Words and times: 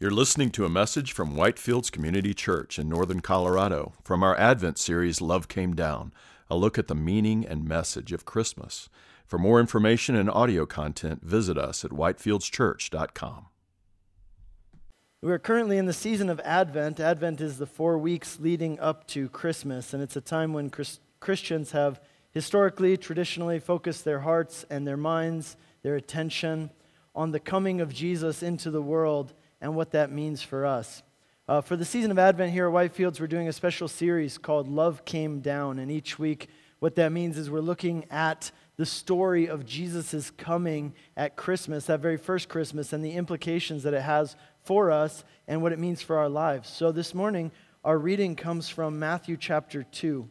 You're 0.00 0.12
listening 0.12 0.50
to 0.50 0.64
a 0.64 0.68
message 0.68 1.10
from 1.10 1.34
Whitefields 1.34 1.90
Community 1.90 2.32
Church 2.32 2.78
in 2.78 2.88
northern 2.88 3.18
Colorado 3.18 3.94
from 4.04 4.22
our 4.22 4.38
Advent 4.38 4.78
series 4.78 5.20
Love 5.20 5.48
Came 5.48 5.74
Down, 5.74 6.12
a 6.48 6.56
look 6.56 6.78
at 6.78 6.86
the 6.86 6.94
meaning 6.94 7.44
and 7.44 7.64
message 7.64 8.12
of 8.12 8.24
Christmas. 8.24 8.88
For 9.26 9.40
more 9.40 9.58
information 9.58 10.14
and 10.14 10.30
audio 10.30 10.66
content, 10.66 11.24
visit 11.24 11.58
us 11.58 11.84
at 11.84 11.90
whitefieldschurch.com. 11.90 13.46
We're 15.20 15.40
currently 15.40 15.78
in 15.78 15.86
the 15.86 15.92
season 15.92 16.30
of 16.30 16.38
Advent. 16.44 17.00
Advent 17.00 17.40
is 17.40 17.58
the 17.58 17.66
four 17.66 17.98
weeks 17.98 18.38
leading 18.38 18.78
up 18.78 19.04
to 19.08 19.28
Christmas, 19.28 19.92
and 19.92 20.00
it's 20.00 20.14
a 20.14 20.20
time 20.20 20.52
when 20.52 20.70
Chris- 20.70 21.00
Christians 21.18 21.72
have 21.72 22.00
historically, 22.30 22.96
traditionally 22.96 23.58
focused 23.58 24.04
their 24.04 24.20
hearts 24.20 24.64
and 24.70 24.86
their 24.86 24.96
minds, 24.96 25.56
their 25.82 25.96
attention 25.96 26.70
on 27.16 27.32
the 27.32 27.40
coming 27.40 27.80
of 27.80 27.92
Jesus 27.92 28.44
into 28.44 28.70
the 28.70 28.80
world 28.80 29.34
and 29.60 29.74
what 29.74 29.92
that 29.92 30.10
means 30.10 30.42
for 30.42 30.66
us. 30.66 31.02
Uh, 31.48 31.62
for 31.62 31.76
the 31.76 31.84
season 31.84 32.10
of 32.10 32.18
Advent 32.18 32.52
here 32.52 32.68
at 32.68 32.74
Whitefields, 32.74 33.20
we're 33.20 33.26
doing 33.26 33.48
a 33.48 33.52
special 33.52 33.88
series 33.88 34.36
called 34.36 34.68
Love 34.68 35.04
Came 35.04 35.40
Down. 35.40 35.78
And 35.78 35.90
each 35.90 36.18
week, 36.18 36.48
what 36.78 36.94
that 36.96 37.10
means 37.10 37.38
is 37.38 37.50
we're 37.50 37.60
looking 37.60 38.04
at 38.10 38.50
the 38.76 38.86
story 38.86 39.48
of 39.48 39.64
Jesus' 39.64 40.30
coming 40.30 40.94
at 41.16 41.36
Christmas, 41.36 41.86
that 41.86 42.00
very 42.00 42.18
first 42.18 42.48
Christmas, 42.48 42.92
and 42.92 43.02
the 43.02 43.12
implications 43.12 43.82
that 43.82 43.94
it 43.94 44.02
has 44.02 44.36
for 44.62 44.90
us 44.90 45.24
and 45.48 45.62
what 45.62 45.72
it 45.72 45.78
means 45.78 46.02
for 46.02 46.18
our 46.18 46.28
lives. 46.28 46.68
So 46.68 46.92
this 46.92 47.14
morning, 47.14 47.50
our 47.82 47.98
reading 47.98 48.36
comes 48.36 48.68
from 48.68 48.98
Matthew 48.98 49.36
chapter 49.36 49.82
2. 49.82 50.28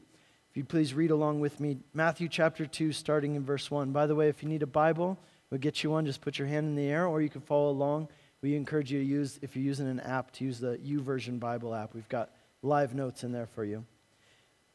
If 0.51 0.55
you'd 0.55 0.69
please 0.69 0.93
read 0.93 1.11
along 1.11 1.39
with 1.39 1.59
me, 1.59 1.77
Matthew 1.93 2.29
chapter 2.29 2.65
2, 2.65 2.91
starting 2.91 3.35
in 3.35 3.43
verse 3.43 3.71
1. 3.71 3.91
By 3.91 4.05
the 4.05 4.15
way, 4.15 4.29
if 4.29 4.43
you 4.43 4.49
need 4.49 4.63
a 4.63 4.67
Bible, 4.67 5.17
we'll 5.49 5.59
get 5.59 5.83
you 5.83 5.89
one. 5.89 6.05
Just 6.05 6.21
put 6.21 6.37
your 6.37 6.47
hand 6.47 6.67
in 6.67 6.75
the 6.75 6.87
air, 6.87 7.07
or 7.07 7.21
you 7.21 7.29
can 7.29 7.41
follow 7.41 7.71
along 7.71 8.07
we 8.41 8.55
encourage 8.55 8.91
you 8.91 8.99
to 8.99 9.05
use, 9.05 9.39
if 9.41 9.55
you're 9.55 9.65
using 9.65 9.87
an 9.87 9.99
app, 9.99 10.31
to 10.33 10.43
use 10.43 10.59
the 10.59 10.77
YouVersion 10.77 11.39
Bible 11.39 11.73
app. 11.73 11.93
We've 11.93 12.09
got 12.09 12.31
live 12.61 12.93
notes 12.93 13.23
in 13.23 13.31
there 13.31 13.47
for 13.47 13.63
you. 13.63 13.85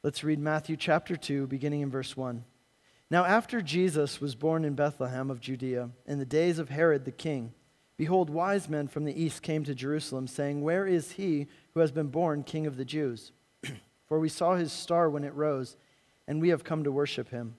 Let's 0.03 0.25
read 0.25 0.41
Matthew 0.41 0.77
chapter 0.77 1.15
2, 1.15 1.47
beginning 1.47 1.83
in 1.83 1.91
verse 1.91 2.17
1. 2.17 2.45
Now, 3.09 3.25
after 3.25 3.61
Jesus 3.61 4.21
was 4.21 4.35
born 4.35 4.65
in 4.65 4.75
Bethlehem 4.75 5.31
of 5.31 5.41
Judea, 5.41 5.91
in 6.07 6.19
the 6.19 6.25
days 6.25 6.59
of 6.59 6.71
Herod 6.71 7.05
the 7.05 7.13
king, 7.13 7.53
behold, 7.97 8.31
wise 8.31 8.69
men 8.69 8.89
from 8.89 9.05
the 9.05 9.23
east 9.23 9.43
came 9.43 9.63
to 9.65 9.75
Jerusalem, 9.75 10.27
saying, 10.27 10.63
Where 10.63 10.87
is 10.87 11.13
he 11.13 11.47
who 11.75 11.81
has 11.81 11.93
been 11.93 12.09
born 12.09 12.43
king 12.43 12.67
of 12.67 12.77
the 12.77 12.85
Jews? 12.85 13.33
For 14.09 14.19
we 14.19 14.29
saw 14.29 14.57
his 14.57 14.73
star 14.73 15.09
when 15.09 15.25
it 15.25 15.35
rose, 15.35 15.77
and 16.27 16.41
we 16.41 16.49
have 16.49 16.65
come 16.65 16.83
to 16.85 16.91
worship 16.91 17.29
him. 17.29 17.55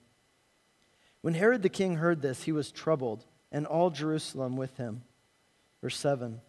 When 1.22 1.34
Herod 1.34 1.62
the 1.62 1.70
king 1.70 1.96
heard 1.96 2.20
this, 2.20 2.42
he 2.42 2.52
was 2.52 2.70
troubled, 2.70 3.24
and 3.50 3.64
all 3.66 3.88
Jerusalem 3.88 4.56
with 4.56 4.76
him. 4.76 5.02
Verse 5.84 5.98
7. 5.98 6.40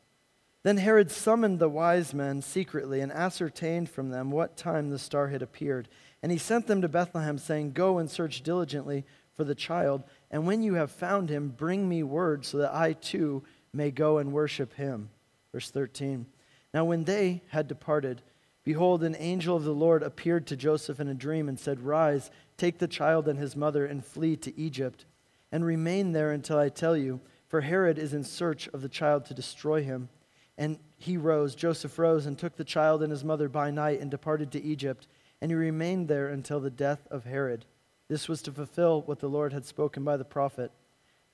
Then 0.64 0.78
Herod 0.78 1.12
summoned 1.12 1.60
the 1.60 1.68
wise 1.68 2.14
men 2.14 2.42
secretly 2.42 3.02
and 3.02 3.12
ascertained 3.12 3.90
from 3.90 4.10
them 4.10 4.32
what 4.32 4.56
time 4.56 4.90
the 4.90 4.98
star 4.98 5.28
had 5.28 5.42
appeared. 5.42 5.90
And 6.24 6.32
he 6.32 6.38
sent 6.38 6.68
them 6.68 6.82
to 6.82 6.88
Bethlehem, 6.88 7.38
saying, 7.38 7.74
Go 7.74 7.98
and 7.98 8.10
search 8.10 8.44
diligently 8.44 9.04
for 9.36 9.44
the 9.44 9.54
child, 9.54 10.06
and 10.32 10.48
when 10.48 10.64
you 10.64 10.76
have 10.76 10.90
found 10.90 11.30
him, 11.30 11.50
bring 11.50 11.90
me 11.90 12.02
word 12.02 12.46
so 12.46 12.60
that 12.60 12.74
I 12.74 12.94
too 12.94 13.44
may 13.74 13.92
go 13.92 14.20
and 14.20 14.32
worship 14.32 14.76
him. 14.76 15.10
Verse 15.52 15.70
13. 15.70 16.28
Now, 16.74 16.86
when 16.86 17.04
they 17.04 17.42
had 17.50 17.68
departed, 17.68 18.22
behold, 18.64 19.04
an 19.04 19.18
angel 19.20 19.58
of 19.58 19.66
the 19.66 19.74
Lord 19.74 20.02
appeared 20.02 20.48
to 20.48 20.56
Joseph 20.56 21.02
in 21.02 21.10
a 21.10 21.14
dream 21.14 21.50
and 21.50 21.60
said, 21.60 21.82
Rise, 21.82 22.32
take 22.56 22.78
the 22.78 22.88
child 22.88 23.28
and 23.28 23.38
his 23.38 23.58
mother, 23.58 23.86
and 23.86 24.06
flee 24.06 24.38
to 24.38 24.58
Egypt, 24.58 25.04
and 25.52 25.66
remain 25.66 26.14
there 26.14 26.32
until 26.32 26.58
I 26.58 26.70
tell 26.70 26.96
you 26.96 27.20
for 27.56 27.62
Herod 27.62 27.98
is 27.98 28.14
in 28.14 28.26
search 28.26 28.68
of 28.74 28.82
the 28.82 28.90
child 28.90 29.24
to 29.28 29.34
destroy 29.34 29.82
him. 29.82 30.10
And 30.58 30.78
he 30.98 31.16
rose, 31.16 31.56
Joseph 31.56 31.98
rose, 31.98 32.26
and 32.26 32.38
took 32.38 32.58
the 32.58 32.66
child 32.66 33.02
and 33.02 33.10
his 33.10 33.24
mother 33.24 33.48
by 33.48 33.72
night 33.72 34.02
and 34.02 34.12
departed 34.12 34.52
to 34.52 34.62
Egypt. 34.62 35.08
And 35.40 35.52
he 35.52 35.56
remained 35.56 36.10
there 36.10 36.28
until 36.28 36.60
the 36.60 36.70
death 36.70 37.08
of 37.10 37.24
Herod. 37.24 37.64
This 38.10 38.28
was 38.28 38.42
to 38.42 38.52
fulfill 38.52 39.04
what 39.04 39.22
the 39.22 39.30
Lord 39.30 39.54
had 39.54 39.66
spoken 39.66 40.04
by 40.04 40.18
the 40.18 40.26
prophet 40.26 40.74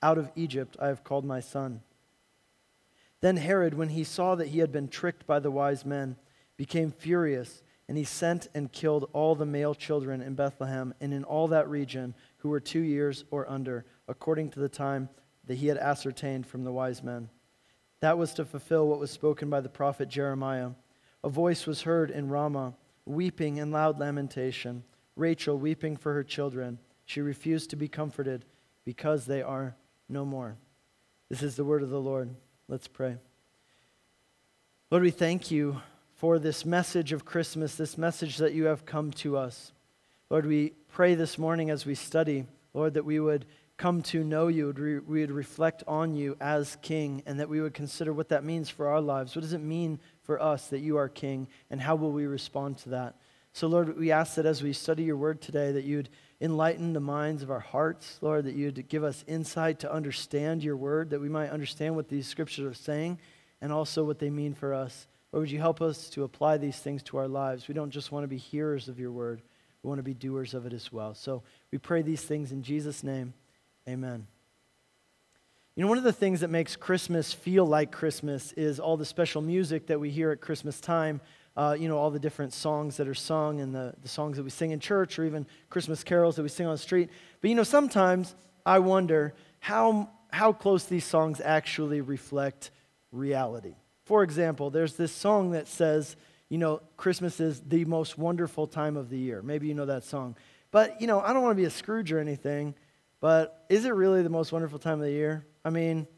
Out 0.00 0.16
of 0.16 0.30
Egypt 0.36 0.76
I 0.80 0.86
have 0.86 1.02
called 1.02 1.24
my 1.24 1.40
son. 1.40 1.80
Then 3.20 3.38
Herod, 3.38 3.74
when 3.74 3.88
he 3.88 4.04
saw 4.04 4.36
that 4.36 4.50
he 4.50 4.60
had 4.60 4.70
been 4.70 4.86
tricked 4.86 5.26
by 5.26 5.40
the 5.40 5.50
wise 5.50 5.84
men, 5.84 6.14
became 6.56 6.92
furious, 6.92 7.64
and 7.88 7.98
he 7.98 8.04
sent 8.04 8.46
and 8.54 8.70
killed 8.70 9.10
all 9.12 9.34
the 9.34 9.44
male 9.44 9.74
children 9.74 10.22
in 10.22 10.36
Bethlehem 10.36 10.94
and 11.00 11.12
in 11.12 11.24
all 11.24 11.48
that 11.48 11.68
region 11.68 12.14
who 12.36 12.48
were 12.48 12.60
two 12.60 12.78
years 12.78 13.24
or 13.32 13.50
under, 13.50 13.84
according 14.06 14.50
to 14.50 14.60
the 14.60 14.68
time 14.68 15.08
that 15.46 15.58
he 15.58 15.66
had 15.66 15.78
ascertained 15.78 16.46
from 16.46 16.64
the 16.64 16.72
wise 16.72 17.02
men. 17.02 17.28
That 18.00 18.18
was 18.18 18.34
to 18.34 18.44
fulfill 18.44 18.88
what 18.88 18.98
was 18.98 19.10
spoken 19.10 19.48
by 19.50 19.60
the 19.60 19.68
prophet 19.68 20.08
Jeremiah. 20.08 20.70
A 21.24 21.28
voice 21.28 21.66
was 21.66 21.82
heard 21.82 22.10
in 22.10 22.28
Ramah, 22.28 22.74
weeping 23.06 23.60
and 23.60 23.72
loud 23.72 23.98
lamentation, 23.98 24.84
Rachel 25.16 25.58
weeping 25.58 25.96
for 25.96 26.14
her 26.14 26.24
children. 26.24 26.78
She 27.04 27.20
refused 27.20 27.70
to 27.70 27.76
be 27.76 27.88
comforted 27.88 28.44
because 28.84 29.26
they 29.26 29.42
are 29.42 29.76
no 30.08 30.24
more. 30.24 30.56
This 31.28 31.42
is 31.42 31.56
the 31.56 31.64
word 31.64 31.82
of 31.82 31.90
the 31.90 32.00
Lord. 32.00 32.34
Let's 32.68 32.88
pray. 32.88 33.16
Lord, 34.90 35.02
we 35.02 35.10
thank 35.10 35.50
you 35.50 35.80
for 36.14 36.38
this 36.38 36.64
message 36.64 37.12
of 37.12 37.24
Christmas, 37.24 37.74
this 37.74 37.96
message 37.96 38.36
that 38.38 38.52
you 38.52 38.64
have 38.64 38.84
come 38.84 39.10
to 39.12 39.36
us. 39.36 39.72
Lord, 40.30 40.46
we 40.46 40.72
pray 40.88 41.14
this 41.14 41.38
morning 41.38 41.70
as 41.70 41.84
we 41.84 41.94
study, 41.94 42.46
Lord, 42.74 42.94
that 42.94 43.04
we 43.04 43.18
would 43.18 43.44
come 43.82 44.00
to 44.00 44.22
know 44.22 44.46
you, 44.46 45.02
we 45.08 45.22
would 45.22 45.32
reflect 45.32 45.82
on 45.88 46.14
you 46.14 46.36
as 46.40 46.76
King, 46.82 47.20
and 47.26 47.40
that 47.40 47.48
we 47.48 47.60
would 47.60 47.74
consider 47.74 48.12
what 48.12 48.28
that 48.28 48.44
means 48.44 48.70
for 48.70 48.86
our 48.86 49.00
lives. 49.00 49.34
What 49.34 49.42
does 49.42 49.54
it 49.54 49.58
mean 49.60 49.98
for 50.22 50.40
us 50.40 50.68
that 50.68 50.78
you 50.78 50.98
are 50.98 51.08
King, 51.08 51.48
and 51.68 51.80
how 51.80 51.96
will 51.96 52.12
we 52.12 52.26
respond 52.26 52.78
to 52.78 52.90
that? 52.90 53.16
So, 53.52 53.66
Lord, 53.66 53.98
we 53.98 54.12
ask 54.12 54.36
that 54.36 54.46
as 54.46 54.62
we 54.62 54.72
study 54.72 55.02
your 55.02 55.16
word 55.16 55.40
today, 55.40 55.72
that 55.72 55.82
you'd 55.82 56.10
enlighten 56.40 56.92
the 56.92 57.00
minds 57.00 57.42
of 57.42 57.50
our 57.50 57.58
hearts, 57.58 58.18
Lord, 58.20 58.44
that 58.44 58.54
you'd 58.54 58.88
give 58.88 59.02
us 59.02 59.24
insight 59.26 59.80
to 59.80 59.92
understand 59.92 60.62
your 60.62 60.76
word, 60.76 61.10
that 61.10 61.20
we 61.20 61.28
might 61.28 61.50
understand 61.50 61.96
what 61.96 62.08
these 62.08 62.28
scriptures 62.28 62.64
are 62.64 62.74
saying 62.74 63.18
and 63.60 63.72
also 63.72 64.04
what 64.04 64.20
they 64.20 64.30
mean 64.30 64.54
for 64.54 64.74
us. 64.74 65.08
Lord, 65.32 65.42
would 65.42 65.50
you 65.50 65.58
help 65.58 65.82
us 65.82 66.08
to 66.10 66.22
apply 66.22 66.58
these 66.58 66.78
things 66.78 67.02
to 67.04 67.16
our 67.16 67.26
lives? 67.26 67.66
We 67.66 67.74
don't 67.74 67.90
just 67.90 68.12
want 68.12 68.22
to 68.22 68.28
be 68.28 68.38
hearers 68.38 68.86
of 68.86 69.00
your 69.00 69.10
word, 69.10 69.42
we 69.82 69.88
want 69.88 69.98
to 69.98 70.04
be 70.04 70.14
doers 70.14 70.54
of 70.54 70.66
it 70.66 70.72
as 70.72 70.92
well. 70.92 71.14
So 71.14 71.42
we 71.72 71.78
pray 71.78 72.02
these 72.02 72.22
things 72.22 72.52
in 72.52 72.62
Jesus' 72.62 73.02
name. 73.02 73.34
Amen. 73.88 74.26
You 75.74 75.82
know, 75.82 75.88
one 75.88 75.98
of 75.98 76.04
the 76.04 76.12
things 76.12 76.40
that 76.40 76.50
makes 76.50 76.76
Christmas 76.76 77.32
feel 77.32 77.64
like 77.64 77.90
Christmas 77.90 78.52
is 78.52 78.78
all 78.78 78.96
the 78.96 79.06
special 79.06 79.42
music 79.42 79.86
that 79.86 79.98
we 79.98 80.10
hear 80.10 80.30
at 80.30 80.40
Christmas 80.40 80.80
time. 80.80 81.20
Uh, 81.56 81.76
you 81.78 81.88
know, 81.88 81.98
all 81.98 82.10
the 82.10 82.18
different 82.18 82.52
songs 82.52 82.96
that 82.96 83.08
are 83.08 83.14
sung 83.14 83.60
and 83.60 83.74
the, 83.74 83.94
the 84.02 84.08
songs 84.08 84.36
that 84.36 84.42
we 84.42 84.50
sing 84.50 84.70
in 84.70 84.80
church 84.80 85.18
or 85.18 85.24
even 85.24 85.46
Christmas 85.68 86.04
carols 86.04 86.36
that 86.36 86.42
we 86.42 86.48
sing 86.48 86.66
on 86.66 86.72
the 86.72 86.78
street. 86.78 87.10
But, 87.40 87.50
you 87.50 87.56
know, 87.56 87.62
sometimes 87.62 88.34
I 88.64 88.78
wonder 88.78 89.34
how, 89.60 90.08
how 90.30 90.52
close 90.52 90.84
these 90.84 91.04
songs 91.04 91.40
actually 91.44 92.00
reflect 92.00 92.70
reality. 93.10 93.74
For 94.04 94.22
example, 94.22 94.70
there's 94.70 94.94
this 94.94 95.12
song 95.12 95.50
that 95.50 95.68
says, 95.68 96.16
you 96.48 96.58
know, 96.58 96.80
Christmas 96.96 97.40
is 97.40 97.60
the 97.60 97.84
most 97.84 98.16
wonderful 98.16 98.66
time 98.66 98.96
of 98.96 99.10
the 99.10 99.18
year. 99.18 99.42
Maybe 99.42 99.68
you 99.68 99.74
know 99.74 99.86
that 99.86 100.04
song. 100.04 100.36
But, 100.70 101.00
you 101.00 101.06
know, 101.06 101.20
I 101.20 101.32
don't 101.32 101.42
want 101.42 101.52
to 101.52 101.60
be 101.60 101.66
a 101.66 101.70
Scrooge 101.70 102.12
or 102.12 102.18
anything. 102.18 102.74
But 103.22 103.64
is 103.68 103.84
it 103.84 103.94
really 103.94 104.22
the 104.22 104.28
most 104.28 104.50
wonderful 104.50 104.80
time 104.80 104.98
of 104.98 105.06
the 105.06 105.12
year? 105.12 105.46
I 105.64 105.70
mean, 105.70 106.08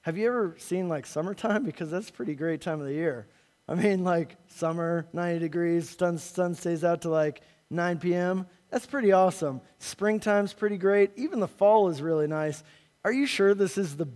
have 0.00 0.16
you 0.16 0.26
ever 0.26 0.56
seen 0.58 0.88
like 0.88 1.06
summertime? 1.06 1.64
Because 1.66 1.90
that's 1.90 2.08
a 2.08 2.12
pretty 2.12 2.34
great 2.34 2.62
time 2.62 2.80
of 2.80 2.86
the 2.86 2.94
year. 2.94 3.28
I 3.68 3.74
mean, 3.74 4.02
like 4.02 4.36
summer, 4.48 5.06
90 5.12 5.40
degrees, 5.40 5.90
sun, 5.90 6.16
sun 6.16 6.54
stays 6.54 6.82
out 6.82 7.02
to 7.02 7.10
like 7.10 7.42
9 7.68 7.98
p.m. 7.98 8.46
That's 8.70 8.86
pretty 8.86 9.12
awesome. 9.12 9.60
Springtime's 9.78 10.54
pretty 10.54 10.78
great. 10.78 11.10
Even 11.16 11.38
the 11.38 11.46
fall 11.46 11.90
is 11.90 12.00
really 12.00 12.26
nice. 12.26 12.64
Are 13.04 13.12
you 13.12 13.26
sure 13.26 13.54
this 13.54 13.76
is 13.76 13.96
the, 13.96 14.08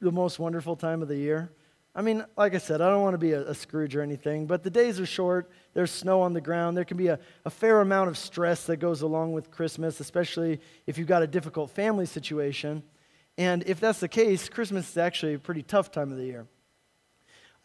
the 0.00 0.12
most 0.12 0.38
wonderful 0.38 0.76
time 0.76 1.00
of 1.00 1.08
the 1.08 1.16
year? 1.16 1.52
I 1.96 2.02
mean, 2.02 2.24
like 2.36 2.54
I 2.54 2.58
said, 2.58 2.80
I 2.80 2.88
don't 2.90 3.02
want 3.02 3.14
to 3.14 3.18
be 3.18 3.32
a, 3.32 3.42
a, 3.42 3.54
Scrooge 3.54 3.94
or 3.94 4.02
anything, 4.02 4.46
but 4.46 4.64
the 4.64 4.70
days 4.70 4.98
are 4.98 5.06
short. 5.06 5.48
There's 5.74 5.92
snow 5.92 6.22
on 6.22 6.32
the 6.32 6.40
ground. 6.40 6.76
There 6.76 6.84
can 6.84 6.96
be 6.96 7.06
a, 7.06 7.20
a 7.44 7.50
fair 7.50 7.80
amount 7.80 8.08
of 8.08 8.18
stress 8.18 8.64
that 8.66 8.78
goes 8.78 9.02
along 9.02 9.32
with 9.32 9.52
Christmas, 9.52 10.00
especially 10.00 10.60
if 10.86 10.98
you've 10.98 11.06
got 11.06 11.22
a 11.22 11.26
difficult 11.28 11.70
family 11.70 12.06
situation. 12.06 12.82
And 13.38 13.62
if 13.66 13.78
that's 13.78 14.00
the 14.00 14.08
case, 14.08 14.48
Christmas 14.48 14.90
is 14.90 14.96
actually 14.96 15.34
a 15.34 15.38
pretty 15.38 15.62
tough 15.62 15.92
time 15.92 16.10
of 16.10 16.18
the 16.18 16.24
year. 16.24 16.46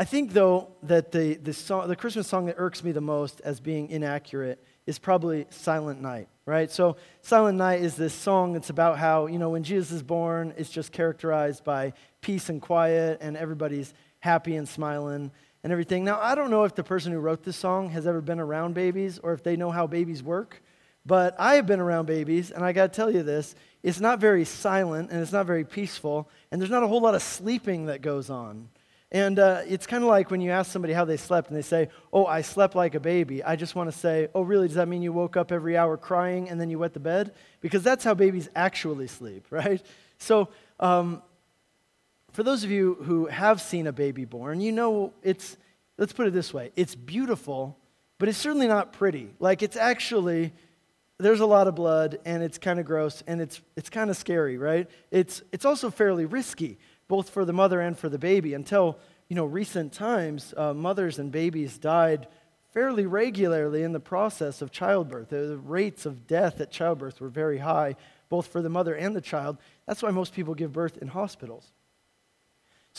I 0.01 0.05
think, 0.05 0.31
though, 0.31 0.69
that 0.83 1.11
the, 1.11 1.33
the, 1.33 1.51
song, 1.51 1.87
the 1.89 1.95
Christmas 1.95 2.27
song 2.27 2.45
that 2.45 2.55
irks 2.57 2.83
me 2.83 2.93
the 2.93 3.01
most 3.01 3.41
as 3.41 3.59
being 3.59 3.89
inaccurate 3.89 4.63
is 4.87 4.97
probably 4.97 5.45
Silent 5.49 6.01
Night, 6.01 6.29
right? 6.45 6.71
So, 6.71 6.95
Silent 7.21 7.57
Night 7.57 7.81
is 7.81 7.95
this 7.95 8.13
song 8.13 8.53
that's 8.53 8.69
about 8.69 8.97
how, 8.97 9.25
you 9.25 9.37
know, 9.37 9.49
when 9.49 9.63
Jesus 9.63 9.91
is 9.91 10.01
born, 10.01 10.53
it's 10.55 10.69
just 10.69 10.93
characterized 10.93 11.65
by 11.65 11.91
peace 12.21 12.47
and 12.47 12.61
quiet, 12.61 13.17
and 13.19 13.35
everybody's 13.35 13.93
happy 14.19 14.55
and 14.55 14.67
smiling 14.67 15.31
and 15.63 15.71
everything. 15.73 16.03
Now, 16.03 16.19
I 16.21 16.35
don't 16.35 16.49
know 16.49 16.63
if 16.63 16.75
the 16.75 16.83
person 16.83 17.11
who 17.11 17.19
wrote 17.19 17.43
this 17.43 17.57
song 17.57 17.89
has 17.89 18.07
ever 18.07 18.21
been 18.21 18.39
around 18.39 18.73
babies 18.73 19.19
or 19.21 19.33
if 19.33 19.43
they 19.43 19.55
know 19.55 19.71
how 19.71 19.87
babies 19.87 20.23
work, 20.23 20.61
but 21.05 21.35
I 21.39 21.55
have 21.55 21.65
been 21.65 21.79
around 21.79 22.05
babies, 22.05 22.51
and 22.51 22.63
I 22.63 22.71
got 22.71 22.93
to 22.93 22.95
tell 22.95 23.09
you 23.09 23.23
this 23.23 23.55
it's 23.81 23.99
not 23.99 24.19
very 24.19 24.45
silent 24.45 25.11
and 25.11 25.21
it's 25.21 25.31
not 25.31 25.45
very 25.45 25.63
peaceful, 25.63 26.29
and 26.51 26.61
there's 26.61 26.71
not 26.71 26.83
a 26.83 26.87
whole 26.87 27.01
lot 27.01 27.15
of 27.15 27.21
sleeping 27.21 27.85
that 27.85 28.01
goes 28.01 28.29
on. 28.29 28.69
And 29.11 29.39
uh, 29.39 29.61
it's 29.67 29.87
kind 29.87 30.03
of 30.03 30.09
like 30.09 30.29
when 30.29 30.39
you 30.39 30.51
ask 30.51 30.71
somebody 30.71 30.93
how 30.93 31.03
they 31.03 31.17
slept 31.17 31.47
and 31.47 31.57
they 31.57 31.63
say, 31.63 31.89
Oh, 32.13 32.27
I 32.27 32.41
slept 32.41 32.75
like 32.75 32.93
a 32.93 32.99
baby. 32.99 33.43
I 33.43 33.55
just 33.55 33.73
want 33.73 33.91
to 33.91 33.97
say, 33.97 34.27
Oh, 34.35 34.41
really? 34.41 34.67
Does 34.67 34.75
that 34.75 34.87
mean 34.87 35.01
you 35.01 35.11
woke 35.11 35.35
up 35.35 35.51
every 35.51 35.75
hour 35.75 35.97
crying 35.97 36.47
and 36.47 36.61
then 36.61 36.69
you 36.69 36.77
wet 36.77 36.93
the 36.93 36.99
bed? 36.99 37.33
Because 37.59 37.81
that's 37.81 38.03
how 38.03 38.13
babies 38.13 38.49
actually 38.55 39.07
sleep, 39.07 39.47
right? 39.49 39.83
So, 40.19 40.49
um, 40.79 41.23
for 42.31 42.43
those 42.43 42.63
of 42.63 42.71
you 42.71 42.95
who 43.03 43.27
have 43.27 43.61
seen 43.61 43.87
a 43.87 43.93
baby 43.93 44.25
born, 44.25 44.61
you 44.61 44.71
know 44.71 45.13
it's, 45.23 45.57
let's 45.97 46.13
put 46.13 46.27
it 46.27 46.33
this 46.33 46.53
way 46.53 46.71
it's 46.75 46.95
beautiful, 46.95 47.77
but 48.17 48.27
it's 48.29 48.37
certainly 48.37 48.67
not 48.67 48.93
pretty. 48.93 49.33
Like, 49.39 49.61
it's 49.61 49.75
actually, 49.75 50.53
there's 51.17 51.39
a 51.39 51.45
lot 51.45 51.67
of 51.67 51.75
blood 51.75 52.19
and 52.25 52.43
it's 52.43 52.57
kind 52.57 52.79
of 52.79 52.85
gross 52.85 53.23
and 53.27 53.41
it's, 53.41 53.61
it's 53.75 53.89
kind 53.89 54.09
of 54.09 54.17
scary, 54.17 54.57
right? 54.57 54.89
It's, 55.11 55.41
it's 55.51 55.65
also 55.65 55.89
fairly 55.89 56.25
risky 56.25 56.77
both 57.09 57.29
for 57.29 57.43
the 57.43 57.51
mother 57.51 57.81
and 57.81 57.97
for 57.97 58.07
the 58.07 58.17
baby. 58.17 58.53
Until 58.53 58.97
you 59.27 59.35
know 59.35 59.43
recent 59.43 59.91
times, 59.91 60.53
uh, 60.55 60.73
mothers 60.73 61.19
and 61.19 61.29
babies 61.29 61.77
died 61.77 62.27
fairly 62.71 63.05
regularly 63.05 63.83
in 63.83 63.91
the 63.91 63.99
process 63.99 64.61
of 64.61 64.71
childbirth. 64.71 65.29
The 65.29 65.57
rates 65.57 66.05
of 66.05 66.27
death 66.27 66.61
at 66.61 66.71
childbirth 66.71 67.19
were 67.19 67.27
very 67.27 67.57
high, 67.57 67.95
both 68.29 68.47
for 68.47 68.61
the 68.61 68.69
mother 68.69 68.95
and 68.95 69.13
the 69.13 69.21
child. 69.21 69.57
That's 69.87 70.01
why 70.01 70.11
most 70.11 70.33
people 70.33 70.53
give 70.53 70.71
birth 70.71 70.97
in 70.97 71.09
hospitals. 71.09 71.73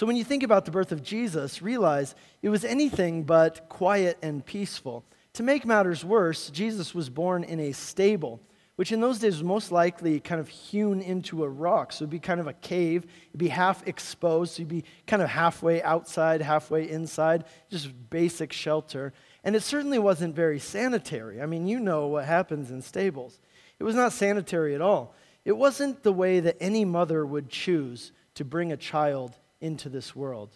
So 0.00 0.06
when 0.06 0.16
you 0.16 0.24
think 0.24 0.42
about 0.42 0.64
the 0.64 0.70
birth 0.70 0.92
of 0.92 1.02
Jesus, 1.02 1.60
realize 1.60 2.14
it 2.40 2.48
was 2.48 2.64
anything 2.64 3.22
but 3.22 3.68
quiet 3.68 4.16
and 4.22 4.42
peaceful. 4.42 5.04
To 5.34 5.42
make 5.42 5.66
matters 5.66 6.06
worse, 6.06 6.48
Jesus 6.48 6.94
was 6.94 7.10
born 7.10 7.44
in 7.44 7.60
a 7.60 7.72
stable 7.72 8.40
which 8.76 8.92
in 8.92 9.00
those 9.02 9.18
days 9.18 9.34
was 9.34 9.44
most 9.44 9.70
likely 9.70 10.20
kind 10.20 10.40
of 10.40 10.48
hewn 10.48 11.02
into 11.02 11.44
a 11.44 11.48
rock. 11.50 11.92
So 11.92 12.04
it'd 12.04 12.08
be 12.08 12.18
kind 12.18 12.40
of 12.40 12.46
a 12.46 12.54
cave, 12.54 13.04
it'd 13.28 13.38
be 13.38 13.48
half 13.48 13.86
exposed, 13.86 14.54
so 14.54 14.60
you'd 14.60 14.68
be 14.68 14.84
kind 15.06 15.20
of 15.20 15.28
halfway 15.28 15.82
outside, 15.82 16.40
halfway 16.40 16.88
inside, 16.88 17.44
just 17.68 17.90
basic 18.08 18.54
shelter. 18.54 19.12
And 19.44 19.54
it 19.54 19.62
certainly 19.62 19.98
wasn't 19.98 20.34
very 20.34 20.58
sanitary. 20.58 21.42
I 21.42 21.44
mean, 21.44 21.66
you 21.66 21.78
know 21.78 22.06
what 22.06 22.24
happens 22.24 22.70
in 22.70 22.80
stables. 22.80 23.38
It 23.78 23.84
was 23.84 23.96
not 23.96 24.14
sanitary 24.14 24.74
at 24.74 24.80
all. 24.80 25.14
It 25.44 25.58
wasn't 25.58 26.04
the 26.04 26.12
way 26.14 26.40
that 26.40 26.56
any 26.58 26.86
mother 26.86 27.26
would 27.26 27.50
choose 27.50 28.12
to 28.36 28.46
bring 28.46 28.72
a 28.72 28.78
child 28.78 29.36
into 29.60 29.88
this 29.88 30.14
world. 30.14 30.50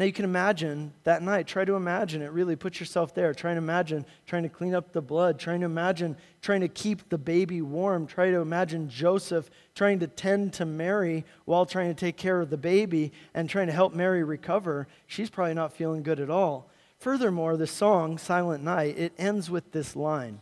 Now 0.00 0.06
you 0.06 0.14
can 0.14 0.24
imagine 0.24 0.94
that 1.04 1.22
night. 1.22 1.46
Try 1.46 1.66
to 1.66 1.74
imagine 1.74 2.22
it. 2.22 2.32
Really 2.32 2.56
put 2.56 2.80
yourself 2.80 3.14
there. 3.14 3.34
Try 3.34 3.52
to 3.52 3.58
imagine 3.58 4.06
trying 4.26 4.44
to 4.44 4.48
clean 4.48 4.74
up 4.74 4.92
the 4.92 5.02
blood. 5.02 5.38
Trying 5.38 5.60
to 5.60 5.66
imagine 5.66 6.16
trying 6.40 6.62
to 6.62 6.68
keep 6.68 7.10
the 7.10 7.18
baby 7.18 7.60
warm. 7.60 8.06
Try 8.06 8.30
to 8.30 8.38
imagine 8.38 8.88
Joseph 8.88 9.50
trying 9.74 9.98
to 9.98 10.06
tend 10.06 10.54
to 10.54 10.64
Mary 10.64 11.26
while 11.44 11.66
trying 11.66 11.88
to 11.88 11.94
take 11.94 12.16
care 12.16 12.40
of 12.40 12.48
the 12.48 12.56
baby 12.56 13.12
and 13.34 13.46
trying 13.46 13.66
to 13.66 13.74
help 13.74 13.92
Mary 13.92 14.24
recover. 14.24 14.88
She's 15.06 15.28
probably 15.28 15.52
not 15.52 15.74
feeling 15.74 16.02
good 16.02 16.18
at 16.18 16.30
all. 16.30 16.70
Furthermore, 16.98 17.58
the 17.58 17.66
song, 17.66 18.16
Silent 18.16 18.64
Night, 18.64 18.98
it 18.98 19.12
ends 19.18 19.50
with 19.50 19.72
this 19.72 19.94
line 19.94 20.40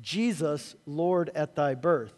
Jesus, 0.00 0.76
Lord 0.86 1.28
at 1.34 1.56
thy 1.56 1.74
birth. 1.74 2.14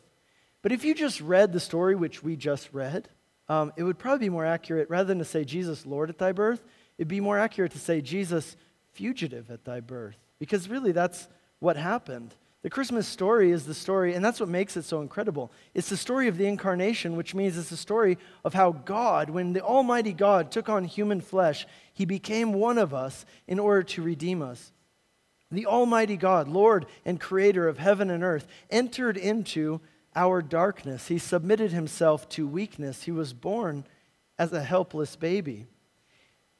But 0.60 0.72
if 0.72 0.84
you 0.84 0.94
just 0.94 1.22
read 1.22 1.54
the 1.54 1.60
story 1.60 1.94
which 1.94 2.22
we 2.22 2.36
just 2.36 2.68
read, 2.74 3.08
um, 3.48 3.72
it 3.76 3.82
would 3.82 3.98
probably 3.98 4.26
be 4.26 4.30
more 4.30 4.46
accurate, 4.46 4.88
rather 4.90 5.08
than 5.08 5.18
to 5.18 5.24
say 5.24 5.44
Jesus, 5.44 5.84
Lord 5.86 6.10
at 6.10 6.18
thy 6.18 6.32
birth, 6.32 6.62
it'd 6.98 7.08
be 7.08 7.20
more 7.20 7.38
accurate 7.38 7.72
to 7.72 7.78
say 7.78 8.00
Jesus, 8.00 8.56
fugitive 8.92 9.50
at 9.50 9.64
thy 9.64 9.80
birth. 9.80 10.16
Because 10.38 10.68
really, 10.68 10.92
that's 10.92 11.28
what 11.58 11.76
happened. 11.76 12.34
The 12.62 12.70
Christmas 12.70 13.06
story 13.06 13.50
is 13.50 13.66
the 13.66 13.74
story, 13.74 14.14
and 14.14 14.24
that's 14.24 14.40
what 14.40 14.48
makes 14.48 14.74
it 14.78 14.84
so 14.84 15.02
incredible. 15.02 15.52
It's 15.74 15.90
the 15.90 15.98
story 15.98 16.28
of 16.28 16.38
the 16.38 16.46
incarnation, 16.46 17.14
which 17.14 17.34
means 17.34 17.58
it's 17.58 17.68
the 17.68 17.76
story 17.76 18.16
of 18.42 18.54
how 18.54 18.72
God, 18.72 19.28
when 19.28 19.52
the 19.52 19.60
Almighty 19.60 20.14
God 20.14 20.50
took 20.50 20.70
on 20.70 20.84
human 20.84 21.20
flesh, 21.20 21.66
he 21.92 22.06
became 22.06 22.54
one 22.54 22.78
of 22.78 22.94
us 22.94 23.26
in 23.46 23.58
order 23.58 23.82
to 23.82 24.02
redeem 24.02 24.40
us. 24.40 24.72
The 25.50 25.66
Almighty 25.66 26.16
God, 26.16 26.48
Lord 26.48 26.86
and 27.04 27.20
Creator 27.20 27.68
of 27.68 27.76
heaven 27.76 28.08
and 28.08 28.24
earth, 28.24 28.48
entered 28.70 29.18
into 29.18 29.82
our 30.16 30.42
darkness. 30.42 31.08
He 31.08 31.18
submitted 31.18 31.72
himself 31.72 32.28
to 32.30 32.46
weakness. 32.46 33.04
He 33.04 33.10
was 33.10 33.32
born 33.32 33.84
as 34.38 34.52
a 34.52 34.62
helpless 34.62 35.16
baby. 35.16 35.66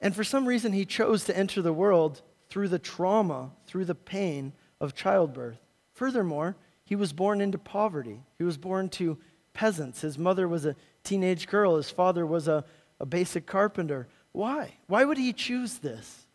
And 0.00 0.14
for 0.14 0.24
some 0.24 0.46
reason, 0.46 0.72
he 0.72 0.84
chose 0.84 1.24
to 1.24 1.36
enter 1.36 1.62
the 1.62 1.72
world 1.72 2.22
through 2.48 2.68
the 2.68 2.78
trauma, 2.78 3.50
through 3.66 3.84
the 3.86 3.94
pain 3.94 4.52
of 4.80 4.94
childbirth. 4.94 5.58
Furthermore, 5.92 6.56
he 6.84 6.96
was 6.96 7.12
born 7.12 7.40
into 7.40 7.58
poverty. 7.58 8.20
He 8.36 8.44
was 8.44 8.58
born 8.58 8.88
to 8.90 9.18
peasants. 9.54 10.02
His 10.02 10.18
mother 10.18 10.46
was 10.46 10.66
a 10.66 10.76
teenage 11.04 11.48
girl, 11.48 11.76
his 11.76 11.90
father 11.90 12.26
was 12.26 12.48
a, 12.48 12.64
a 12.98 13.06
basic 13.06 13.46
carpenter. 13.46 14.08
Why? 14.32 14.74
Why 14.86 15.04
would 15.04 15.18
he 15.18 15.32
choose 15.32 15.78
this? 15.78 16.26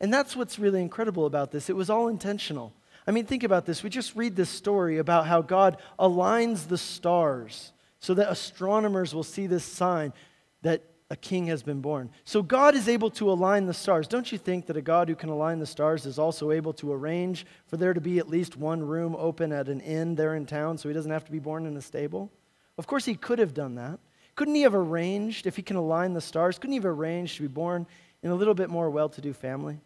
And 0.00 0.12
that's 0.12 0.36
what's 0.36 0.58
really 0.58 0.80
incredible 0.80 1.26
about 1.26 1.50
this. 1.50 1.70
It 1.70 1.76
was 1.76 1.90
all 1.90 2.08
intentional. 2.08 2.72
I 3.08 3.10
mean, 3.10 3.24
think 3.24 3.42
about 3.42 3.64
this. 3.64 3.82
We 3.82 3.88
just 3.88 4.14
read 4.16 4.36
this 4.36 4.50
story 4.50 4.98
about 4.98 5.26
how 5.26 5.40
God 5.40 5.78
aligns 5.98 6.68
the 6.68 6.76
stars 6.76 7.72
so 8.00 8.12
that 8.12 8.30
astronomers 8.30 9.14
will 9.14 9.22
see 9.22 9.46
this 9.46 9.64
sign 9.64 10.12
that 10.60 10.84
a 11.08 11.16
king 11.16 11.46
has 11.46 11.62
been 11.62 11.80
born. 11.80 12.10
So 12.24 12.42
God 12.42 12.74
is 12.74 12.86
able 12.86 13.08
to 13.12 13.30
align 13.30 13.64
the 13.64 13.72
stars. 13.72 14.08
Don't 14.08 14.30
you 14.30 14.36
think 14.36 14.66
that 14.66 14.76
a 14.76 14.82
God 14.82 15.08
who 15.08 15.14
can 15.14 15.30
align 15.30 15.58
the 15.58 15.64
stars 15.64 16.04
is 16.04 16.18
also 16.18 16.50
able 16.50 16.74
to 16.74 16.92
arrange 16.92 17.46
for 17.66 17.78
there 17.78 17.94
to 17.94 18.00
be 18.00 18.18
at 18.18 18.28
least 18.28 18.58
one 18.58 18.82
room 18.82 19.16
open 19.18 19.52
at 19.52 19.70
an 19.70 19.80
inn 19.80 20.14
there 20.14 20.34
in 20.34 20.44
town 20.44 20.76
so 20.76 20.86
he 20.86 20.94
doesn't 20.94 21.10
have 21.10 21.24
to 21.24 21.32
be 21.32 21.38
born 21.38 21.64
in 21.64 21.78
a 21.78 21.80
stable? 21.80 22.30
Of 22.76 22.86
course, 22.86 23.06
he 23.06 23.14
could 23.14 23.38
have 23.38 23.54
done 23.54 23.76
that. 23.76 24.00
Couldn't 24.36 24.54
he 24.54 24.62
have 24.62 24.74
arranged, 24.74 25.46
if 25.46 25.56
he 25.56 25.62
can 25.62 25.76
align 25.76 26.12
the 26.12 26.20
stars, 26.20 26.58
couldn't 26.58 26.74
he 26.74 26.78
have 26.78 26.84
arranged 26.84 27.36
to 27.36 27.42
be 27.42 27.48
born 27.48 27.86
in 28.22 28.30
a 28.30 28.34
little 28.34 28.52
bit 28.52 28.68
more 28.68 28.90
well 28.90 29.08
to 29.08 29.22
do 29.22 29.32
family? 29.32 29.80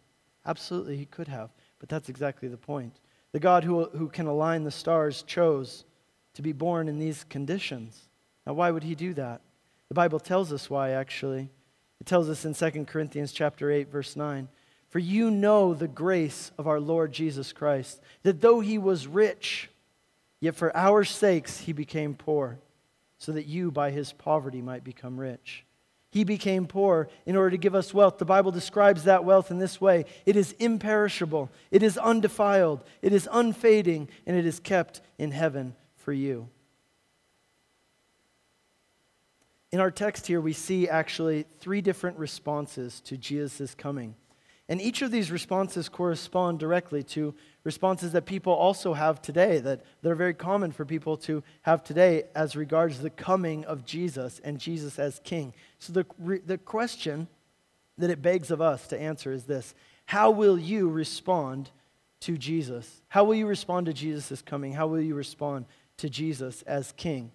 Absolutely, 0.45 0.97
he 0.97 1.05
could 1.05 1.29
have. 1.29 1.51
But 1.79 1.87
that's 1.87 2.09
exactly 2.09 2.49
the 2.49 2.57
point. 2.57 2.99
The 3.33 3.39
God 3.39 3.63
who, 3.63 3.85
who 3.89 4.07
can 4.07 4.27
align 4.27 4.63
the 4.63 4.71
stars 4.71 5.23
chose 5.23 5.83
to 6.35 6.41
be 6.41 6.53
born 6.53 6.87
in 6.87 6.99
these 6.99 7.25
conditions. 7.25 8.07
Now, 8.47 8.53
why 8.53 8.71
would 8.71 8.83
he 8.83 8.95
do 8.95 9.13
that? 9.15 9.41
The 9.89 9.95
Bible 9.95 10.19
tells 10.19 10.53
us 10.53 10.69
why, 10.69 10.91
actually. 10.91 11.49
It 11.99 12.07
tells 12.07 12.29
us 12.29 12.45
in 12.45 12.53
2 12.53 12.85
Corinthians 12.85 13.31
chapter 13.31 13.71
8, 13.71 13.91
verse 13.91 14.15
9. 14.15 14.47
For 14.89 14.99
you 14.99 15.31
know 15.31 15.73
the 15.73 15.87
grace 15.87 16.51
of 16.57 16.67
our 16.67 16.79
Lord 16.79 17.11
Jesus 17.11 17.51
Christ, 17.51 18.01
that 18.21 18.41
though 18.41 18.59
he 18.59 18.77
was 18.77 19.07
rich, 19.07 19.69
yet 20.39 20.55
for 20.55 20.75
our 20.77 21.03
sakes 21.03 21.61
he 21.61 21.73
became 21.73 22.13
poor, 22.13 22.59
so 23.17 23.31
that 23.31 23.47
you 23.47 23.71
by 23.71 23.89
his 23.89 24.13
poverty 24.13 24.61
might 24.61 24.83
become 24.83 25.19
rich. 25.19 25.65
He 26.13 26.23
became 26.23 26.67
poor 26.67 27.09
in 27.25 27.35
order 27.35 27.49
to 27.49 27.57
give 27.57 27.73
us 27.73 27.91
wealth. 27.91 28.19
The 28.19 28.23
Bible 28.25 28.51
describes 28.51 29.05
that 29.05 29.25
wealth 29.25 29.49
in 29.49 29.57
this 29.57 29.81
way 29.81 30.05
it 30.27 30.35
is 30.35 30.51
imperishable, 30.59 31.49
it 31.71 31.81
is 31.81 31.97
undefiled, 31.97 32.83
it 33.01 33.13
is 33.13 33.27
unfading, 33.31 34.09
and 34.27 34.37
it 34.37 34.45
is 34.45 34.59
kept 34.59 35.01
in 35.17 35.31
heaven 35.31 35.75
for 35.95 36.13
you. 36.13 36.49
In 39.71 39.79
our 39.79 39.89
text 39.89 40.27
here, 40.27 40.39
we 40.39 40.53
see 40.53 40.87
actually 40.87 41.47
three 41.59 41.81
different 41.81 42.19
responses 42.19 43.01
to 43.05 43.17
Jesus' 43.17 43.73
coming. 43.73 44.13
And 44.69 44.79
each 44.79 45.01
of 45.01 45.09
these 45.09 45.31
responses 45.31 45.89
correspond 45.89 46.59
directly 46.59 47.01
to 47.05 47.33
responses 47.63 48.11
that 48.11 48.25
people 48.25 48.53
also 48.53 48.93
have 48.93 49.21
today, 49.21 49.59
that, 49.59 49.83
that 50.01 50.11
are 50.11 50.15
very 50.15 50.33
common 50.33 50.71
for 50.71 50.85
people 50.85 51.15
to 51.15 51.43
have 51.61 51.83
today 51.83 52.23
as 52.35 52.55
regards 52.55 52.99
the 52.99 53.09
coming 53.09 53.63
of 53.65 53.85
Jesus 53.85 54.41
and 54.43 54.59
Jesus 54.59 54.99
as 54.99 55.21
king. 55.23 55.53
So 55.79 55.93
the, 55.93 56.41
the 56.45 56.57
question 56.57 57.27
that 57.97 58.09
it 58.09 58.21
begs 58.21 58.51
of 58.51 58.61
us 58.61 58.87
to 58.87 58.99
answer 58.99 59.31
is 59.31 59.45
this 59.45 59.73
How 60.05 60.31
will 60.31 60.59
you 60.59 60.89
respond 60.89 61.69
to 62.21 62.37
Jesus? 62.37 63.01
How 63.09 63.23
will 63.23 63.35
you 63.35 63.47
respond 63.47 63.85
to 63.85 63.93
Jesus' 63.93 64.41
coming? 64.41 64.73
How 64.73 64.87
will 64.87 65.01
you 65.01 65.15
respond 65.15 65.65
to 65.97 66.09
Jesus 66.09 66.61
as 66.63 66.93
king? 66.93 67.31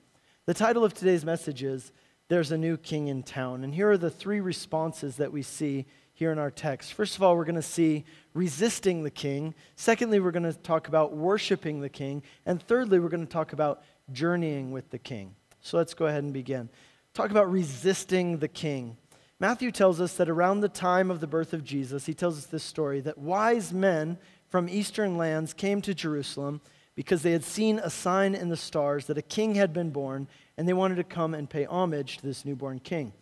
The 0.46 0.54
title 0.54 0.84
of 0.84 0.94
today's 0.94 1.24
message 1.24 1.62
is 1.62 1.92
There's 2.28 2.52
a 2.52 2.58
New 2.58 2.76
King 2.76 3.08
in 3.08 3.22
Town. 3.22 3.64
And 3.64 3.74
here 3.74 3.90
are 3.90 3.98
the 3.98 4.10
three 4.10 4.40
responses 4.40 5.16
that 5.16 5.32
we 5.32 5.42
see 5.42 5.86
here 6.18 6.32
in 6.32 6.38
our 6.40 6.50
text. 6.50 6.94
First 6.94 7.14
of 7.14 7.22
all, 7.22 7.36
we're 7.36 7.44
going 7.44 7.54
to 7.54 7.62
see 7.62 8.04
resisting 8.34 9.04
the 9.04 9.10
king. 9.10 9.54
Secondly, 9.76 10.18
we're 10.18 10.32
going 10.32 10.42
to 10.42 10.52
talk 10.52 10.88
about 10.88 11.14
worshiping 11.14 11.80
the 11.80 11.88
king. 11.88 12.24
And 12.44 12.60
thirdly, 12.60 12.98
we're 12.98 13.08
going 13.08 13.24
to 13.24 13.32
talk 13.32 13.52
about 13.52 13.84
journeying 14.10 14.72
with 14.72 14.90
the 14.90 14.98
king. 14.98 15.36
So 15.60 15.76
let's 15.76 15.94
go 15.94 16.06
ahead 16.06 16.24
and 16.24 16.32
begin. 16.32 16.70
Talk 17.14 17.30
about 17.30 17.48
resisting 17.48 18.38
the 18.38 18.48
king. 18.48 18.96
Matthew 19.38 19.70
tells 19.70 20.00
us 20.00 20.14
that 20.14 20.28
around 20.28 20.58
the 20.58 20.68
time 20.68 21.08
of 21.08 21.20
the 21.20 21.28
birth 21.28 21.52
of 21.52 21.62
Jesus, 21.62 22.06
he 22.06 22.14
tells 22.14 22.36
us 22.36 22.46
this 22.46 22.64
story 22.64 23.00
that 23.02 23.18
wise 23.18 23.72
men 23.72 24.18
from 24.48 24.68
eastern 24.68 25.16
lands 25.16 25.52
came 25.54 25.80
to 25.82 25.94
Jerusalem 25.94 26.60
because 26.96 27.22
they 27.22 27.30
had 27.30 27.44
seen 27.44 27.78
a 27.78 27.90
sign 27.90 28.34
in 28.34 28.48
the 28.48 28.56
stars 28.56 29.06
that 29.06 29.18
a 29.18 29.22
king 29.22 29.54
had 29.54 29.72
been 29.72 29.90
born, 29.90 30.26
and 30.56 30.66
they 30.66 30.72
wanted 30.72 30.96
to 30.96 31.04
come 31.04 31.32
and 31.32 31.48
pay 31.48 31.64
homage 31.64 32.16
to 32.16 32.26
this 32.26 32.44
newborn 32.44 32.80
king. 32.80 33.12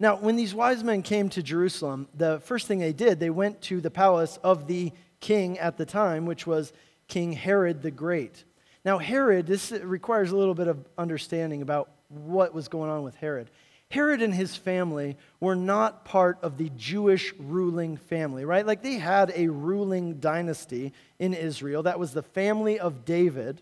Now, 0.00 0.16
when 0.16 0.36
these 0.36 0.54
wise 0.54 0.82
men 0.82 1.02
came 1.02 1.28
to 1.28 1.42
Jerusalem, 1.42 2.08
the 2.14 2.40
first 2.40 2.66
thing 2.66 2.78
they 2.78 2.94
did, 2.94 3.20
they 3.20 3.28
went 3.28 3.60
to 3.62 3.82
the 3.82 3.90
palace 3.90 4.38
of 4.42 4.66
the 4.66 4.92
king 5.20 5.58
at 5.58 5.76
the 5.76 5.84
time, 5.84 6.24
which 6.24 6.46
was 6.46 6.72
King 7.06 7.34
Herod 7.34 7.82
the 7.82 7.90
Great. 7.90 8.44
Now, 8.82 8.96
Herod, 8.96 9.46
this 9.46 9.72
requires 9.72 10.30
a 10.30 10.36
little 10.36 10.54
bit 10.54 10.68
of 10.68 10.78
understanding 10.96 11.60
about 11.60 11.90
what 12.08 12.54
was 12.54 12.68
going 12.68 12.90
on 12.90 13.02
with 13.02 13.14
Herod. 13.16 13.50
Herod 13.90 14.22
and 14.22 14.34
his 14.34 14.56
family 14.56 15.18
were 15.38 15.56
not 15.56 16.06
part 16.06 16.38
of 16.42 16.56
the 16.56 16.70
Jewish 16.76 17.34
ruling 17.38 17.98
family, 17.98 18.46
right? 18.46 18.64
Like 18.64 18.82
they 18.82 18.94
had 18.94 19.32
a 19.36 19.48
ruling 19.48 20.14
dynasty 20.14 20.94
in 21.18 21.34
Israel. 21.34 21.82
That 21.82 21.98
was 21.98 22.12
the 22.12 22.22
family 22.22 22.78
of 22.78 23.04
David. 23.04 23.60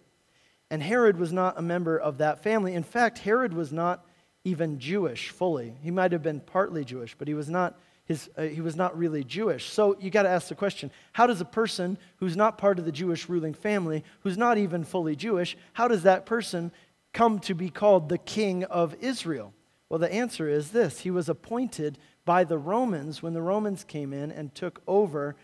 And 0.71 0.83
Herod 0.83 1.19
was 1.19 1.33
not 1.33 1.59
a 1.59 1.63
member 1.63 1.99
of 1.99 2.19
that 2.19 2.45
family. 2.45 2.75
In 2.75 2.85
fact, 2.85 3.19
Herod 3.19 3.55
was 3.55 3.73
not 3.73 4.05
even 4.49 4.79
Jewish 4.79 5.29
fully. 5.29 5.75
He 5.83 5.91
might 5.91 6.13
have 6.13 6.23
been 6.23 6.41
partly 6.41 6.85
Jewish, 6.85 7.15
but 7.17 7.29
he 7.29 7.35
was 7.35 7.49
not, 7.49 7.79
his, 8.05 8.31
uh, 8.37 8.43
he 8.43 8.61
was 8.61 8.77
not 8.77 8.97
really 8.97 9.23
Jewish. 9.23 9.69
So 9.71 9.97
you 10.01 10.11
got 10.11 10.23
to 10.23 10.29
ask 10.29 10.49
the 10.49 10.55
question 10.55 10.91
how 11.13 11.27
does 11.27 11.41
a 11.41 11.45
person 11.45 11.99
who's 12.17 12.37
not 12.37 12.59
part 12.59 12.79
of 12.79 12.85
the 12.85 12.93
Jewish 12.93 13.29
ruling 13.29 13.55
family, 13.55 14.05
who's 14.21 14.39
not 14.39 14.59
even 14.59 14.85
fully 14.85 15.15
Jewish, 15.15 15.57
how 15.75 15.89
does 15.89 16.03
that 16.05 16.27
person 16.27 16.73
come 17.13 17.39
to 17.41 17.55
be 17.55 17.71
called 17.71 18.09
the 18.09 18.19
king 18.19 18.65
of 18.65 18.97
Israel? 19.01 19.53
Well, 19.89 19.99
the 19.99 20.13
answer 20.13 20.49
is 20.49 20.71
this 20.71 21.01
He 21.01 21.11
was 21.11 21.29
appointed 21.29 21.99
by 22.25 22.45
the 22.45 22.59
Romans 22.59 23.23
when 23.23 23.33
the 23.33 23.43
Romans 23.43 23.85
came 23.85 24.13
in 24.13 24.31
and 24.31 24.55
took 24.55 24.83
over 24.87 25.37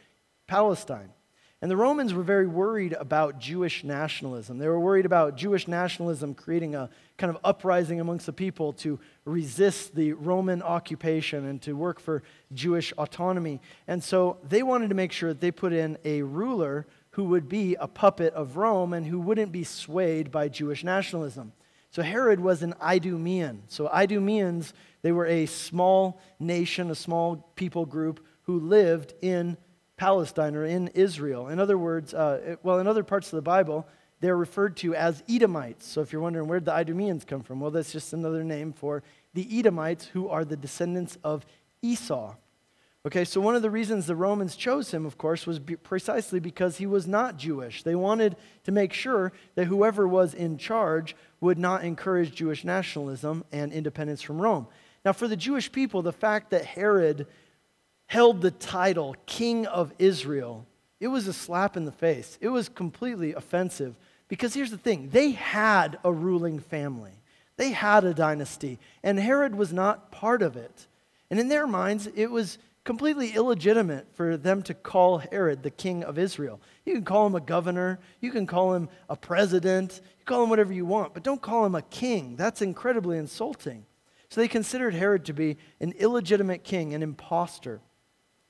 Palestine. 0.47 1.11
And 1.65 1.71
the 1.71 1.79
Romans 1.79 2.13
were 2.13 2.23
very 2.23 2.47
worried 2.47 2.93
about 2.93 3.39
Jewish 3.39 3.85
nationalism. 3.85 4.59
They 4.59 4.69
were 4.69 4.79
worried 4.79 5.07
about 5.07 5.35
Jewish 5.35 5.67
nationalism 5.67 6.35
creating 6.35 6.75
a 6.75 6.91
kind 7.17 7.35
of 7.35 7.39
uprising 7.43 8.01
amongst 8.01 8.27
the 8.27 8.35
people 8.35 8.75
to 8.75 9.01
resist 9.25 9.95
the 9.95 10.13
Roman 10.13 10.61
occupation 10.61 11.47
and 11.47 11.63
to 11.63 11.73
work 11.73 12.01
for 12.01 12.23
Jewish 12.53 12.93
autonomy. 12.99 13.63
And 13.89 14.05
so 14.05 14.37
they 14.47 14.63
wanted 14.63 14.91
to 14.91 14.95
make 14.95 15.11
sure 15.11 15.31
that 15.31 15.41
they 15.41 15.51
put 15.51 15.73
in 15.73 15.97
a 16.05 16.21
ruler 16.21 16.87
who 17.13 17.25
would 17.25 17.49
be 17.49 17.77
a 17.77 17.89
puppet 17.89 18.35
of 18.35 18.59
Rome 18.59 18.93
and 18.93 19.07
who 19.07 19.19
wouldn't 19.19 19.51
be 19.51 19.65
swayed 19.65 20.31
by 20.31 20.51
Jewish 20.51 20.85
nationalism. 20.85 21.55
So 21.89 22.03
Herod 22.03 22.41
was 22.41 22.63
an 22.63 22.75
Idumean. 22.75 23.63
So 23.69 23.89
Idumeans, 23.89 24.75
they 25.01 25.13
were 25.13 25.25
a 25.25 25.47
small 25.47 26.21
nation, 26.39 26.91
a 26.91 26.95
small 26.95 27.37
people 27.57 27.87
group 27.87 28.23
who 28.43 28.61
lived 28.61 29.15
in 29.23 29.57
Palestine 29.97 30.57
or 30.57 30.65
in 30.65 30.89
Israel. 30.89 31.49
In 31.49 31.59
other 31.59 31.79
words, 31.79 32.15
uh, 32.15 32.57
well, 32.63 32.79
in 32.79 32.87
other 32.87 33.05
parts 33.05 33.33
of 33.33 33.37
the 33.37 33.43
Bible, 33.43 33.87
they're 34.21 34.37
referred 34.37 34.77
to 34.79 34.95
as 34.95 35.23
Edomites. 35.29 35.87
So 35.87 36.01
if 36.01 36.13
you're 36.13 36.23
wondering 36.23 36.49
where 36.49 36.61
the 36.61 36.73
Idumeans 36.73 37.25
come 37.25 37.43
from, 37.43 37.61
well, 37.61 37.71
that's 37.71 37.93
just 37.93 38.13
another 38.13 38.43
name 38.43 38.73
for 38.73 39.03
the 39.35 39.47
Edomites, 39.59 40.07
who 40.07 40.29
are 40.29 40.45
the 40.45 40.57
descendants 40.57 41.19
of 41.23 41.45
Esau. 41.83 42.35
Okay, 43.07 43.27
so 43.27 43.39
one 43.39 43.55
of 43.55 43.61
the 43.61 43.71
reasons 43.71 44.07
the 44.07 44.17
Romans 44.17 44.57
chose 44.57 44.91
him, 44.91 45.05
of 45.05 45.19
course, 45.19 45.47
was 45.47 45.59
be 45.59 45.77
precisely 45.77 46.41
because 46.41 46.79
he 46.79 46.87
was 46.87 47.07
not 47.07 47.37
Jewish. 47.37 47.83
They 47.83 47.95
wanted 47.95 48.37
to 48.65 48.73
make 48.73 48.95
sure 48.95 49.31
that 49.57 49.67
whoever 49.67 50.09
was 50.09 50.33
in 50.33 50.57
charge 50.57 51.15
would 51.43 51.59
not 51.59 51.85
encourage 51.85 52.35
Jewish 52.35 52.65
nationalism 52.65 53.45
and 53.53 53.75
independence 53.75 54.23
from 54.23 54.41
Rome. 54.41 54.69
Now, 55.05 55.13
for 55.13 55.29
the 55.29 55.37
Jewish 55.37 55.71
people, 55.71 56.01
the 56.01 56.13
fact 56.13 56.49
that 56.51 56.65
Herod 56.65 57.27
held 58.07 58.41
the 58.41 58.51
title 58.51 59.17
King 59.27 59.67
of 59.67 59.93
Israel, 59.99 60.67
it 61.01 61.09
was 61.09 61.27
a 61.29 61.33
slap 61.33 61.77
in 61.77 61.85
the 61.85 61.93
face. 61.93 62.39
It 62.41 62.49
was 62.49 62.69
completely 62.69 63.35
offensive 63.35 63.95
because 64.29 64.55
here's 64.55 64.71
the 64.71 64.79
thing 64.79 65.11
they 65.11 65.33
had 65.33 65.99
a 66.05 66.13
ruling 66.13 66.59
family, 66.59 67.13
they 67.57 67.71
had 67.71 68.05
a 68.05 68.15
dynasty, 68.15 68.79
and 69.03 69.19
Herod 69.19 69.55
was 69.55 69.73
not 69.73 70.11
part 70.11 70.43
of 70.43 70.57
it. 70.57 70.87
And 71.31 71.41
in 71.41 71.49
their 71.49 71.67
minds, 71.67 72.09
it 72.15 72.31
was 72.31 72.59
completely 72.85 73.31
illegitimate 73.31 74.07
for 74.15 74.37
them 74.37 74.63
to 74.63 74.75
call 74.75 75.19
Herod 75.19 75.63
the 75.63 75.71
king 75.71 76.05
of 76.05 76.19
Israel. 76.19 76.61
You 76.85 76.93
can 76.93 77.05
call 77.05 77.27
him 77.27 77.35
a 77.35 77.41
governor, 77.41 77.99
you 78.21 78.31
can 78.31 78.47
call 78.47 78.75
him 78.75 78.89
a 79.09 79.17
president, 79.17 80.01
you 80.19 80.25
call 80.25 80.45
him 80.45 80.51
whatever 80.51 80.73
you 80.73 80.85
want, 80.85 81.15
but 81.15 81.23
don't 81.23 81.41
call 81.41 81.65
him 81.65 81.75
a 81.75 81.83
king. 81.83 82.37
That's 82.37 82.61
incredibly 82.61 83.19
insulting. 83.19 83.87
So 84.29 84.41
they 84.41 84.49
considered 84.49 84.95
Herod 84.95 85.25
to 85.27 85.33
be 85.33 85.57
an 85.81 85.93
illegitimate 85.93 86.63
king, 86.65 86.93
an 86.93 87.03
impostor 87.03 87.81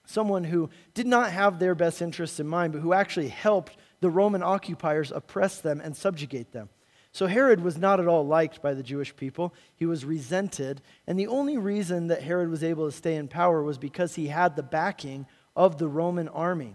someone 0.04 0.44
who 0.44 0.70
did 0.92 1.06
not 1.06 1.30
have 1.30 1.58
their 1.58 1.75
best 1.75 2.02
interests 2.02 2.40
in 2.40 2.46
mind, 2.46 2.73
but 2.73 2.82
who 2.82 2.92
actually 2.92 3.28
helped 3.28 3.76
the 4.00 4.11
Roman 4.11 4.42
occupiers 4.42 5.11
oppress 5.12 5.61
them 5.61 5.80
and 5.80 5.96
subjugate 5.96 6.52
them. 6.52 6.68
So 7.12 7.26
Herod 7.26 7.61
was 7.61 7.78
not 7.78 8.00
at 8.00 8.08
all 8.08 8.26
liked 8.26 8.61
by 8.61 8.75
the 8.75 8.82
Jewish 8.82 9.14
people. 9.14 9.54
He 9.76 9.87
was 9.87 10.04
resented. 10.04 10.82
And 11.06 11.18
the 11.18 11.28
only 11.28 11.56
reason 11.56 12.08
that 12.08 12.23
Herod 12.23 12.50
was 12.50 12.64
able 12.64 12.87
to 12.87 12.96
stay 12.96 13.14
in 13.14 13.28
power 13.28 13.62
was 13.62 13.78
because 13.78 14.16
he 14.16 14.26
had 14.26 14.56
the 14.56 14.64
backing 14.64 15.26
of 15.54 15.78
the 15.78 15.87
Roman 15.87 16.28
army. 16.28 16.75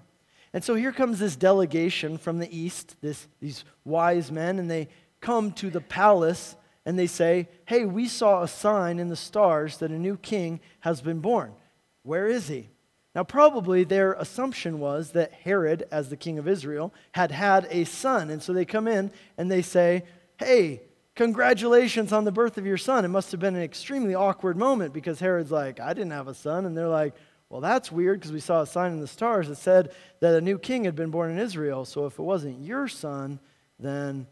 And 0.53 0.63
so 0.63 0.75
here 0.75 0.93
comes 0.93 1.19
this 1.19 1.35
delegation 1.35 2.17
from 2.17 2.39
the 2.39 2.57
east, 2.57 2.95
this, 3.01 3.27
these 3.41 3.65
wise 3.83 4.31
men, 4.31 4.59
and 4.59 4.71
they 4.71 4.87
come 5.19 5.51
to 5.51 5.69
the 5.69 5.81
palace 5.81 6.55
and 6.85 6.97
they 6.97 7.07
say, 7.07 7.49
Hey, 7.65 7.85
we 7.85 8.07
saw 8.07 8.41
a 8.41 8.47
sign 8.47 8.97
in 8.97 9.09
the 9.09 9.15
stars 9.15 9.77
that 9.77 9.91
a 9.91 9.99
new 9.99 10.17
king 10.17 10.61
has 10.79 11.01
been 11.01 11.19
born. 11.19 11.53
Where 12.03 12.27
is 12.27 12.47
he? 12.47 12.69
Now, 13.19 13.25
probably 13.25 13.83
their 13.83 14.13
assumption 14.13 14.79
was 14.79 15.11
that 15.11 15.33
Herod, 15.33 15.85
as 15.91 16.07
the 16.07 16.15
king 16.15 16.39
of 16.39 16.47
Israel, 16.47 16.93
had 17.11 17.31
had 17.31 17.67
a 17.69 17.83
son. 17.83 18.29
And 18.29 18.41
so 18.41 18.53
they 18.53 18.63
come 18.63 18.87
in 18.87 19.11
and 19.37 19.51
they 19.51 19.61
say, 19.61 20.05
Hey, 20.37 20.83
congratulations 21.15 22.13
on 22.13 22.23
the 22.23 22.31
birth 22.31 22.57
of 22.57 22.65
your 22.65 22.77
son. 22.77 23.03
It 23.03 23.09
must 23.09 23.31
have 23.31 23.41
been 23.41 23.57
an 23.57 23.61
extremely 23.61 24.15
awkward 24.15 24.55
moment 24.55 24.93
because 24.93 25.19
Herod's 25.19 25.51
like, 25.51 25.81
I 25.81 25.91
didn't 25.93 26.13
have 26.13 26.29
a 26.29 26.33
son. 26.33 26.65
And 26.65 26.77
they're 26.77 26.87
like, 26.87 27.13
Well, 27.49 27.59
that's 27.59 27.91
weird 27.91 28.21
because 28.21 28.31
we 28.31 28.39
saw 28.39 28.61
a 28.61 28.65
sign 28.65 28.93
in 28.93 29.01
the 29.01 29.05
stars 29.05 29.49
that 29.49 29.57
said 29.57 29.91
that 30.21 30.35
a 30.35 30.39
new 30.39 30.57
king 30.57 30.85
had 30.85 30.95
been 30.95 31.11
born 31.11 31.29
in 31.29 31.39
Israel. 31.39 31.83
So 31.83 32.05
if 32.05 32.19
it 32.19 32.23
wasn't 32.23 32.63
your 32.63 32.87
son, 32.87 33.41
then 33.81 34.27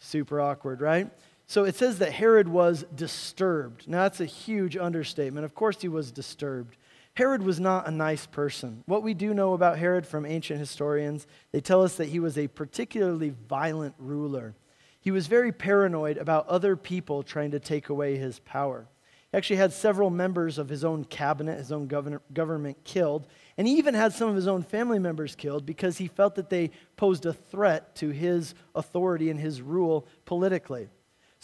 super 0.00 0.40
awkward, 0.40 0.80
right? 0.80 1.08
So 1.46 1.62
it 1.62 1.76
says 1.76 2.00
that 2.00 2.10
Herod 2.10 2.48
was 2.48 2.84
disturbed. 2.96 3.86
Now, 3.86 4.02
that's 4.02 4.20
a 4.20 4.26
huge 4.26 4.76
understatement. 4.76 5.44
Of 5.44 5.54
course, 5.54 5.80
he 5.80 5.88
was 5.88 6.10
disturbed. 6.10 6.76
Herod 7.16 7.44
was 7.44 7.60
not 7.60 7.86
a 7.86 7.92
nice 7.92 8.26
person. 8.26 8.82
What 8.86 9.04
we 9.04 9.14
do 9.14 9.34
know 9.34 9.52
about 9.54 9.78
Herod 9.78 10.04
from 10.04 10.26
ancient 10.26 10.58
historians, 10.58 11.28
they 11.52 11.60
tell 11.60 11.82
us 11.82 11.96
that 11.96 12.08
he 12.08 12.18
was 12.18 12.36
a 12.36 12.48
particularly 12.48 13.32
violent 13.48 13.94
ruler. 13.98 14.56
He 15.00 15.12
was 15.12 15.28
very 15.28 15.52
paranoid 15.52 16.18
about 16.18 16.48
other 16.48 16.74
people 16.74 17.22
trying 17.22 17.52
to 17.52 17.60
take 17.60 17.88
away 17.88 18.16
his 18.16 18.40
power. 18.40 18.88
He 19.30 19.38
actually 19.38 19.56
had 19.56 19.72
several 19.72 20.10
members 20.10 20.58
of 20.58 20.68
his 20.68 20.84
own 20.84 21.04
cabinet, 21.04 21.58
his 21.58 21.70
own 21.70 21.86
government 21.86 22.82
killed, 22.82 23.28
and 23.56 23.68
he 23.68 23.74
even 23.74 23.94
had 23.94 24.12
some 24.12 24.28
of 24.28 24.34
his 24.34 24.48
own 24.48 24.64
family 24.64 24.98
members 24.98 25.36
killed 25.36 25.64
because 25.64 25.98
he 25.98 26.08
felt 26.08 26.34
that 26.34 26.50
they 26.50 26.72
posed 26.96 27.26
a 27.26 27.32
threat 27.32 27.94
to 27.96 28.10
his 28.10 28.54
authority 28.74 29.30
and 29.30 29.38
his 29.38 29.62
rule 29.62 30.08
politically. 30.24 30.88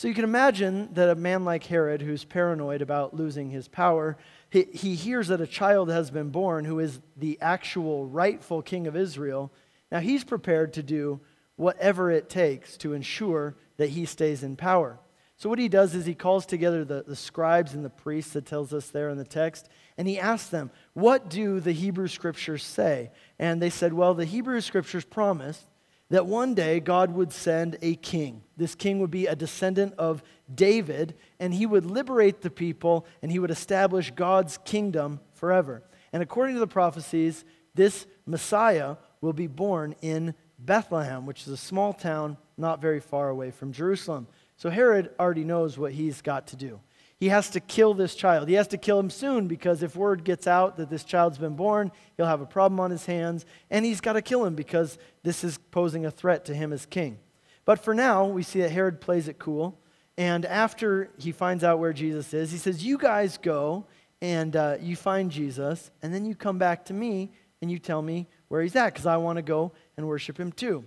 So 0.01 0.09
you 0.09 0.15
can 0.15 0.25
imagine 0.25 0.95
that 0.95 1.11
a 1.11 1.15
man 1.15 1.45
like 1.45 1.65
Herod, 1.65 2.01
who's 2.01 2.25
paranoid 2.25 2.81
about 2.81 3.13
losing 3.13 3.51
his 3.51 3.69
power, 3.69 4.17
he, 4.49 4.63
he 4.73 4.95
hears 4.95 5.29
that 5.29 5.43
a 5.43 5.47
child 5.47 5.91
has 5.91 6.11
been 6.11 6.31
born 6.31 6.65
who 6.65 6.79
is 6.79 7.01
the 7.19 7.37
actual 7.43 8.07
rightful 8.07 8.63
king 8.63 8.87
of 8.87 8.97
Israel. 8.97 9.53
Now 9.93 9.99
he's 10.01 10.25
prepared 10.25 10.73
to 10.73 10.83
do 10.83 11.21
whatever 11.57 12.11
it 12.11 12.31
takes 12.31 12.79
to 12.79 12.95
ensure 12.95 13.57
that 13.77 13.91
he 13.91 14.07
stays 14.07 14.43
in 14.43 14.57
power. 14.57 14.99
So, 15.37 15.51
what 15.51 15.59
he 15.59 15.69
does 15.69 15.95
is 15.95 16.07
he 16.07 16.15
calls 16.15 16.47
together 16.47 16.83
the, 16.83 17.05
the 17.07 17.15
scribes 17.15 17.75
and 17.75 17.85
the 17.85 17.91
priests 17.91 18.33
that 18.33 18.47
tells 18.47 18.73
us 18.73 18.89
there 18.89 19.11
in 19.11 19.19
the 19.19 19.25
text, 19.25 19.69
and 19.99 20.09
he 20.09 20.19
asks 20.19 20.49
them, 20.49 20.71
What 20.95 21.29
do 21.29 21.61
the 21.61 21.73
Hebrew 21.73 22.09
scriptures 22.09 22.65
say? 22.65 23.11
And 23.39 23.61
they 23.61 23.69
said, 23.69 23.93
Well, 23.93 24.15
the 24.15 24.25
Hebrew 24.25 24.63
scriptures 24.63 25.05
promise 25.05 25.67
that 26.11 26.27
one 26.27 26.55
day 26.55 26.81
God 26.81 27.13
would 27.13 27.33
send 27.33 27.79
a 27.81 27.95
king. 27.95 28.43
This 28.57 28.75
king 28.75 28.99
would 28.99 29.11
be 29.11 29.27
a 29.27 29.37
descendant 29.37 29.95
of 29.97 30.23
David, 30.53 31.15
and 31.39 31.55
he 31.55 31.67
would 31.67 31.87
liberate 31.87 32.43
the 32.43 32.51
people 32.51 33.07
and 33.23 33.31
he 33.31 33.39
would 33.39 33.51
establish 33.51 34.11
God's 34.11 34.59
kingdom 34.65 35.21
forever. 35.33 35.83
And 36.13 36.23
according 36.23 36.57
to 36.57 36.61
the 36.61 36.67
prophecies, 36.67 37.45
this 37.75 38.07
Messiah 38.27 38.97
will 39.21 39.33
be 39.33 39.47
born 39.47 39.95
in 40.03 40.35
Bethlehem, 40.59 41.27
which 41.27 41.43
is 41.43 41.49
a 41.49 41.57
small 41.57 41.93
town 41.93 42.37
not 42.57 42.83
very 42.83 43.01
far 43.01 43.29
away 43.29 43.51
from 43.51 43.73
Jerusalem. 43.73 44.27
So 44.57 44.69
Herod 44.69 45.11
already 45.19 45.45
knows 45.45 45.79
what 45.79 45.93
he's 45.93 46.21
got 46.21 46.49
to 46.49 46.57
do 46.57 46.81
he 47.21 47.29
has 47.29 47.51
to 47.51 47.61
kill 47.61 47.93
this 47.93 48.15
child. 48.15 48.49
He 48.49 48.55
has 48.55 48.67
to 48.69 48.79
kill 48.79 48.99
him 48.99 49.11
soon 49.11 49.47
because 49.47 49.83
if 49.83 49.95
word 49.95 50.25
gets 50.25 50.47
out 50.47 50.79
that 50.79 50.89
this 50.89 51.05
child's 51.05 51.37
been 51.37 51.55
born, 51.55 51.93
he'll 52.17 52.25
have 52.25 52.41
a 52.41 52.47
problem 52.47 52.81
on 52.81 52.91
his 52.91 53.05
hands, 53.05 53.45
and 53.71 53.85
he's 53.85 54.01
got 54.01 54.15
to 54.15 54.23
kill 54.23 54.45
him 54.45 54.55
because 54.55 54.97
this 55.23 55.45
is 55.45 55.59
posing 55.71 56.07
a 56.07 56.11
threat 56.11 56.47
to 56.47 56.55
him 56.55 56.73
as 56.73 56.87
king. 56.87 57.19
But 57.67 57.85
for 57.85 57.95
now, 57.95 58.25
we 58.25 58.43
see 58.43 58.63
that 58.63 58.71
Herod 58.71 59.03
plays 59.03 59.29
it 59.29 59.39
cool, 59.39 59.79
and 60.17 60.47
after 60.47 61.11
he 61.19 61.31
finds 61.31 61.63
out 61.63 61.79
where 61.79 61.93
Jesus 61.93 62.33
is, 62.33 62.53
he 62.53 62.59
says, 62.59 62.85
You 62.85 62.97
guys 62.97 63.37
go 63.37 63.85
and 64.23 64.57
uh, 64.57 64.77
you 64.81 64.97
find 64.97 65.31
Jesus, 65.31 65.91
and 66.03 66.15
then 66.15 66.25
you 66.25 66.35
come 66.35 66.57
back 66.57 66.87
to 66.87 66.95
me 66.95 67.33
and 67.61 67.71
you 67.71 67.79
tell 67.79 68.01
me 68.01 68.29
where 68.49 68.63
he's 68.63 68.77
at 68.77 68.95
because 68.95 69.07
I 69.07 69.19
want 69.19 69.37
to 69.37 69.43
go 69.43 69.73
and 69.99 70.07
worship 70.07 70.41
him 70.41 70.53
too. 70.53 70.85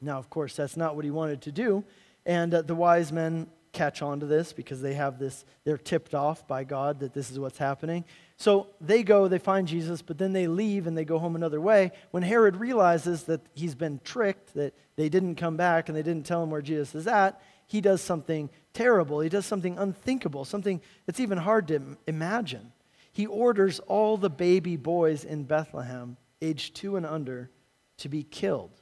Now, 0.00 0.18
of 0.18 0.28
course, 0.28 0.56
that's 0.56 0.76
not 0.76 0.96
what 0.96 1.04
he 1.04 1.12
wanted 1.12 1.42
to 1.42 1.52
do. 1.52 1.84
And 2.26 2.52
uh, 2.52 2.62
the 2.62 2.74
wise 2.74 3.12
men 3.12 3.46
catch 3.74 4.00
on 4.00 4.20
to 4.20 4.26
this 4.26 4.52
because 4.52 4.80
they 4.80 4.94
have 4.94 5.18
this, 5.18 5.44
they're 5.64 5.76
tipped 5.76 6.14
off 6.14 6.48
by 6.48 6.64
God 6.64 7.00
that 7.00 7.12
this 7.12 7.30
is 7.30 7.38
what's 7.38 7.58
happening. 7.58 8.04
So 8.36 8.68
they 8.80 9.02
go, 9.02 9.28
they 9.28 9.38
find 9.38 9.68
Jesus, 9.68 10.00
but 10.00 10.16
then 10.16 10.32
they 10.32 10.46
leave 10.46 10.86
and 10.86 10.96
they 10.96 11.04
go 11.04 11.18
home 11.18 11.36
another 11.36 11.60
way. 11.60 11.92
When 12.10 12.22
Herod 12.22 12.56
realizes 12.56 13.24
that 13.24 13.42
he's 13.52 13.74
been 13.74 14.00
tricked, 14.02 14.54
that 14.54 14.74
they 14.96 15.08
didn't 15.08 15.34
come 15.34 15.56
back 15.56 15.88
and 15.88 15.96
they 15.96 16.02
didn't 16.02 16.26
tell 16.26 16.42
him 16.42 16.50
where 16.50 16.62
Jesus 16.62 16.94
is 16.94 17.06
at, 17.06 17.40
he 17.66 17.80
does 17.80 18.00
something 18.00 18.48
terrible. 18.72 19.20
He 19.20 19.28
does 19.28 19.46
something 19.46 19.78
unthinkable, 19.78 20.44
something 20.44 20.80
that's 21.06 21.20
even 21.20 21.38
hard 21.38 21.68
to 21.68 21.96
imagine. 22.06 22.72
He 23.12 23.26
orders 23.26 23.78
all 23.80 24.16
the 24.16 24.30
baby 24.30 24.76
boys 24.76 25.24
in 25.24 25.44
Bethlehem, 25.44 26.16
aged 26.42 26.74
two 26.74 26.96
and 26.96 27.06
under, 27.06 27.50
to 27.98 28.08
be 28.08 28.24
killed. 28.24 28.72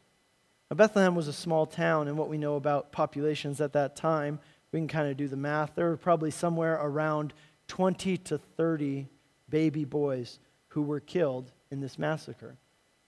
Now, 0.70 0.76
Bethlehem 0.76 1.14
was 1.14 1.28
a 1.28 1.34
small 1.34 1.66
town, 1.66 2.08
and 2.08 2.16
what 2.16 2.30
we 2.30 2.38
know 2.38 2.56
about 2.56 2.92
populations 2.92 3.60
at 3.60 3.74
that 3.74 3.94
time, 3.94 4.40
we 4.72 4.80
can 4.80 4.88
kind 4.88 5.08
of 5.08 5.16
do 5.16 5.28
the 5.28 5.36
math. 5.36 5.74
There 5.74 5.88
were 5.88 5.96
probably 5.96 6.30
somewhere 6.30 6.78
around 6.80 7.34
20 7.68 8.16
to 8.16 8.38
30 8.38 9.08
baby 9.48 9.84
boys 9.84 10.38
who 10.68 10.82
were 10.82 11.00
killed 11.00 11.52
in 11.70 11.80
this 11.80 11.98
massacre. 11.98 12.56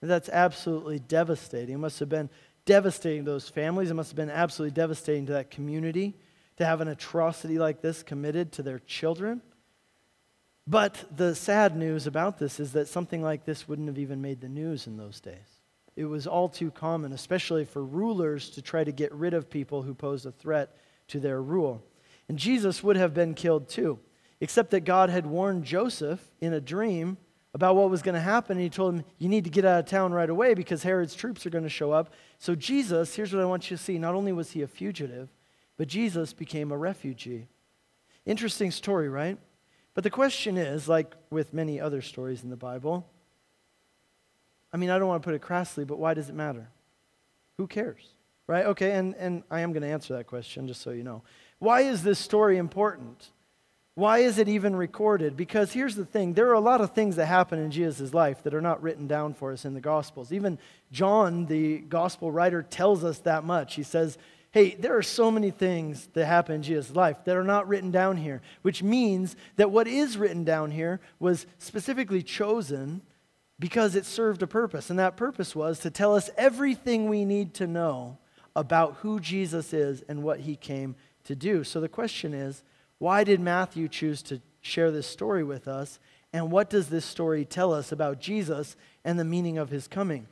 And 0.01 0.09
that's 0.09 0.29
absolutely 0.29 0.99
devastating. 0.99 1.75
It 1.75 1.79
must 1.79 1.99
have 1.99 2.09
been 2.09 2.29
devastating 2.65 3.25
to 3.25 3.31
those 3.31 3.49
families. 3.49 3.89
It 3.89 3.95
must 3.95 4.11
have 4.11 4.15
been 4.15 4.29
absolutely 4.29 4.73
devastating 4.73 5.25
to 5.27 5.33
that 5.33 5.49
community 5.49 6.13
to 6.57 6.65
have 6.65 6.81
an 6.81 6.87
atrocity 6.87 7.57
like 7.57 7.81
this 7.81 8.03
committed 8.03 8.51
to 8.53 8.63
their 8.63 8.79
children. 8.79 9.41
But 10.67 11.05
the 11.15 11.35
sad 11.35 11.75
news 11.75 12.07
about 12.07 12.37
this 12.37 12.59
is 12.59 12.73
that 12.73 12.87
something 12.87 13.21
like 13.21 13.45
this 13.45 13.67
wouldn't 13.67 13.87
have 13.87 13.99
even 13.99 14.21
made 14.21 14.41
the 14.41 14.49
news 14.49 14.87
in 14.87 14.97
those 14.97 15.19
days. 15.19 15.59
It 15.95 16.05
was 16.05 16.27
all 16.27 16.49
too 16.49 16.71
common, 16.71 17.13
especially 17.13 17.65
for 17.65 17.83
rulers, 17.83 18.49
to 18.51 18.61
try 18.61 18.83
to 18.83 18.91
get 18.91 19.13
rid 19.13 19.33
of 19.33 19.49
people 19.49 19.81
who 19.81 19.93
posed 19.93 20.25
a 20.25 20.31
threat 20.31 20.75
to 21.09 21.19
their 21.19 21.41
rule. 21.41 21.83
And 22.27 22.37
Jesus 22.37 22.83
would 22.83 22.95
have 22.95 23.13
been 23.13 23.33
killed 23.33 23.69
too, 23.69 23.99
except 24.39 24.71
that 24.71 24.81
God 24.81 25.09
had 25.09 25.25
warned 25.25 25.63
Joseph 25.63 26.31
in 26.41 26.53
a 26.53 26.61
dream 26.61 27.17
about 27.53 27.75
what 27.75 27.89
was 27.89 28.01
going 28.01 28.15
to 28.15 28.21
happen. 28.21 28.57
And 28.57 28.63
he 28.63 28.69
told 28.69 28.95
him, 28.95 29.05
You 29.17 29.29
need 29.29 29.43
to 29.45 29.49
get 29.49 29.65
out 29.65 29.79
of 29.79 29.85
town 29.85 30.11
right 30.11 30.29
away 30.29 30.53
because 30.53 30.83
Herod's 30.83 31.15
troops 31.15 31.45
are 31.45 31.49
going 31.49 31.63
to 31.63 31.69
show 31.69 31.91
up. 31.91 32.13
So, 32.37 32.55
Jesus, 32.55 33.15
here's 33.15 33.33
what 33.33 33.41
I 33.41 33.45
want 33.45 33.69
you 33.69 33.77
to 33.77 33.83
see 33.83 33.97
not 33.97 34.15
only 34.15 34.33
was 34.33 34.51
he 34.51 34.61
a 34.61 34.67
fugitive, 34.67 35.29
but 35.77 35.87
Jesus 35.87 36.33
became 36.33 36.71
a 36.71 36.77
refugee. 36.77 37.47
Interesting 38.25 38.71
story, 38.71 39.07
right? 39.07 39.37
But 39.93 40.03
the 40.03 40.09
question 40.09 40.57
is 40.57 40.87
like 40.89 41.13
with 41.29 41.53
many 41.53 41.79
other 41.79 42.01
stories 42.01 42.43
in 42.43 42.49
the 42.49 42.57
Bible, 42.57 43.07
I 44.73 44.77
mean, 44.77 44.89
I 44.89 44.99
don't 44.99 45.07
want 45.07 45.23
to 45.23 45.25
put 45.25 45.35
it 45.35 45.41
crassly, 45.41 45.85
but 45.85 45.99
why 45.99 46.13
does 46.13 46.29
it 46.29 46.35
matter? 46.35 46.69
Who 47.57 47.67
cares? 47.67 48.14
Right? 48.47 48.65
Okay, 48.67 48.91
and, 48.91 49.15
and 49.15 49.43
I 49.49 49.61
am 49.61 49.73
going 49.73 49.81
to 49.81 49.89
answer 49.89 50.15
that 50.15 50.27
question 50.27 50.67
just 50.67 50.81
so 50.81 50.91
you 50.91 51.03
know. 51.03 51.23
Why 51.59 51.81
is 51.81 52.03
this 52.03 52.19
story 52.19 52.57
important? 52.57 53.31
Why 53.95 54.19
is 54.19 54.37
it 54.39 54.49
even 54.49 54.75
recorded? 54.75 55.37
Because 55.37 55.71
here's 55.71 55.95
the 55.95 56.05
thing 56.05 56.33
there 56.33 56.49
are 56.49 56.53
a 56.53 56.59
lot 56.59 56.81
of 56.81 56.91
things 56.91 57.15
that 57.15 57.27
happen 57.27 57.59
in 57.59 57.71
Jesus' 57.71 58.13
life 58.13 58.43
that 58.43 58.53
are 58.53 58.61
not 58.61 58.83
written 58.83 59.07
down 59.07 59.33
for 59.33 59.53
us 59.53 59.63
in 59.63 59.73
the 59.73 59.81
Gospels. 59.81 60.33
Even 60.33 60.59
John, 60.91 61.45
the 61.45 61.79
Gospel 61.79 62.31
writer, 62.31 62.61
tells 62.61 63.03
us 63.03 63.19
that 63.19 63.45
much. 63.45 63.75
He 63.75 63.83
says, 63.83 64.17
Hey, 64.51 64.75
there 64.75 64.97
are 64.97 65.03
so 65.03 65.31
many 65.31 65.51
things 65.51 66.07
that 66.13 66.25
happen 66.25 66.55
in 66.55 66.63
Jesus' 66.63 66.95
life 66.95 67.23
that 67.25 67.35
are 67.35 67.43
not 67.43 67.67
written 67.67 67.91
down 67.91 68.15
here, 68.15 68.41
which 68.61 68.83
means 68.83 69.35
that 69.57 69.71
what 69.71 69.87
is 69.87 70.17
written 70.17 70.45
down 70.45 70.71
here 70.71 71.01
was 71.19 71.45
specifically 71.57 72.21
chosen 72.21 73.01
because 73.59 73.95
it 73.95 74.05
served 74.05 74.41
a 74.43 74.47
purpose. 74.47 74.89
And 74.89 74.99
that 74.99 75.17
purpose 75.17 75.55
was 75.55 75.79
to 75.79 75.89
tell 75.89 76.15
us 76.15 76.29
everything 76.37 77.09
we 77.09 77.25
need 77.25 77.53
to 77.55 77.67
know 77.67 78.17
about 78.55 78.95
who 79.01 79.19
Jesus 79.19 79.73
is 79.73 80.03
and 80.07 80.23
what 80.23 80.41
he 80.41 80.55
came 80.55 80.95
to 81.25 81.35
do. 81.35 81.63
So 81.63 81.79
the 81.79 81.89
question 81.89 82.33
is 82.33 82.63
why 82.97 83.23
did 83.23 83.39
Matthew 83.39 83.87
choose 83.87 84.21
to 84.23 84.41
share 84.61 84.91
this 84.91 85.07
story 85.07 85.43
with 85.43 85.67
us? 85.67 85.99
And 86.31 86.51
what 86.51 86.69
does 86.69 86.89
this 86.89 87.05
story 87.05 87.45
tell 87.45 87.73
us 87.73 87.91
about 87.91 88.19
Jesus 88.19 88.75
and 89.03 89.19
the 89.19 89.25
meaning 89.25 89.57
of 89.57 89.69
his 89.69 89.87
coming? 89.87 90.27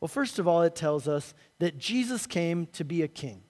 Well, 0.00 0.08
first 0.08 0.38
of 0.38 0.46
all, 0.46 0.62
it 0.62 0.76
tells 0.76 1.08
us 1.08 1.34
that 1.58 1.78
Jesus 1.78 2.26
came 2.26 2.66
to 2.66 2.84
be 2.84 3.02
a 3.02 3.08
king. 3.08 3.42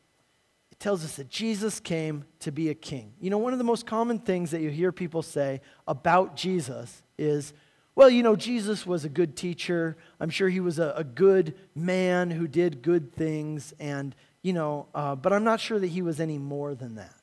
It 0.70 0.78
tells 0.80 1.04
us 1.04 1.16
that 1.16 1.28
Jesus 1.28 1.80
came 1.80 2.24
to 2.40 2.50
be 2.50 2.70
a 2.70 2.74
king. 2.74 3.12
You 3.20 3.30
know, 3.30 3.38
one 3.38 3.52
of 3.52 3.58
the 3.58 3.64
most 3.64 3.86
common 3.86 4.18
things 4.18 4.50
that 4.52 4.62
you 4.62 4.70
hear 4.70 4.92
people 4.92 5.22
say 5.22 5.60
about 5.86 6.36
Jesus 6.36 7.02
is, 7.18 7.52
well, 7.98 8.08
you 8.08 8.22
know, 8.22 8.36
Jesus 8.36 8.86
was 8.86 9.04
a 9.04 9.08
good 9.08 9.36
teacher. 9.36 9.96
I'm 10.20 10.30
sure 10.30 10.48
he 10.48 10.60
was 10.60 10.78
a, 10.78 10.94
a 10.98 11.02
good 11.02 11.56
man 11.74 12.30
who 12.30 12.46
did 12.46 12.80
good 12.80 13.12
things, 13.12 13.74
and, 13.80 14.14
you 14.40 14.52
know, 14.52 14.86
uh, 14.94 15.16
but 15.16 15.32
I'm 15.32 15.42
not 15.42 15.58
sure 15.58 15.80
that 15.80 15.88
he 15.88 16.00
was 16.00 16.20
any 16.20 16.38
more 16.38 16.76
than 16.76 16.94
that. 16.94 17.16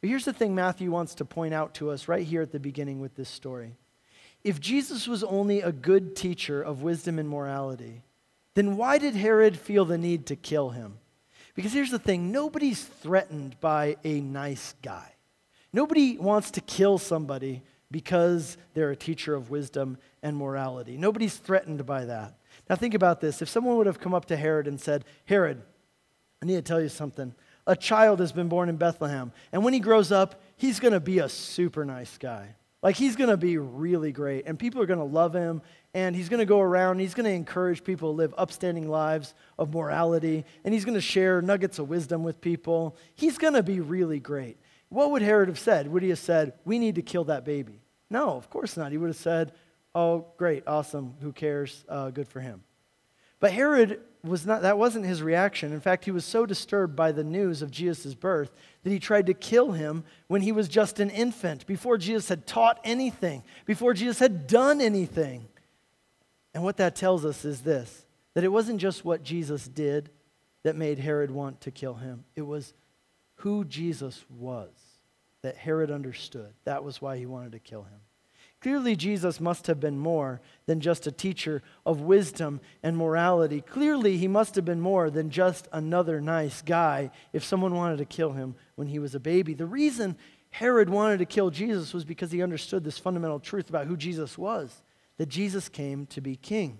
But 0.00 0.10
here's 0.10 0.24
the 0.24 0.32
thing 0.32 0.52
Matthew 0.52 0.90
wants 0.90 1.14
to 1.14 1.24
point 1.24 1.54
out 1.54 1.74
to 1.74 1.90
us 1.92 2.08
right 2.08 2.26
here 2.26 2.42
at 2.42 2.50
the 2.50 2.58
beginning 2.58 2.98
with 2.98 3.14
this 3.14 3.28
story. 3.28 3.76
If 4.42 4.58
Jesus 4.58 5.06
was 5.06 5.22
only 5.22 5.60
a 5.60 5.70
good 5.70 6.16
teacher 6.16 6.60
of 6.60 6.82
wisdom 6.82 7.20
and 7.20 7.28
morality, 7.28 8.02
then 8.54 8.76
why 8.76 8.98
did 8.98 9.14
Herod 9.14 9.56
feel 9.56 9.84
the 9.84 9.96
need 9.96 10.26
to 10.26 10.34
kill 10.34 10.70
him? 10.70 10.98
Because 11.54 11.72
here's 11.72 11.92
the 11.92 12.00
thing 12.00 12.32
nobody's 12.32 12.82
threatened 12.82 13.60
by 13.60 13.96
a 14.02 14.20
nice 14.20 14.74
guy. 14.82 15.12
Nobody 15.72 16.18
wants 16.18 16.50
to 16.50 16.60
kill 16.60 16.98
somebody 16.98 17.62
because 17.94 18.56
they're 18.74 18.90
a 18.90 18.96
teacher 18.96 19.36
of 19.36 19.50
wisdom 19.50 19.96
and 20.20 20.36
morality. 20.36 20.96
Nobody's 20.96 21.36
threatened 21.36 21.86
by 21.86 22.06
that. 22.06 22.36
Now, 22.68 22.74
think 22.74 22.92
about 22.92 23.20
this. 23.20 23.40
If 23.40 23.48
someone 23.48 23.76
would 23.76 23.86
have 23.86 24.00
come 24.00 24.14
up 24.14 24.24
to 24.26 24.36
Herod 24.36 24.66
and 24.66 24.80
said, 24.80 25.04
Herod, 25.26 25.62
I 26.42 26.46
need 26.46 26.56
to 26.56 26.62
tell 26.62 26.80
you 26.80 26.88
something. 26.88 27.36
A 27.68 27.76
child 27.76 28.18
has 28.18 28.32
been 28.32 28.48
born 28.48 28.68
in 28.68 28.74
Bethlehem, 28.78 29.30
and 29.52 29.62
when 29.62 29.74
he 29.74 29.78
grows 29.78 30.10
up, 30.10 30.42
he's 30.56 30.80
going 30.80 30.92
to 30.92 30.98
be 30.98 31.20
a 31.20 31.28
super 31.28 31.84
nice 31.84 32.18
guy. 32.18 32.56
Like, 32.82 32.96
he's 32.96 33.14
going 33.14 33.30
to 33.30 33.36
be 33.36 33.58
really 33.58 34.10
great, 34.10 34.44
and 34.44 34.58
people 34.58 34.82
are 34.82 34.86
going 34.86 34.98
to 34.98 35.04
love 35.04 35.32
him, 35.32 35.62
and 35.94 36.16
he's 36.16 36.28
going 36.28 36.40
to 36.40 36.46
go 36.46 36.60
around, 36.60 36.98
he's 36.98 37.14
going 37.14 37.26
to 37.26 37.30
encourage 37.30 37.84
people 37.84 38.10
to 38.10 38.16
live 38.16 38.34
upstanding 38.36 38.88
lives 38.88 39.34
of 39.56 39.72
morality, 39.72 40.44
and 40.64 40.74
he's 40.74 40.84
going 40.84 40.96
to 40.96 41.00
share 41.00 41.40
nuggets 41.40 41.78
of 41.78 41.88
wisdom 41.88 42.24
with 42.24 42.40
people. 42.40 42.96
He's 43.14 43.38
going 43.38 43.54
to 43.54 43.62
be 43.62 43.78
really 43.78 44.18
great. 44.18 44.58
What 44.88 45.12
would 45.12 45.22
Herod 45.22 45.48
have 45.48 45.60
said? 45.60 45.88
Would 45.88 46.02
he 46.02 46.08
have 46.08 46.18
said, 46.18 46.54
We 46.64 46.80
need 46.80 46.96
to 46.96 47.02
kill 47.02 47.24
that 47.24 47.44
baby? 47.44 47.83
No, 48.14 48.36
of 48.36 48.48
course 48.48 48.76
not. 48.76 48.92
He 48.92 48.96
would 48.96 49.08
have 49.08 49.16
said, 49.16 49.50
Oh, 49.92 50.26
great, 50.36 50.62
awesome, 50.68 51.16
who 51.20 51.32
cares? 51.32 51.84
Uh, 51.88 52.10
good 52.10 52.28
for 52.28 52.38
him. 52.38 52.62
But 53.40 53.50
Herod 53.50 54.02
was 54.22 54.46
not, 54.46 54.62
that 54.62 54.78
wasn't 54.78 55.04
his 55.04 55.20
reaction. 55.20 55.72
In 55.72 55.80
fact, 55.80 56.04
he 56.04 56.12
was 56.12 56.24
so 56.24 56.46
disturbed 56.46 56.94
by 56.94 57.10
the 57.10 57.24
news 57.24 57.60
of 57.60 57.72
Jesus' 57.72 58.14
birth 58.14 58.52
that 58.84 58.90
he 58.90 59.00
tried 59.00 59.26
to 59.26 59.34
kill 59.34 59.72
him 59.72 60.04
when 60.28 60.42
he 60.42 60.52
was 60.52 60.68
just 60.68 61.00
an 61.00 61.10
infant, 61.10 61.66
before 61.66 61.98
Jesus 61.98 62.28
had 62.28 62.46
taught 62.46 62.78
anything, 62.84 63.42
before 63.66 63.94
Jesus 63.94 64.20
had 64.20 64.46
done 64.46 64.80
anything. 64.80 65.48
And 66.54 66.62
what 66.62 66.76
that 66.76 66.94
tells 66.94 67.24
us 67.24 67.44
is 67.44 67.62
this 67.62 68.06
that 68.34 68.44
it 68.44 68.52
wasn't 68.52 68.80
just 68.80 69.04
what 69.04 69.24
Jesus 69.24 69.66
did 69.66 70.08
that 70.62 70.76
made 70.76 71.00
Herod 71.00 71.32
want 71.32 71.62
to 71.62 71.72
kill 71.72 71.94
him, 71.94 72.22
it 72.36 72.42
was 72.42 72.74
who 73.38 73.64
Jesus 73.64 74.24
was 74.30 74.70
that 75.42 75.56
Herod 75.56 75.90
understood. 75.90 76.54
That 76.64 76.84
was 76.84 77.02
why 77.02 77.18
he 77.18 77.26
wanted 77.26 77.52
to 77.52 77.58
kill 77.58 77.82
him. 77.82 78.00
Clearly, 78.64 78.96
Jesus 78.96 79.40
must 79.40 79.66
have 79.66 79.78
been 79.78 79.98
more 79.98 80.40
than 80.64 80.80
just 80.80 81.06
a 81.06 81.12
teacher 81.12 81.60
of 81.84 82.00
wisdom 82.00 82.62
and 82.82 82.96
morality. 82.96 83.60
Clearly, 83.60 84.16
he 84.16 84.26
must 84.26 84.54
have 84.54 84.64
been 84.64 84.80
more 84.80 85.10
than 85.10 85.28
just 85.28 85.68
another 85.70 86.18
nice 86.18 86.62
guy 86.62 87.10
if 87.34 87.44
someone 87.44 87.74
wanted 87.74 87.98
to 87.98 88.06
kill 88.06 88.32
him 88.32 88.54
when 88.76 88.88
he 88.88 88.98
was 88.98 89.14
a 89.14 89.20
baby. 89.20 89.52
The 89.52 89.66
reason 89.66 90.16
Herod 90.48 90.88
wanted 90.88 91.18
to 91.18 91.26
kill 91.26 91.50
Jesus 91.50 91.92
was 91.92 92.06
because 92.06 92.32
he 92.32 92.42
understood 92.42 92.84
this 92.84 92.96
fundamental 92.96 93.38
truth 93.38 93.68
about 93.68 93.86
who 93.86 93.98
Jesus 93.98 94.38
was 94.38 94.80
that 95.18 95.28
Jesus 95.28 95.68
came 95.68 96.06
to 96.06 96.22
be 96.22 96.34
king. 96.34 96.78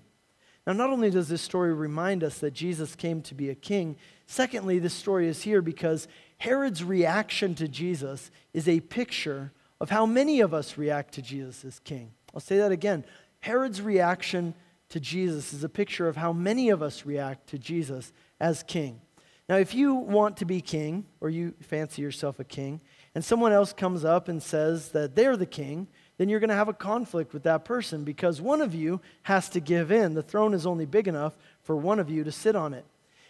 Now, 0.66 0.72
not 0.72 0.88
only 0.88 1.10
does 1.10 1.28
this 1.28 1.42
story 1.42 1.74
remind 1.74 2.24
us 2.24 2.38
that 2.38 2.54
Jesus 2.54 2.96
came 2.96 3.20
to 3.20 3.34
be 3.34 3.50
a 3.50 3.54
king, 3.54 3.96
secondly, 4.26 4.78
this 4.78 4.94
story 4.94 5.28
is 5.28 5.42
here 5.42 5.60
because 5.60 6.08
Herod's 6.38 6.82
reaction 6.82 7.54
to 7.56 7.68
Jesus 7.68 8.30
is 8.54 8.70
a 8.70 8.80
picture 8.80 9.52
of 9.84 9.90
how 9.90 10.06
many 10.06 10.40
of 10.40 10.54
us 10.54 10.78
react 10.78 11.12
to 11.12 11.20
Jesus 11.20 11.62
as 11.62 11.78
king. 11.78 12.10
I'll 12.32 12.40
say 12.40 12.56
that 12.56 12.72
again. 12.72 13.04
Herod's 13.40 13.82
reaction 13.82 14.54
to 14.88 14.98
Jesus 14.98 15.52
is 15.52 15.62
a 15.62 15.68
picture 15.68 16.08
of 16.08 16.16
how 16.16 16.32
many 16.32 16.70
of 16.70 16.82
us 16.82 17.04
react 17.04 17.48
to 17.48 17.58
Jesus 17.58 18.10
as 18.40 18.62
king. 18.62 19.02
Now, 19.46 19.56
if 19.56 19.74
you 19.74 19.94
want 19.94 20.38
to 20.38 20.46
be 20.46 20.62
king, 20.62 21.04
or 21.20 21.28
you 21.28 21.52
fancy 21.60 22.00
yourself 22.00 22.40
a 22.40 22.44
king, 22.44 22.80
and 23.14 23.22
someone 23.22 23.52
else 23.52 23.74
comes 23.74 24.06
up 24.06 24.28
and 24.28 24.42
says 24.42 24.88
that 24.92 25.16
they're 25.16 25.36
the 25.36 25.44
king, 25.44 25.86
then 26.16 26.30
you're 26.30 26.40
going 26.40 26.48
to 26.48 26.56
have 26.56 26.70
a 26.70 26.72
conflict 26.72 27.34
with 27.34 27.42
that 27.42 27.66
person 27.66 28.04
because 28.04 28.40
one 28.40 28.62
of 28.62 28.74
you 28.74 29.02
has 29.24 29.50
to 29.50 29.60
give 29.60 29.92
in. 29.92 30.14
The 30.14 30.22
throne 30.22 30.54
is 30.54 30.64
only 30.64 30.86
big 30.86 31.08
enough 31.08 31.36
for 31.62 31.76
one 31.76 32.00
of 32.00 32.08
you 32.08 32.24
to 32.24 32.32
sit 32.32 32.56
on 32.56 32.72
it. 32.72 32.86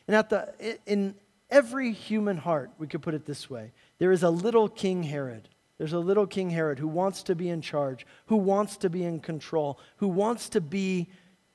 And 0.06 0.14
at 0.14 0.30
the, 0.30 0.78
in 0.86 1.16
every 1.50 1.90
human 1.90 2.36
heart, 2.36 2.70
we 2.78 2.86
could 2.86 3.02
put 3.02 3.14
it 3.14 3.26
this 3.26 3.50
way 3.50 3.72
there 3.98 4.12
is 4.12 4.22
a 4.22 4.30
little 4.30 4.68
King 4.68 5.02
Herod. 5.02 5.48
There's 5.78 5.92
a 5.92 5.98
little 5.98 6.26
King 6.26 6.50
Herod 6.50 6.78
who 6.78 6.88
wants 6.88 7.22
to 7.24 7.34
be 7.34 7.48
in 7.48 7.60
charge, 7.60 8.06
who 8.26 8.36
wants 8.36 8.76
to 8.78 8.90
be 8.90 9.04
in 9.04 9.20
control, 9.20 9.78
who 9.96 10.08
wants 10.08 10.48
to 10.50 10.60
be 10.60 11.08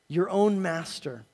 your 0.08 0.30
own 0.30 0.62
master. 0.62 1.26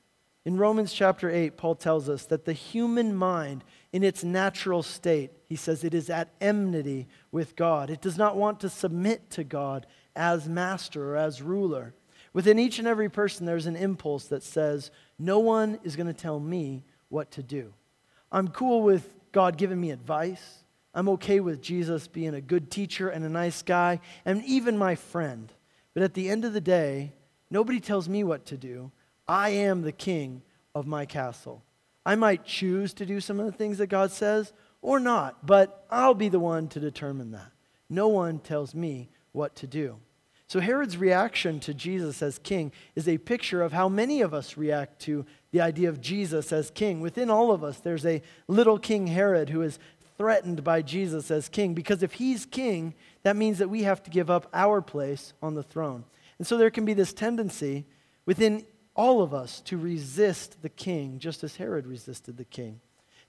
In 0.44 0.56
Romans 0.56 0.92
chapter 0.92 1.28
8, 1.28 1.56
Paul 1.56 1.74
tells 1.74 2.08
us 2.08 2.24
that 2.26 2.44
the 2.44 2.52
human 2.52 3.16
mind, 3.16 3.64
in 3.92 4.04
its 4.04 4.22
natural 4.22 4.84
state, 4.84 5.32
he 5.48 5.56
says 5.56 5.82
it 5.82 5.94
is 5.94 6.08
at 6.08 6.28
enmity 6.40 7.08
with 7.32 7.56
God. 7.56 7.90
It 7.90 8.00
does 8.00 8.16
not 8.16 8.36
want 8.36 8.60
to 8.60 8.68
submit 8.68 9.28
to 9.30 9.42
God 9.42 9.86
as 10.14 10.48
master 10.48 11.12
or 11.12 11.16
as 11.16 11.42
ruler. 11.42 11.94
Within 12.32 12.60
each 12.60 12.78
and 12.78 12.86
every 12.86 13.08
person, 13.08 13.44
there's 13.44 13.66
an 13.66 13.74
impulse 13.74 14.26
that 14.26 14.44
says, 14.44 14.92
No 15.18 15.40
one 15.40 15.80
is 15.82 15.96
going 15.96 16.06
to 16.06 16.12
tell 16.12 16.38
me 16.38 16.84
what 17.08 17.32
to 17.32 17.42
do. 17.42 17.72
I'm 18.30 18.48
cool 18.48 18.82
with 18.82 19.12
God 19.32 19.56
giving 19.56 19.80
me 19.80 19.90
advice. 19.90 20.62
I'm 20.96 21.10
okay 21.10 21.40
with 21.40 21.60
Jesus 21.60 22.08
being 22.08 22.34
a 22.34 22.40
good 22.40 22.70
teacher 22.70 23.10
and 23.10 23.22
a 23.22 23.28
nice 23.28 23.62
guy 23.62 24.00
and 24.24 24.42
even 24.46 24.78
my 24.78 24.94
friend. 24.94 25.52
But 25.92 26.02
at 26.02 26.14
the 26.14 26.30
end 26.30 26.46
of 26.46 26.54
the 26.54 26.60
day, 26.60 27.12
nobody 27.50 27.80
tells 27.80 28.08
me 28.08 28.24
what 28.24 28.46
to 28.46 28.56
do. 28.56 28.90
I 29.28 29.50
am 29.50 29.82
the 29.82 29.92
king 29.92 30.40
of 30.74 30.86
my 30.86 31.04
castle. 31.04 31.62
I 32.06 32.14
might 32.14 32.46
choose 32.46 32.94
to 32.94 33.04
do 33.04 33.20
some 33.20 33.38
of 33.38 33.44
the 33.44 33.52
things 33.52 33.76
that 33.76 33.88
God 33.88 34.10
says 34.10 34.54
or 34.80 34.98
not, 34.98 35.44
but 35.44 35.84
I'll 35.90 36.14
be 36.14 36.30
the 36.30 36.40
one 36.40 36.66
to 36.68 36.80
determine 36.80 37.32
that. 37.32 37.52
No 37.90 38.08
one 38.08 38.38
tells 38.38 38.74
me 38.74 39.10
what 39.32 39.54
to 39.56 39.66
do. 39.66 39.98
So 40.48 40.60
Herod's 40.60 40.96
reaction 40.96 41.58
to 41.60 41.74
Jesus 41.74 42.22
as 42.22 42.38
king 42.38 42.70
is 42.94 43.08
a 43.08 43.18
picture 43.18 43.62
of 43.62 43.72
how 43.72 43.88
many 43.88 44.20
of 44.22 44.32
us 44.32 44.56
react 44.56 45.00
to 45.02 45.26
the 45.50 45.60
idea 45.60 45.88
of 45.88 46.00
Jesus 46.00 46.52
as 46.52 46.70
king. 46.70 47.00
Within 47.00 47.30
all 47.30 47.50
of 47.50 47.64
us, 47.64 47.78
there's 47.78 48.06
a 48.06 48.22
little 48.46 48.78
King 48.78 49.08
Herod 49.08 49.48
who 49.48 49.62
is 49.62 49.80
threatened 50.16 50.64
by 50.64 50.82
Jesus 50.82 51.30
as 51.30 51.48
king 51.48 51.74
because 51.74 52.02
if 52.02 52.14
he's 52.14 52.46
king, 52.46 52.94
that 53.22 53.36
means 53.36 53.58
that 53.58 53.70
we 53.70 53.82
have 53.82 54.02
to 54.04 54.10
give 54.10 54.30
up 54.30 54.48
our 54.52 54.80
place 54.80 55.32
on 55.42 55.54
the 55.54 55.62
throne. 55.62 56.04
And 56.38 56.46
so 56.46 56.56
there 56.56 56.70
can 56.70 56.84
be 56.84 56.94
this 56.94 57.12
tendency 57.12 57.86
within 58.24 58.64
all 58.94 59.22
of 59.22 59.34
us 59.34 59.60
to 59.62 59.76
resist 59.76 60.62
the 60.62 60.68
king, 60.68 61.18
just 61.18 61.44
as 61.44 61.56
Herod 61.56 61.86
resisted 61.86 62.36
the 62.36 62.44
king. 62.44 62.80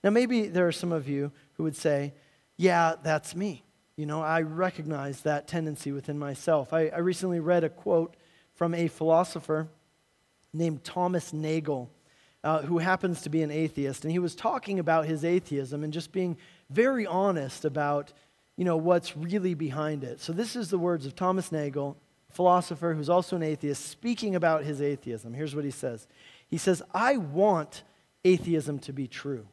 Now, 0.03 0.09
maybe 0.09 0.47
there 0.47 0.67
are 0.67 0.71
some 0.71 0.91
of 0.91 1.07
you 1.09 1.31
who 1.53 1.63
would 1.63 1.75
say, 1.75 2.13
Yeah, 2.55 2.95
that's 3.01 3.35
me. 3.35 3.63
You 3.95 4.05
know, 4.05 4.21
I 4.21 4.41
recognize 4.41 5.21
that 5.21 5.47
tendency 5.47 5.91
within 5.91 6.19
myself. 6.19 6.71
I, 6.71 6.87
I 6.87 6.99
recently 6.99 7.39
read 7.39 7.63
a 7.63 7.69
quote 7.69 8.15
from 8.53 8.73
a 8.73 8.87
philosopher 8.87 9.67
named 10.53 10.83
Thomas 10.83 11.33
Nagel, 11.33 11.89
uh, 12.47 12.61
who 12.61 12.77
happens 12.77 13.21
to 13.21 13.29
be 13.29 13.43
an 13.43 13.51
atheist. 13.51 14.05
And 14.05 14.11
he 14.11 14.19
was 14.19 14.33
talking 14.33 14.79
about 14.79 15.05
his 15.05 15.25
atheism 15.25 15.83
and 15.83 15.91
just 15.91 16.13
being 16.13 16.37
very 16.69 17.05
honest 17.05 17.65
about, 17.65 18.13
you 18.55 18.63
know, 18.63 18.77
what's 18.77 19.17
really 19.17 19.53
behind 19.53 20.05
it. 20.05 20.21
So 20.21 20.31
this 20.31 20.55
is 20.55 20.69
the 20.69 20.77
words 20.77 21.05
of 21.05 21.13
Thomas 21.13 21.51
Nagel 21.51 21.97
philosopher 22.29 22.93
who's 22.93 23.09
also 23.09 23.35
an 23.35 23.43
atheist, 23.43 23.85
speaking 23.85 24.33
about 24.33 24.63
his 24.63 24.81
atheism. 24.81 25.33
Here's 25.33 25.55
what 25.55 25.65
he 25.65 25.71
says 25.71 26.07
He 26.47 26.57
says, 26.57 26.81
I 26.93 27.17
want 27.17 27.83
atheism 28.23 28.79
to 28.79 28.93
be 28.93 29.07
true. 29.09 29.45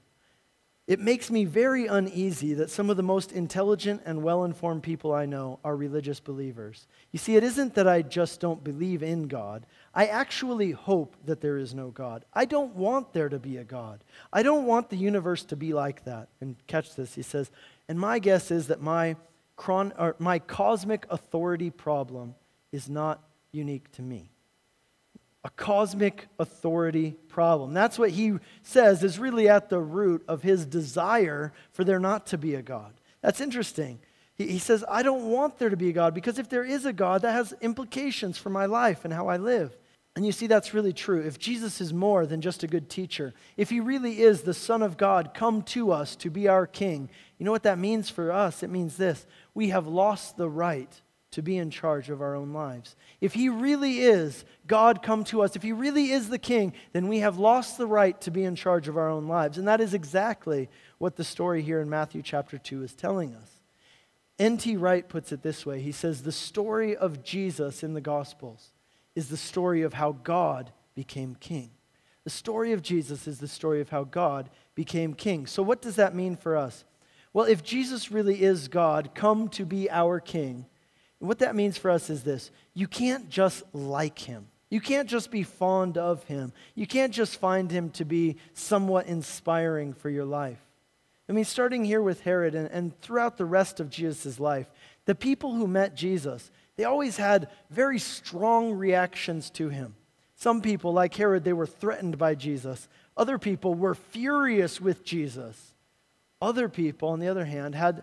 It 0.87 1.01
makes 1.01 1.33
me 1.33 1.47
very 1.47 1.87
uneasy 1.87 2.55
that 2.55 2.71
some 2.71 2.91
of 2.91 2.97
the 2.97 3.03
most 3.03 3.33
intelligent 3.33 4.03
and 4.05 4.23
well 4.23 4.45
informed 4.45 4.85
people 4.85 5.13
I 5.13 5.27
know 5.27 5.59
are 5.65 5.75
religious 5.75 6.21
believers. 6.21 6.87
You 7.11 7.19
see, 7.19 7.35
it 7.35 7.43
isn't 7.43 7.75
that 7.75 7.89
I 7.89 8.03
just 8.03 8.39
don't 8.39 8.63
believe 8.63 9.03
in 9.03 9.27
God. 9.27 9.67
I 9.95 10.07
actually 10.07 10.73
hope 10.73 11.17
that 11.25 11.41
there 11.41 11.57
is 11.57 11.73
no 11.73 11.91
God. 11.91 12.25
I 12.35 12.47
don't 12.47 12.75
want 12.75 13.13
there 13.13 13.29
to 13.29 13.39
be 13.39 13.59
a 13.59 13.65
God. 13.65 14.03
I 14.33 14.43
don't 14.43 14.67
want 14.67 14.91
the 14.91 14.97
universe 14.97 15.45
to 15.45 15.57
be 15.57 15.73
like 15.73 16.05
that. 16.05 16.29
And 16.41 16.57
catch 16.67 16.97
this, 16.97 17.15
he 17.15 17.23
says, 17.23 17.51
and 17.89 17.99
my 17.99 18.19
guess 18.19 18.51
is 18.51 18.67
that 18.67 18.83
my, 18.83 19.17
chron- 19.57 19.93
or 19.97 20.17
my 20.19 20.41
cosmic 20.41 21.07
authority 21.11 21.71
problem 21.71 22.35
is 22.73 22.89
not 22.89 23.23
unique 23.53 23.91
to 23.93 24.03
me. 24.03 24.31
A 25.45 25.51
cosmic 25.51 26.27
authority 26.39 27.15
problem. 27.29 27.73
That's 27.73 27.99
what 27.99 28.11
he 28.11 28.39
says 28.63 29.05
is 29.05 29.19
really 29.19 29.49
at 29.49 29.69
the 29.69 29.81
root 29.81 30.25
of 30.27 30.43
his 30.43 30.67
desire 30.67 31.53
for 31.71 31.85
there 31.85 32.01
not 32.01 32.27
to 32.29 32.39
be 32.39 32.55
a 32.55 32.63
God. 32.63 32.95
That's 33.21 33.41
interesting. 33.41 34.01
He, 34.35 34.49
he 34.49 34.59
says, 34.59 34.85
I 34.89 35.03
don't 35.03 35.31
want 35.31 35.59
there 35.59 35.69
to 35.69 35.77
be 35.77 35.91
a 35.91 35.93
God 35.93 36.15
because 36.15 36.39
if 36.39 36.49
there 36.49 36.65
is 36.65 36.85
a 36.85 36.93
God, 36.93 37.23
that 37.23 37.33
has 37.33 37.55
implications 37.61 38.39
for 38.39 38.51
my 38.51 38.67
life 38.67 39.05
and 39.05 39.13
how 39.13 39.29
I 39.29 39.37
live. 39.37 39.77
And 40.16 40.24
you 40.24 40.31
see, 40.31 40.46
that's 40.46 40.72
really 40.72 40.92
true. 40.92 41.20
If 41.20 41.38
Jesus 41.38 41.81
is 41.81 41.92
more 41.92 42.24
than 42.24 42.40
just 42.40 42.62
a 42.62 42.68
good 42.68 42.88
teacher, 42.88 43.35
if 43.57 43.70
he 43.70 43.81
really 43.81 44.20
is 44.20 44.42
the 44.42 44.55
Son 44.55 44.81
of 44.81 44.96
God 44.96 45.35
come 45.35 45.62
to 45.62 45.90
us 45.90 46.14
to 46.16 46.31
be 46.31 46.46
our 46.46 46.68
King, 46.68 47.11
you 47.37 47.44
know 47.44 47.50
what 47.50 47.64
that 47.64 47.79
means 47.79 48.11
for 48.11 48.31
us? 48.31 48.62
It 48.62 48.70
means 48.70 48.96
this 48.96 49.27
we 49.55 49.70
have 49.70 49.88
lost 49.88 50.37
the 50.37 50.48
right 50.48 51.00
to 51.33 51.42
be 51.42 51.57
in 51.57 51.68
charge 51.68 52.11
of 52.11 52.22
our 52.22 52.37
own 52.37 52.53
lives. 52.53 52.94
If 53.20 53.35
He 53.35 53.48
really 53.48 53.98
is 54.03 54.44
God 54.68 55.03
come 55.03 55.24
to 55.24 55.42
us, 55.42 55.57
if 55.57 55.64
He 55.64 55.72
really 55.72 56.12
is 56.12 56.29
the 56.29 56.38
King, 56.38 56.74
then 56.92 57.09
we 57.09 57.18
have 57.18 57.37
lost 57.37 57.77
the 57.77 57.88
right 57.88 58.20
to 58.20 58.31
be 58.31 58.44
in 58.44 58.55
charge 58.55 58.87
of 58.87 58.96
our 58.96 59.11
own 59.11 59.27
lives. 59.27 59.59
And 59.59 59.66
that 59.66 59.81
is 59.81 59.94
exactly 59.94 60.68
what 60.98 61.16
the 61.16 61.24
story 61.24 61.61
here 61.61 61.81
in 61.81 61.90
Matthew 61.90 62.22
chapter 62.22 62.57
2 62.57 62.85
is 62.85 62.94
telling 62.94 63.35
us. 63.35 63.50
N.T. 64.38 64.77
Wright 64.77 65.09
puts 65.09 65.33
it 65.33 65.42
this 65.42 65.66
way 65.66 65.81
He 65.81 65.90
says, 65.90 66.22
The 66.22 66.31
story 66.31 66.94
of 66.94 67.24
Jesus 67.24 67.83
in 67.83 67.94
the 67.94 68.00
Gospels 68.00 68.70
is 69.14 69.29
the 69.29 69.37
story 69.37 69.83
of 69.83 69.94
how 69.94 70.12
God 70.12 70.72
became 70.94 71.37
King. 71.37 71.70
The 72.24 72.31
story 72.31 72.72
of 72.72 72.83
Jesus 72.83 73.27
is 73.27 73.38
the 73.38 73.48
story 73.48 73.81
of 73.81 73.90
how 73.90 74.05
God 74.05 74.48
became 74.74 75.14
King. 75.14 75.46
So, 75.46 75.62
what 75.62 75.83
does 75.83 75.96
that 75.96 76.14
mean 76.14 76.37
for 76.37 76.57
us? 76.57 76.85
Well, 77.33 77.46
if 77.46 77.62
Jesus 77.62 78.11
really 78.11 78.42
is 78.42 78.68
God, 78.68 79.11
come 79.14 79.48
to 79.50 79.66
be 79.66 79.90
our 79.90 80.20
King, 80.20 80.66
what 81.18 81.38
that 81.40 81.57
means 81.57 81.79
for 81.79 81.90
us 81.90 82.11
is 82.11 82.22
this 82.22 82.50
you 82.74 82.87
can't 82.87 83.29
just 83.29 83.62
like 83.72 84.18
him. 84.18 84.48
You 84.70 84.81
can't 84.81 85.09
just 85.09 85.31
be 85.31 85.42
fond 85.42 85.98
of 85.98 86.24
him. 86.24 86.53
You 86.74 86.87
can't 86.87 87.12
just 87.12 87.38
find 87.38 87.70
him 87.70 87.90
to 87.90 88.05
be 88.05 88.37
somewhat 88.55 89.07
inspiring 89.07 89.92
for 89.92 90.11
your 90.11 90.24
life. 90.24 90.59
I 91.29 91.33
mean, 91.33 91.44
starting 91.44 91.85
here 91.85 92.03
with 92.03 92.22
Herod 92.22 92.55
and, 92.55 92.68
and 92.70 93.00
throughout 93.00 93.37
the 93.37 93.44
rest 93.44 93.79
of 93.79 93.88
Jesus' 93.88 94.40
life, 94.40 94.66
the 95.05 95.14
people 95.14 95.55
who 95.55 95.66
met 95.66 95.94
Jesus, 95.94 96.50
they 96.77 96.85
always 96.85 97.17
had 97.17 97.49
very 97.71 97.99
strong 97.99 98.73
reactions 98.73 99.51
to 99.51 99.69
him. 99.69 99.95
Some 100.35 100.61
people, 100.61 100.93
like 100.93 101.15
Herod, 101.15 101.45
they 101.45 101.53
were 101.53 101.67
threatened 101.67 102.19
by 102.19 102.35
Jesus. 102.35 102.89
Other 103.17 103.39
people 103.39 103.75
were 103.75 103.95
furious 103.95 104.81
with 104.81 105.05
Jesus. 105.05 105.75
Other 106.43 106.69
people, 106.69 107.11
on 107.11 107.21
the 107.21 107.29
other 107.29 107.45
hand, 107.45 107.75
had 107.75 108.03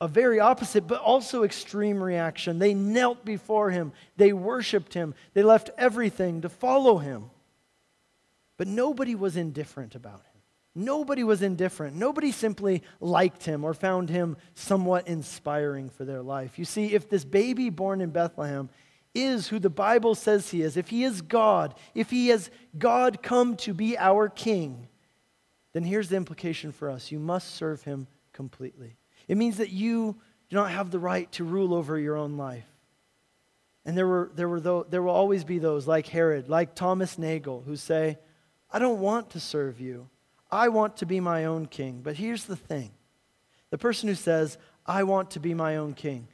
a 0.00 0.06
very 0.06 0.38
opposite, 0.38 0.86
but 0.86 1.00
also 1.00 1.42
extreme 1.42 2.02
reaction. 2.02 2.58
They 2.58 2.74
knelt 2.74 3.24
before 3.24 3.70
him, 3.70 3.92
they 4.16 4.32
worshiped 4.32 4.94
him, 4.94 5.14
they 5.34 5.42
left 5.42 5.70
everything 5.76 6.42
to 6.42 6.48
follow 6.48 6.98
him. 6.98 7.30
But 8.56 8.68
nobody 8.68 9.14
was 9.14 9.36
indifferent 9.36 9.94
about 9.94 10.20
him. 10.20 10.37
Nobody 10.78 11.24
was 11.24 11.42
indifferent. 11.42 11.96
Nobody 11.96 12.30
simply 12.30 12.84
liked 13.00 13.44
him 13.44 13.64
or 13.64 13.74
found 13.74 14.08
him 14.10 14.36
somewhat 14.54 15.08
inspiring 15.08 15.90
for 15.90 16.04
their 16.04 16.22
life. 16.22 16.56
You 16.56 16.64
see, 16.64 16.94
if 16.94 17.10
this 17.10 17.24
baby 17.24 17.68
born 17.68 18.00
in 18.00 18.10
Bethlehem 18.10 18.70
is 19.12 19.48
who 19.48 19.58
the 19.58 19.70
Bible 19.70 20.14
says 20.14 20.50
he 20.50 20.62
is, 20.62 20.76
if 20.76 20.88
he 20.88 21.02
is 21.02 21.20
God, 21.20 21.74
if 21.96 22.10
he 22.10 22.28
has 22.28 22.48
God 22.78 23.24
come 23.24 23.56
to 23.56 23.74
be 23.74 23.98
our 23.98 24.28
king, 24.28 24.86
then 25.72 25.82
here's 25.82 26.10
the 26.10 26.16
implication 26.16 26.70
for 26.70 26.88
us 26.88 27.10
you 27.10 27.18
must 27.18 27.56
serve 27.56 27.82
him 27.82 28.06
completely. 28.32 28.96
It 29.26 29.36
means 29.36 29.56
that 29.56 29.70
you 29.70 30.16
do 30.48 30.56
not 30.56 30.70
have 30.70 30.92
the 30.92 31.00
right 31.00 31.30
to 31.32 31.42
rule 31.42 31.74
over 31.74 31.98
your 31.98 32.16
own 32.16 32.36
life. 32.36 32.68
And 33.84 33.98
there, 33.98 34.06
were, 34.06 34.30
there, 34.36 34.48
were 34.48 34.60
those, 34.60 34.86
there 34.90 35.02
will 35.02 35.10
always 35.10 35.42
be 35.42 35.58
those 35.58 35.88
like 35.88 36.06
Herod, 36.06 36.48
like 36.48 36.76
Thomas 36.76 37.18
Nagel, 37.18 37.64
who 37.66 37.74
say, 37.74 38.18
I 38.70 38.78
don't 38.78 39.00
want 39.00 39.30
to 39.30 39.40
serve 39.40 39.80
you. 39.80 40.08
I 40.50 40.68
want 40.68 40.98
to 40.98 41.06
be 41.06 41.20
my 41.20 41.44
own 41.44 41.66
king. 41.66 42.00
But 42.02 42.16
here's 42.16 42.44
the 42.44 42.56
thing 42.56 42.90
the 43.70 43.78
person 43.78 44.08
who 44.08 44.14
says, 44.14 44.58
I 44.86 45.02
want 45.02 45.32
to 45.32 45.40
be 45.40 45.54
my 45.54 45.76
own 45.76 45.94
king, 45.94 46.28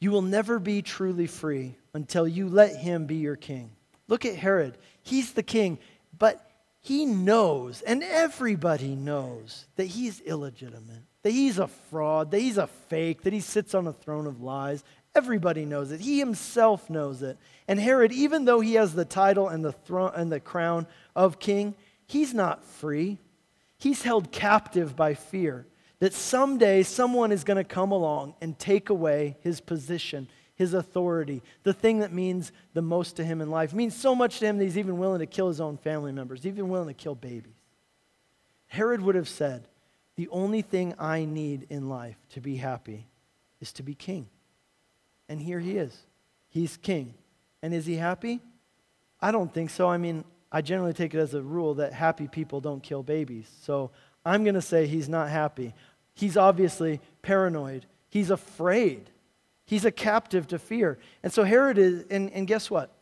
you 0.00 0.10
will 0.10 0.22
never 0.22 0.58
be 0.58 0.82
truly 0.82 1.26
free 1.26 1.76
until 1.92 2.26
you 2.26 2.48
let 2.48 2.76
him 2.76 3.06
be 3.06 3.16
your 3.16 3.36
king. 3.36 3.70
Look 4.08 4.24
at 4.24 4.36
Herod. 4.36 4.76
He's 5.02 5.32
the 5.32 5.42
king, 5.42 5.78
but 6.18 6.50
he 6.80 7.06
knows, 7.06 7.80
and 7.82 8.02
everybody 8.02 8.94
knows, 8.94 9.66
that 9.76 9.86
he's 9.86 10.20
illegitimate 10.20 11.02
that 11.24 11.30
he's 11.32 11.58
a 11.58 11.66
fraud, 11.66 12.30
that 12.30 12.38
he's 12.38 12.58
a 12.58 12.66
fake, 12.66 13.22
that 13.22 13.32
he 13.32 13.40
sits 13.40 13.74
on 13.74 13.86
a 13.86 13.92
throne 13.92 14.26
of 14.26 14.42
lies. 14.42 14.84
Everybody 15.14 15.64
knows 15.64 15.90
it. 15.90 16.00
He 16.00 16.18
himself 16.18 16.90
knows 16.90 17.22
it. 17.22 17.38
And 17.66 17.80
Herod, 17.80 18.12
even 18.12 18.44
though 18.44 18.60
he 18.60 18.74
has 18.74 18.94
the 18.94 19.06
title 19.06 19.48
and 19.48 19.64
the 19.64 19.72
throne 19.72 20.12
and 20.14 20.30
the 20.30 20.38
crown 20.38 20.86
of 21.16 21.38
king, 21.38 21.74
he's 22.06 22.34
not 22.34 22.62
free. 22.62 23.18
He's 23.84 24.00
held 24.00 24.32
captive 24.32 24.96
by 24.96 25.12
fear 25.12 25.66
that 25.98 26.14
someday 26.14 26.84
someone 26.84 27.30
is 27.30 27.44
going 27.44 27.58
to 27.58 27.64
come 27.64 27.92
along 27.92 28.34
and 28.40 28.58
take 28.58 28.88
away 28.88 29.36
his 29.42 29.60
position, 29.60 30.26
his 30.54 30.72
authority, 30.72 31.42
the 31.64 31.74
thing 31.74 31.98
that 31.98 32.10
means 32.10 32.50
the 32.72 32.80
most 32.80 33.16
to 33.16 33.24
him 33.24 33.42
in 33.42 33.50
life. 33.50 33.74
It 33.74 33.76
means 33.76 33.94
so 33.94 34.14
much 34.14 34.38
to 34.38 34.46
him 34.46 34.56
that 34.56 34.64
he's 34.64 34.78
even 34.78 34.96
willing 34.96 35.18
to 35.18 35.26
kill 35.26 35.48
his 35.48 35.60
own 35.60 35.76
family 35.76 36.12
members, 36.12 36.46
even 36.46 36.70
willing 36.70 36.88
to 36.88 36.94
kill 36.94 37.14
babies. 37.14 37.52
Herod 38.68 39.02
would 39.02 39.16
have 39.16 39.28
said, 39.28 39.68
the 40.16 40.28
only 40.28 40.62
thing 40.62 40.94
I 40.98 41.26
need 41.26 41.66
in 41.68 41.90
life 41.90 42.16
to 42.30 42.40
be 42.40 42.56
happy 42.56 43.06
is 43.60 43.70
to 43.74 43.82
be 43.82 43.94
king. 43.94 44.30
And 45.28 45.38
here 45.38 45.60
he 45.60 45.76
is. 45.76 45.94
He's 46.48 46.78
king. 46.78 47.12
And 47.60 47.74
is 47.74 47.84
he 47.84 47.96
happy? 47.96 48.40
I 49.20 49.30
don't 49.30 49.52
think 49.52 49.68
so. 49.68 49.90
I 49.90 49.98
mean, 49.98 50.24
I 50.54 50.62
generally 50.62 50.92
take 50.92 51.14
it 51.14 51.18
as 51.18 51.34
a 51.34 51.42
rule 51.42 51.74
that 51.74 51.92
happy 51.92 52.28
people 52.28 52.60
don't 52.60 52.80
kill 52.80 53.02
babies. 53.02 53.50
So 53.62 53.90
I'm 54.24 54.44
going 54.44 54.54
to 54.54 54.62
say 54.62 54.86
he's 54.86 55.08
not 55.08 55.28
happy. 55.28 55.74
He's 56.14 56.36
obviously 56.36 57.00
paranoid. 57.22 57.86
He's 58.08 58.30
afraid. 58.30 59.10
He's 59.66 59.84
a 59.84 59.90
captive 59.90 60.46
to 60.48 60.60
fear. 60.60 61.00
And 61.24 61.32
so 61.32 61.42
Herod 61.42 61.76
is, 61.76 62.04
and, 62.08 62.30
and 62.30 62.46
guess 62.46 62.70
what? 62.70 62.94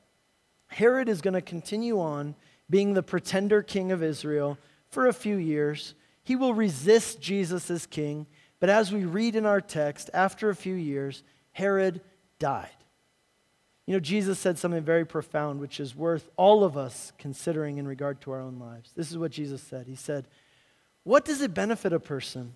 Herod 0.69 1.11
is 1.11 1.21
going 1.21 1.35
to 1.35 1.43
continue 1.43 2.01
on 2.01 2.37
being 2.71 2.95
the 2.95 3.03
pretender 3.03 3.62
king 3.62 3.93
of 3.93 4.03
Israel 4.03 4.57
for 4.88 5.07
a 5.07 5.12
few 5.12 5.37
years 5.37 5.95
He 6.25 6.37
will 6.37 6.55
resist 6.55 7.21
Jesus 7.21 7.71
as 7.71 7.85
king, 7.85 8.27
but 8.61 8.71
as 8.71 8.93
we 8.93 9.05
read 9.05 9.35
in 9.37 9.45
our 9.45 9.61
text, 9.61 10.09
after 10.15 10.49
a 10.49 10.57
few 10.57 10.75
years, 10.75 11.23
Herod 11.51 12.01
died. 12.38 12.82
You 13.87 13.95
know, 13.95 14.01
Jesus 14.01 14.38
said 14.38 14.59
something 14.59 14.83
very 14.83 15.05
profound, 15.05 15.61
which 15.61 15.81
is 15.81 15.97
worth 15.97 16.31
all 16.37 16.62
of 16.62 16.77
us 16.77 17.12
considering 17.18 17.79
in 17.79 17.88
regard 17.88 18.21
to 18.23 18.31
our 18.31 18.40
own 18.40 18.59
lives. 18.59 18.92
This 18.95 19.11
is 19.11 19.18
what 19.18 19.33
Jesus 19.33 19.62
said 19.62 19.87
He 19.87 19.97
said, 19.97 20.27
What 21.05 21.25
does 21.25 21.40
it 21.40 21.55
benefit 21.55 21.92
a 21.92 22.01
person 22.01 22.55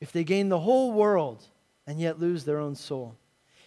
if 0.00 0.12
they 0.12 0.24
gain 0.24 0.48
the 0.48 0.60
whole 0.60 0.92
world 0.92 1.44
and 1.86 2.00
yet 2.00 2.20
lose 2.20 2.44
their 2.44 2.60
own 2.60 2.74
soul? 2.74 3.16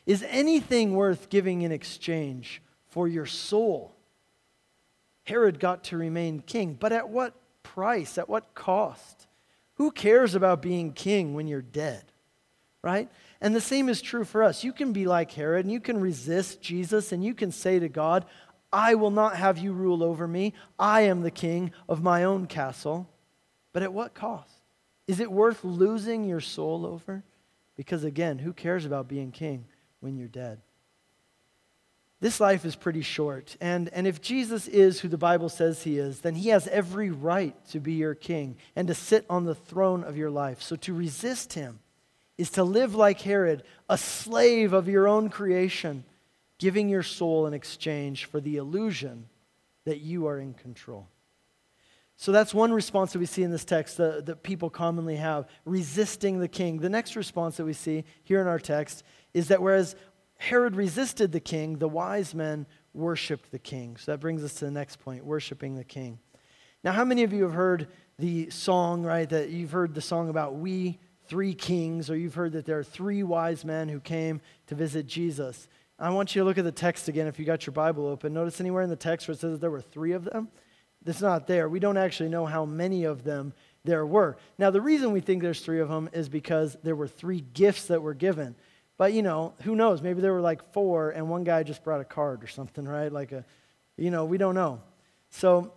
Is 0.06 0.26
anything 0.30 0.96
worth 0.96 1.30
giving 1.30 1.62
in 1.62 1.72
exchange 1.72 2.62
for 2.88 3.08
your 3.08 3.26
soul? 3.26 3.96
Herod 5.24 5.60
got 5.60 5.84
to 5.86 5.98
remain 5.98 6.40
king, 6.40 6.76
but 6.80 6.92
at 6.92 7.10
what 7.10 7.36
price? 7.62 8.18
At 8.18 8.30
what 8.30 8.56
cost? 8.56 9.28
Who 9.76 9.92
cares 9.92 10.34
about 10.36 10.62
being 10.62 10.94
king 10.94 11.34
when 11.34 11.48
you're 11.48 11.62
dead? 11.62 12.04
Right? 12.84 13.10
And 13.42 13.56
the 13.56 13.62
same 13.62 13.90
is 13.90 14.02
true 14.02 14.24
for 14.24 14.44
us. 14.44 14.64
You 14.64 14.72
can 14.72 14.94
be 14.94 15.06
like 15.06 15.32
Herod 15.32 15.66
and 15.66 15.74
you 15.74 15.80
can 15.80 16.00
resist 16.00 16.62
Jesus 16.62 17.12
and 17.12 17.24
you 17.24 17.34
can 17.34 17.52
say 17.52 17.80
to 17.80 17.90
God, 17.90 18.26
I 18.72 18.96
will 18.96 19.12
not 19.12 19.36
have 19.36 19.58
you 19.58 19.74
rule 19.74 20.04
over 20.04 20.28
me. 20.28 20.54
I 20.78 21.02
am 21.02 21.22
the 21.22 21.32
king 21.32 21.72
of 21.90 22.04
my 22.04 22.24
own 22.24 22.46
castle. 22.46 23.10
But 23.74 23.84
at 23.84 23.94
what 23.94 24.14
cost? 24.14 24.54
Is 25.08 25.20
it 25.20 25.32
worth 25.32 25.64
losing 25.64 26.24
your 26.24 26.40
soul 26.40 26.86
over? 26.86 27.24
Because 27.76 28.04
again, 28.04 28.38
who 28.38 28.54
cares 28.54 28.86
about 28.86 29.08
being 29.08 29.32
king 29.32 29.66
when 30.00 30.18
you're 30.18 30.28
dead? 30.28 30.62
This 32.20 32.40
life 32.40 32.66
is 32.66 32.76
pretty 32.76 33.02
short. 33.02 33.58
And, 33.60 33.90
and 33.90 34.06
if 34.06 34.22
Jesus 34.22 34.68
is 34.68 35.00
who 35.00 35.08
the 35.08 35.18
Bible 35.18 35.50
says 35.50 35.82
he 35.82 35.98
is, 35.98 36.20
then 36.20 36.36
he 36.36 36.50
has 36.50 36.68
every 36.68 37.10
right 37.10 37.56
to 37.70 37.80
be 37.80 37.94
your 37.94 38.14
king 38.14 38.58
and 38.76 38.88
to 38.88 38.94
sit 38.94 39.26
on 39.28 39.46
the 39.46 39.56
throne 39.56 40.04
of 40.04 40.16
your 40.16 40.30
life. 40.30 40.62
So 40.62 40.76
to 40.78 40.94
resist 40.94 41.54
him 41.54 41.80
is 42.42 42.50
to 42.50 42.64
live 42.64 42.96
like 42.96 43.22
Herod, 43.22 43.62
a 43.88 44.00
slave 44.00 44.74
of 44.74 44.88
your 44.88 45.08
own 45.08 45.30
creation, 45.30 46.04
giving 46.58 46.90
your 46.90 47.04
soul 47.04 47.46
in 47.46 47.54
exchange 47.54 48.26
for 48.26 48.42
the 48.42 48.58
illusion 48.58 49.28
that 49.86 50.00
you 50.00 50.26
are 50.26 50.40
in 50.40 50.56
control. 50.56 51.08
So 52.18 52.32
that's 52.32 52.52
one 52.52 52.74
response 52.74 53.14
that 53.14 53.20
we 53.20 53.28
see 53.28 53.44
in 53.44 53.52
this 53.52 53.64
text 53.64 53.98
that, 53.98 54.26
that 54.26 54.42
people 54.42 54.72
commonly 54.72 55.18
have 55.18 55.48
resisting 55.66 56.40
the 56.40 56.48
king. 56.48 56.80
The 56.80 56.90
next 56.90 57.16
response 57.16 57.58
that 57.58 57.66
we 57.66 57.74
see 57.74 58.06
here 58.24 58.42
in 58.42 58.48
our 58.48 58.60
text 58.60 59.04
is 59.36 59.50
that 59.50 59.62
whereas 59.62 59.96
Herod 60.38 60.76
resisted 60.76 61.32
the 61.32 61.40
king, 61.40 61.78
the 61.78 61.88
wise 61.88 62.34
men 62.34 62.66
worshiped 62.96 63.52
the 63.52 63.60
king. 63.60 63.98
So 63.98 64.14
that 64.14 64.20
brings 64.20 64.44
us 64.44 64.56
to 64.56 64.66
the 64.66 64.72
next 64.72 64.96
point 64.96 65.24
worshiping 65.24 65.76
the 65.76 65.84
king. 65.84 66.18
Now, 66.84 66.92
how 66.92 67.06
many 67.06 67.22
of 67.22 67.34
you 67.34 67.44
have 67.44 67.54
heard 67.54 67.88
the 68.18 68.50
song, 68.50 69.04
right? 69.04 69.30
That 69.30 69.50
you've 69.50 69.72
heard 69.72 69.94
the 69.94 70.02
song 70.02 70.30
about 70.30 70.56
we 70.56 70.98
three 71.32 71.54
kings, 71.54 72.10
or 72.10 72.18
you've 72.18 72.36
heard 72.36 72.52
that 72.52 72.66
there 72.66 72.78
are 72.78 72.84
three 72.84 73.24
wise 73.24 73.64
men 73.64 73.88
who 73.88 74.02
came 74.02 74.42
to 74.68 74.76
visit 74.76 75.08
Jesus. 75.08 75.70
I 75.98 76.10
want 76.10 76.36
you 76.36 76.42
to 76.42 76.46
look 76.46 76.58
at 76.58 76.66
the 76.66 76.74
text 76.74 77.08
again 77.08 77.26
if 77.26 77.40
you 77.40 77.46
got 77.46 77.66
your 77.66 77.72
Bible 77.72 78.06
open. 78.06 78.34
Notice 78.34 78.60
anywhere 78.60 78.84
in 78.84 78.90
the 78.90 78.98
text 78.98 79.30
where 79.30 79.34
it 79.34 79.40
says 79.40 79.62
there 79.62 79.72
were 79.72 79.80
three 79.80 80.12
of 80.12 80.26
them? 80.26 80.50
It's 81.06 81.22
not 81.22 81.48
there. 81.48 81.70
We 81.70 81.80
don't 81.80 81.96
actually 81.96 82.28
know 82.28 82.46
how 82.46 82.66
many 82.66 83.06
of 83.06 83.24
them 83.24 83.54
there 83.86 84.06
were. 84.06 84.36
Now, 84.58 84.72
the 84.72 84.82
reason 84.82 85.14
we 85.14 85.22
think 85.22 85.42
there's 85.42 85.62
three 85.62 85.80
of 85.80 85.88
them 85.88 86.10
is 86.12 86.28
because 86.28 86.76
there 86.84 86.98
were 86.98 87.08
three 87.08 87.46
gifts 87.54 87.86
that 87.86 88.02
were 88.02 88.14
given. 88.14 88.54
But, 88.98 89.14
you 89.14 89.22
know, 89.22 89.54
who 89.62 89.74
knows? 89.74 90.02
Maybe 90.02 90.20
there 90.20 90.34
were 90.34 90.42
like 90.42 90.74
four 90.74 91.12
and 91.12 91.30
one 91.30 91.46
guy 91.46 91.64
just 91.64 91.82
brought 91.82 92.02
a 92.02 92.06
card 92.06 92.44
or 92.44 92.48
something, 92.48 92.86
right? 92.86 93.10
Like 93.10 93.32
a, 93.32 93.46
you 93.96 94.12
know, 94.12 94.26
we 94.26 94.38
don't 94.38 94.56
know. 94.56 94.82
So 95.30 95.72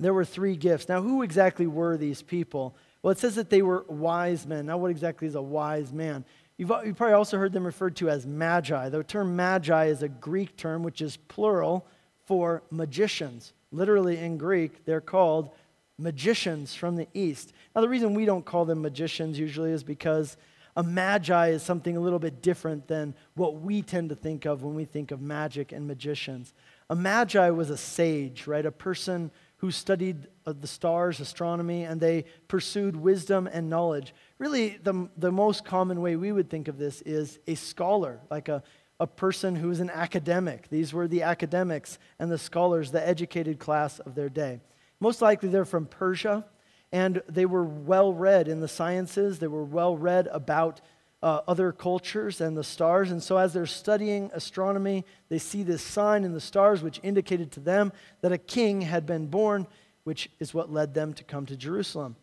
there 0.00 0.12
were 0.12 0.24
three 0.24 0.56
gifts. 0.56 0.88
Now, 0.88 1.00
who 1.00 1.22
exactly 1.22 1.68
were 1.68 1.96
these 1.96 2.22
people? 2.22 2.74
Well, 3.02 3.12
it 3.12 3.18
says 3.18 3.34
that 3.36 3.50
they 3.50 3.62
were 3.62 3.84
wise 3.88 4.46
men. 4.46 4.66
Now, 4.66 4.78
what 4.78 4.90
exactly 4.90 5.26
is 5.26 5.34
a 5.34 5.42
wise 5.42 5.92
man? 5.92 6.24
You've, 6.58 6.72
you've 6.84 6.96
probably 6.96 7.14
also 7.14 7.38
heard 7.38 7.52
them 7.52 7.64
referred 7.64 7.96
to 7.96 8.10
as 8.10 8.26
magi. 8.26 8.90
The 8.90 9.02
term 9.02 9.34
magi 9.34 9.86
is 9.86 10.02
a 10.02 10.08
Greek 10.08 10.56
term 10.56 10.82
which 10.82 11.00
is 11.00 11.16
plural 11.16 11.86
for 12.26 12.62
magicians. 12.70 13.54
Literally 13.72 14.18
in 14.18 14.36
Greek, 14.36 14.84
they're 14.84 15.00
called 15.00 15.50
magicians 15.96 16.74
from 16.74 16.96
the 16.96 17.08
east. 17.14 17.52
Now, 17.74 17.80
the 17.80 17.88
reason 17.88 18.14
we 18.14 18.26
don't 18.26 18.44
call 18.44 18.64
them 18.64 18.82
magicians 18.82 19.38
usually 19.38 19.70
is 19.70 19.82
because 19.82 20.36
a 20.76 20.82
magi 20.82 21.48
is 21.48 21.62
something 21.62 21.96
a 21.96 22.00
little 22.00 22.18
bit 22.18 22.42
different 22.42 22.86
than 22.88 23.14
what 23.34 23.60
we 23.60 23.82
tend 23.82 24.10
to 24.10 24.14
think 24.14 24.44
of 24.44 24.62
when 24.62 24.74
we 24.74 24.84
think 24.84 25.10
of 25.10 25.20
magic 25.20 25.72
and 25.72 25.86
magicians. 25.86 26.52
A 26.88 26.94
magi 26.94 27.50
was 27.50 27.70
a 27.70 27.76
sage, 27.76 28.46
right? 28.46 28.64
A 28.64 28.72
person 28.72 29.30
who 29.58 29.70
studied 29.70 30.26
uh, 30.50 30.54
the 30.60 30.66
stars, 30.66 31.20
astronomy, 31.20 31.84
and 31.84 32.00
they 32.00 32.24
pursued 32.48 32.96
wisdom 32.96 33.48
and 33.50 33.70
knowledge. 33.70 34.14
Really, 34.38 34.78
the, 34.82 35.08
the 35.16 35.32
most 35.32 35.64
common 35.64 36.00
way 36.00 36.16
we 36.16 36.32
would 36.32 36.50
think 36.50 36.68
of 36.68 36.78
this 36.78 37.00
is 37.02 37.38
a 37.46 37.54
scholar, 37.54 38.20
like 38.30 38.48
a, 38.48 38.62
a 38.98 39.06
person 39.06 39.56
who's 39.56 39.80
an 39.80 39.90
academic. 39.90 40.68
These 40.68 40.92
were 40.92 41.08
the 41.08 41.22
academics 41.22 41.98
and 42.18 42.30
the 42.30 42.38
scholars, 42.38 42.90
the 42.90 43.06
educated 43.06 43.58
class 43.58 43.98
of 44.00 44.14
their 44.14 44.28
day. 44.28 44.60
Most 45.00 45.22
likely 45.22 45.48
they're 45.48 45.64
from 45.64 45.86
Persia 45.86 46.44
and 46.92 47.22
they 47.28 47.46
were 47.46 47.64
well 47.64 48.12
read 48.12 48.48
in 48.48 48.60
the 48.60 48.68
sciences, 48.68 49.38
they 49.38 49.46
were 49.46 49.64
well 49.64 49.96
read 49.96 50.26
about 50.32 50.80
uh, 51.22 51.40
other 51.46 51.70
cultures 51.72 52.40
and 52.40 52.56
the 52.56 52.64
stars. 52.64 53.10
And 53.10 53.22
so, 53.22 53.36
as 53.36 53.52
they're 53.52 53.66
studying 53.66 54.30
astronomy, 54.32 55.04
they 55.28 55.38
see 55.38 55.62
this 55.62 55.82
sign 55.82 56.24
in 56.24 56.32
the 56.32 56.40
stars, 56.40 56.82
which 56.82 57.00
indicated 57.02 57.52
to 57.52 57.60
them 57.60 57.92
that 58.22 58.32
a 58.32 58.38
king 58.38 58.80
had 58.82 59.06
been 59.06 59.26
born, 59.26 59.66
which 60.10 60.28
is 60.40 60.52
what 60.52 60.72
led 60.72 60.92
them 60.92 61.12
to 61.14 61.22
come 61.22 61.46
to 61.46 61.54
Jerusalem. 61.54 62.16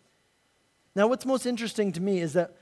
Now, 0.93 1.07
what's 1.07 1.25
most 1.25 1.45
interesting 1.45 1.93
to 1.93 2.01
me 2.01 2.19
is 2.19 2.33
that 2.33 2.57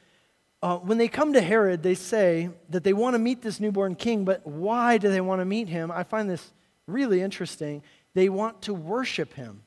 uh, 0.61 0.77
when 0.77 0.99
they 0.99 1.07
come 1.07 1.33
to 1.33 1.41
Herod, 1.41 1.81
they 1.81 1.95
say 1.95 2.51
that 2.69 2.83
they 2.83 2.93
want 2.93 3.15
to 3.15 3.17
meet 3.17 3.41
this 3.41 3.59
newborn 3.59 3.95
king, 3.95 4.23
but 4.23 4.45
why 4.45 4.99
do 4.99 5.09
they 5.09 5.21
want 5.21 5.41
to 5.41 5.45
meet 5.45 5.67
him? 5.67 5.89
I 5.89 6.03
find 6.03 6.29
this 6.29 6.53
really 6.85 7.21
interesting. 7.21 7.81
They 8.13 8.29
want 8.29 8.61
to 8.61 8.73
worship 8.75 9.33
him. 9.33 9.63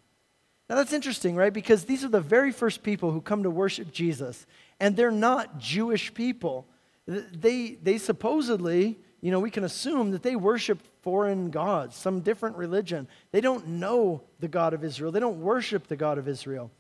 Now 0.71 0.77
that's 0.77 0.93
interesting, 0.93 1.35
right? 1.35 1.53
Because 1.53 1.87
these 1.87 2.05
are 2.05 2.09
the 2.09 2.21
very 2.21 2.53
first 2.53 2.85
people 2.85 3.11
who 3.11 3.21
come 3.21 3.43
to 3.43 3.51
worship 3.51 3.91
Jesus, 3.91 4.47
and 4.79 4.95
they're 4.95 5.11
not 5.11 5.59
Jewish 5.59 6.15
people. 6.15 6.69
They, 7.09 7.79
they 7.83 7.99
supposedly, 7.99 8.97
you 9.21 9.33
know, 9.33 9.41
we 9.41 9.51
can 9.51 9.65
assume 9.65 10.13
that 10.13 10.23
they 10.23 10.37
worship 10.37 10.79
foreign 11.09 11.49
gods, 11.49 11.97
some 11.97 12.21
different 12.21 12.55
religion. 12.59 13.09
They 13.33 13.41
don't 13.41 13.67
know 13.67 14.21
the 14.41 14.47
God 14.47 14.75
of 14.75 14.85
Israel, 14.85 15.11
they 15.11 15.21
don't 15.21 15.41
worship 15.41 15.87
the 15.87 15.97
God 15.97 16.19
of 16.19 16.29
Israel. 16.29 16.71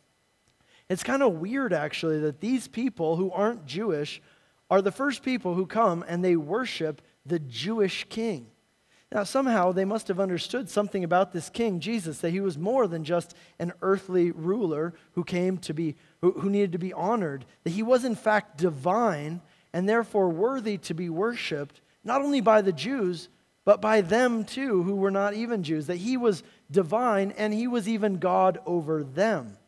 It's 0.90 1.02
kind 1.02 1.22
of 1.22 1.36
weird, 1.36 1.72
actually, 1.72 2.20
that 2.20 2.42
these 2.42 2.68
people 2.68 3.16
who 3.16 3.30
aren't 3.30 3.64
Jewish 3.64 4.20
are 4.70 4.82
the 4.82 4.92
first 4.92 5.22
people 5.22 5.54
who 5.54 5.64
come 5.64 6.04
and 6.06 6.22
they 6.22 6.36
worship 6.36 7.00
the 7.24 7.38
Jewish 7.38 8.04
king. 8.10 8.48
Now, 9.10 9.24
somehow 9.24 9.72
they 9.72 9.86
must 9.86 10.08
have 10.08 10.20
understood 10.20 10.68
something 10.68 11.04
about 11.04 11.32
this 11.32 11.48
king, 11.48 11.80
Jesus, 11.80 12.18
that 12.18 12.32
he 12.32 12.40
was 12.40 12.58
more 12.58 12.86
than 12.86 13.04
just 13.04 13.34
an 13.58 13.72
earthly 13.80 14.30
ruler 14.30 14.92
who 15.12 15.24
came 15.24 15.56
to 15.56 15.72
be, 15.72 15.96
who, 16.20 16.32
who 16.32 16.50
needed 16.50 16.72
to 16.72 16.78
be 16.78 16.92
honored, 16.92 17.46
that 17.64 17.70
he 17.70 17.82
was 17.82 18.04
in 18.04 18.14
fact 18.14 18.58
divine 18.58 19.40
and 19.72 19.88
therefore 19.88 20.28
worthy 20.28 20.76
to 20.76 20.92
be 20.92 21.08
worshiped, 21.08 21.80
not 22.04 22.20
only 22.20 22.42
by 22.42 22.60
the 22.60 22.74
Jews, 22.74 23.30
but 23.68 23.83
by 23.83 24.00
them 24.00 24.44
too, 24.44 24.83
who 24.83 24.96
were 24.96 25.11
not 25.11 25.35
even 25.35 25.62
Jews, 25.62 25.88
that 25.88 25.96
he 25.96 26.16
was 26.16 26.42
divine 26.70 27.35
and 27.37 27.52
he 27.52 27.66
was 27.66 27.87
even 27.87 28.16
God 28.16 28.59
over 28.64 29.04
them. 29.04 29.59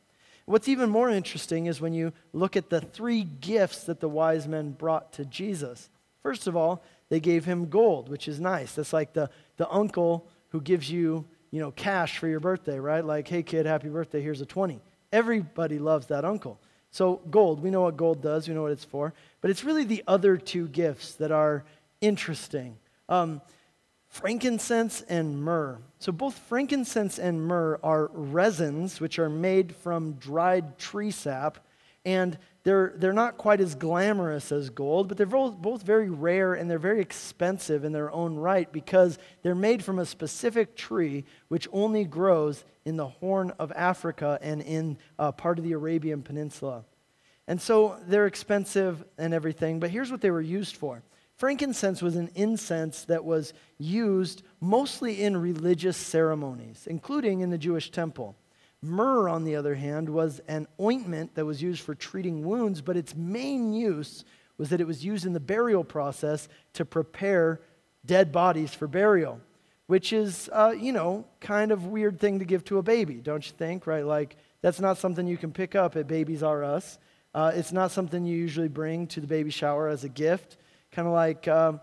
What's 0.47 0.69
even 0.69 0.89
more 0.89 1.11
interesting 1.11 1.67
is 1.67 1.83
when 1.83 1.93
you 1.93 2.15
look 2.33 2.57
at 2.57 2.71
the 2.71 2.81
three 2.81 3.25
gifts 3.25 3.85
that 3.85 4.01
the 4.01 4.09
wise 4.09 4.49
men 4.49 4.71
brought 4.71 5.13
to 5.13 5.27
Jesus. 5.27 5.91
First 6.23 6.47
of 6.47 6.57
all, 6.57 6.83
they 7.11 7.21
gave 7.21 7.45
him 7.45 7.69
gold, 7.69 8.09
which 8.09 8.27
is 8.27 8.41
nice. 8.41 8.73
That's 8.73 8.95
like 8.95 9.13
the, 9.13 9.29
the 9.59 9.69
uncle 9.69 10.27
who 10.49 10.63
gives 10.63 10.91
you, 10.91 11.27
you 11.51 11.61
know, 11.61 11.71
cash 11.71 12.17
for 12.17 12.27
your 12.27 12.41
birthday, 12.41 12.79
right? 12.79 13.05
Like, 13.05 13.29
hey 13.29 13.43
kid, 13.43 13.67
happy 13.67 13.91
birthday, 13.91 14.23
here's 14.23 14.41
a 14.41 14.47
20. 14.47 14.81
Everybody 15.13 15.79
loves 15.79 16.07
that 16.07 16.25
uncle. 16.25 16.59
So, 16.91 17.21
gold, 17.31 17.63
we 17.63 17.69
know 17.69 17.83
what 17.83 17.99
gold 17.99 18.23
does, 18.23 18.49
we 18.49 18.55
know 18.55 18.63
what 18.63 18.73
it's 18.73 18.83
for. 18.83 19.13
But 19.43 19.51
it's 19.51 19.63
really 19.63 19.85
the 19.85 20.03
other 20.09 20.39
two 20.39 20.69
gifts 20.69 21.17
that 21.17 21.31
are 21.31 21.65
interesting 22.01 22.79
um, 23.11 23.43
frankincense 24.11 25.03
and 25.09 25.43
myrrh. 25.43 25.79
So, 25.99 26.13
both 26.13 26.37
frankincense 26.37 27.19
and 27.19 27.43
myrrh 27.43 27.79
are 27.83 28.11
resins 28.13 29.01
which 29.01 29.19
are 29.19 29.31
made 29.31 29.75
from 29.75 30.15
dried 30.15 30.79
tree 30.79 31.11
sap. 31.11 31.59
And 32.05 32.39
they're, 32.63 32.93
they're 32.97 33.13
not 33.13 33.39
quite 33.39 33.61
as 33.61 33.75
glamorous 33.75 34.53
as 34.53 34.71
gold, 34.71 35.09
but 35.09 35.17
they're 35.17 35.27
both, 35.27 35.57
both 35.57 35.83
very 35.83 36.11
rare 36.11 36.55
and 36.55 36.71
they're 36.71 36.79
very 36.79 37.01
expensive 37.01 37.85
in 37.85 37.93
their 37.93 38.11
own 38.11 38.37
right 38.37 38.71
because 38.71 39.19
they're 39.43 39.55
made 39.55 39.83
from 39.83 39.99
a 39.99 40.07
specific 40.07 40.77
tree 40.77 41.25
which 41.49 41.69
only 41.73 42.05
grows 42.05 42.65
in 42.85 42.97
the 42.97 43.09
Horn 43.09 43.53
of 43.59 43.73
Africa 43.73 44.39
and 44.43 44.61
in 44.63 44.99
uh, 45.19 45.33
part 45.33 45.59
of 45.59 45.65
the 45.65 45.73
Arabian 45.73 46.23
Peninsula. 46.23 46.85
And 47.47 47.61
so 47.61 47.99
they're 48.07 48.27
expensive 48.27 49.05
and 49.19 49.33
everything, 49.33 49.81
but 49.81 49.91
here's 49.91 50.11
what 50.11 50.21
they 50.21 50.31
were 50.31 50.41
used 50.41 50.77
for. 50.77 51.03
Frankincense 51.41 52.03
was 52.03 52.17
an 52.17 52.31
incense 52.35 53.05
that 53.05 53.25
was 53.25 53.55
used 53.79 54.43
mostly 54.61 55.23
in 55.23 55.35
religious 55.39 55.97
ceremonies, 55.97 56.87
including 56.87 57.41
in 57.41 57.49
the 57.49 57.57
Jewish 57.57 57.91
temple. 57.91 58.37
Myrrh, 58.83 59.27
on 59.27 59.45
the 59.45 59.57
other 59.57 59.75
hand, 59.75 60.11
was 60.11 60.43
an 60.49 60.69
ointment 60.79 61.35
that 61.37 61.47
was 61.47 61.63
used 61.63 61.81
for 61.81 61.95
treating 61.95 62.45
wounds, 62.45 62.83
but 62.83 62.95
its 62.95 63.17
main 63.17 63.73
use 63.73 64.23
was 64.59 64.69
that 64.69 64.83
it 64.83 64.87
was 64.87 65.03
used 65.03 65.25
in 65.25 65.33
the 65.33 65.41
burial 65.41 65.83
process 65.83 66.47
to 66.75 66.85
prepare 66.85 67.63
dead 68.05 68.33
bodies 68.33 68.75
for 68.75 68.87
burial, 68.87 69.41
which 69.87 70.13
is, 70.13 70.51
uh, 70.53 70.75
you 70.79 70.93
know, 70.93 71.25
kind 71.41 71.73
of 71.73 71.87
weird 71.87 72.21
thing 72.21 72.41
to 72.41 72.45
give 72.45 72.67
to 72.67 72.77
a 72.77 72.83
baby, 72.83 73.15
don't 73.15 73.47
you 73.47 73.55
think? 73.57 73.87
Right? 73.87 74.05
Like, 74.05 74.37
that's 74.61 74.79
not 74.79 74.99
something 74.99 75.27
you 75.27 75.39
can 75.39 75.53
pick 75.53 75.75
up 75.75 75.97
at 75.97 76.07
Babies 76.07 76.43
R 76.43 76.63
Us. 76.63 76.99
Uh, 77.33 77.51
it's 77.55 77.73
not 77.73 77.93
something 77.93 78.27
you 78.27 78.37
usually 78.37 78.69
bring 78.69 79.07
to 79.07 79.23
the 79.23 79.27
baby 79.27 79.49
shower 79.49 79.89
as 79.89 80.05
a 80.05 80.09
gift. 80.11 80.59
Kind 80.93 81.07
of 81.07 81.15
like, 81.15 81.47
uh, 81.47 81.75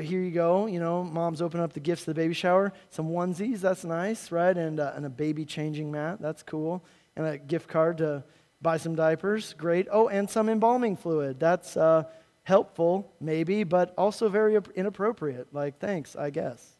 here 0.00 0.20
you 0.20 0.30
go, 0.30 0.66
you 0.66 0.78
know, 0.80 1.04
mom's 1.04 1.40
open 1.40 1.60
up 1.60 1.72
the 1.72 1.80
gifts 1.80 2.02
of 2.02 2.06
the 2.06 2.14
baby 2.14 2.34
shower. 2.34 2.72
Some 2.90 3.08
onesies, 3.08 3.60
that's 3.60 3.84
nice, 3.84 4.30
right? 4.30 4.56
And, 4.56 4.80
uh, 4.80 4.92
and 4.94 5.06
a 5.06 5.10
baby 5.10 5.44
changing 5.44 5.90
mat, 5.90 6.18
that's 6.20 6.42
cool. 6.42 6.84
And 7.16 7.26
a 7.26 7.38
gift 7.38 7.68
card 7.68 7.98
to 7.98 8.24
buy 8.60 8.76
some 8.76 8.94
diapers, 8.94 9.54
great. 9.54 9.86
Oh, 9.90 10.08
and 10.08 10.28
some 10.28 10.48
embalming 10.48 10.96
fluid, 10.96 11.38
that's 11.38 11.76
uh, 11.76 12.04
helpful, 12.42 13.12
maybe, 13.20 13.64
but 13.64 13.94
also 13.96 14.28
very 14.28 14.58
inappropriate. 14.74 15.48
Like, 15.52 15.78
thanks, 15.78 16.16
I 16.16 16.30
guess. 16.30 16.76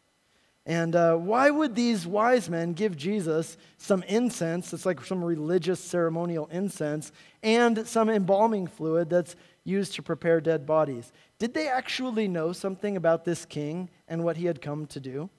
And 0.66 0.96
uh, 0.96 1.16
why 1.16 1.50
would 1.50 1.74
these 1.74 2.06
wise 2.06 2.48
men 2.48 2.72
give 2.72 2.96
Jesus 2.96 3.58
some 3.76 4.02
incense, 4.04 4.72
it's 4.72 4.86
like 4.86 5.04
some 5.04 5.22
religious 5.22 5.78
ceremonial 5.78 6.48
incense, 6.50 7.12
and 7.42 7.86
some 7.86 8.08
embalming 8.08 8.66
fluid 8.66 9.10
that's 9.10 9.36
used 9.64 9.94
to 9.94 10.02
prepare 10.02 10.40
dead 10.40 10.66
bodies? 10.66 11.12
Did 11.38 11.54
they 11.54 11.68
actually 11.68 12.28
know 12.28 12.52
something 12.52 12.96
about 12.96 13.24
this 13.24 13.44
king 13.44 13.90
and 14.06 14.22
what 14.22 14.36
he 14.36 14.46
had 14.46 14.60
come 14.60 14.86
to 14.86 15.00
do? 15.00 15.30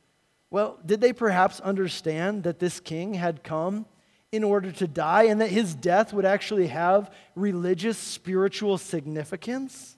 Well, 0.49 0.79
did 0.85 1.01
they 1.01 1.13
perhaps 1.13 1.59
understand 1.59 2.43
that 2.43 2.59
this 2.59 2.79
king 2.79 3.13
had 3.13 3.43
come 3.43 3.85
in 4.31 4.43
order 4.43 4.71
to 4.71 4.87
die 4.87 5.23
and 5.23 5.39
that 5.41 5.49
his 5.49 5.75
death 5.75 6.11
would 6.11 6.25
actually 6.25 6.67
have 6.67 7.13
religious, 7.35 7.97
spiritual 7.97 8.77
significance? 8.77 9.97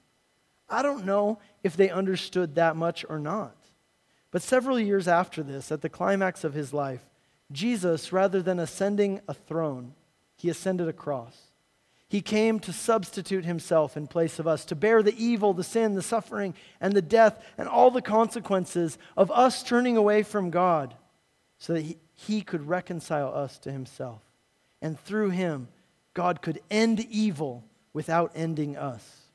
I 0.70 0.82
don't 0.82 1.06
know 1.06 1.40
if 1.64 1.78
they 1.78 1.90
understood 1.90 2.56
that 2.56 2.76
much 2.76 3.06
or 3.08 3.20
not. 3.20 3.56
But 4.32 4.42
several 4.42 4.80
years 4.80 5.08
after 5.08 5.42
this, 5.42 5.72
at 5.72 5.82
the 5.82 5.90
climax 5.90 6.44
of 6.44 6.54
his 6.54 6.74
life, 6.74 7.06
Jesus, 7.52 8.12
rather 8.12 8.42
than 8.42 8.60
ascending 8.60 9.22
a 9.28 9.34
throne, 9.34 9.94
he 10.36 10.50
ascended 10.50 10.88
a 10.88 10.94
cross. 10.94 11.47
He 12.10 12.22
came 12.22 12.60
to 12.62 12.72
substitute 12.72 13.44
himself 13.44 13.98
in 13.98 14.08
place 14.08 14.40
of 14.40 14.48
us, 14.48 14.64
to 14.66 14.76
bear 14.76 15.04
the 15.04 15.18
evil, 15.22 15.54
the 15.54 15.64
sin, 15.64 15.96
the 15.96 16.02
suffering, 16.02 16.54
and 16.80 16.94
the 16.94 17.02
death, 17.02 17.44
and 17.58 17.68
all 17.68 17.92
the 17.92 18.02
consequences 18.02 18.98
of 19.18 19.30
us 19.32 19.62
turning 19.62 19.98
away 19.98 20.24
from 20.24 20.50
God, 20.50 20.96
so 21.58 21.74
that 21.74 21.82
he, 21.82 21.98
he 22.14 22.42
could 22.42 22.68
reconcile 22.68 23.34
us 23.34 23.58
to 23.60 23.72
himself. 23.72 24.22
And 24.82 25.00
through 25.00 25.32
him, 25.32 25.68
God 26.14 26.42
could 26.42 26.62
end 26.72 27.06
evil 27.10 27.64
without 27.94 28.32
ending 28.36 28.78
us 28.78 29.28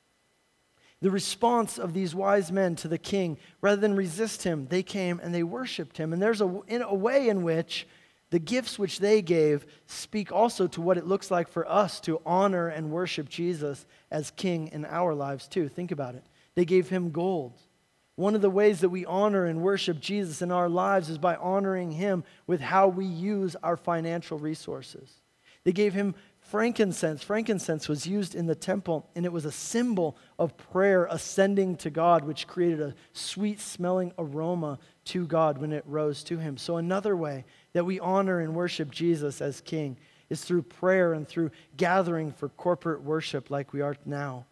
the 1.03 1.11
response 1.11 1.79
of 1.79 1.93
these 1.93 2.15
wise 2.15 2.53
men 2.53 2.77
to 2.77 2.89
the 2.89 2.97
king, 2.97 3.37
rather 3.61 3.81
than 3.81 3.97
resist 3.97 4.45
him, 4.45 4.69
they 4.71 4.85
came 4.85 5.21
and 5.21 5.35
they 5.35 5.43
worshiped 5.43 5.99
him. 5.99 6.13
And 6.13 6.23
there's 6.23 6.41
a, 6.41 6.61
in 6.69 6.81
a 6.81 6.95
way 6.95 7.29
in 7.29 7.43
which 7.43 7.89
the 8.33 8.39
gifts 8.39 8.79
which 8.79 8.99
they 8.99 9.21
gave 9.21 9.67
speak 9.87 10.33
also 10.33 10.67
to 10.67 10.81
what 10.81 10.97
it 10.97 11.07
looks 11.07 11.31
like 11.31 11.49
for 11.49 11.71
us 11.71 12.01
to 12.01 12.19
honor 12.25 12.67
and 12.67 12.91
worship 12.91 13.29
Jesus 13.29 13.85
as 14.11 14.31
king 14.31 14.69
in 14.69 14.87
our 14.87 15.15
lives, 15.15 15.47
too. 15.47 15.69
Think 15.69 15.91
about 15.91 16.15
it. 16.15 16.25
They 16.55 16.65
gave 16.65 16.89
him 16.89 17.11
gold. 17.11 17.61
One 18.17 18.35
of 18.35 18.41
the 18.41 18.49
ways 18.49 18.81
that 18.81 18.89
we 18.89 19.05
honor 19.05 19.45
and 19.45 19.61
worship 19.61 20.01
Jesus 20.01 20.41
in 20.41 20.51
our 20.51 20.71
lives 20.71 21.11
is 21.11 21.19
by 21.19 21.37
honoring 21.37 21.93
him 21.93 22.25
with 22.47 22.63
how 22.63 22.89
we 22.89 23.05
use 23.05 23.55
our 23.63 23.77
financial 23.77 24.39
resources. 24.39 25.21
They 25.65 25.73
gave 25.73 25.93
him 25.93 26.15
frankincense. 26.41 27.23
Frankincense 27.23 27.89
was 27.89 28.07
used 28.07 28.35
in 28.35 28.47
the 28.47 28.55
temple, 28.55 29.09
and 29.15 29.25
it 29.25 29.33
was 29.33 29.45
a 29.45 29.53
symbol 29.53 30.17
of 30.39 30.57
prayer 30.57 31.07
ascending 31.11 31.77
to 31.77 31.91
God, 31.91 32.25
which 32.25 32.47
created 32.47 32.81
a 32.81 32.95
sweet 33.13 33.61
smelling 33.61 34.13
aroma 34.19 34.79
to 35.05 35.27
God 35.27 35.59
when 35.59 35.73
it 35.73 35.85
rose 35.87 36.23
to 36.25 36.39
Him. 36.39 36.57
So, 36.57 36.77
another 36.77 37.17
way 37.17 37.45
that 37.73 37.85
we 37.85 38.01
honor 38.01 38.41
and 38.41 38.55
worship 38.55 38.91
Jesus 38.91 39.41
as 39.41 39.61
King 39.61 39.97
is 40.31 40.43
through 40.43 40.63
prayer 40.63 41.13
and 41.13 41.27
through 41.27 41.51
gathering 41.77 42.33
for 42.33 42.49
corporate 42.51 43.03
worship 43.03 43.51
like 43.51 43.73
we 43.73 43.81
are 43.81 43.97
now. 44.05 44.47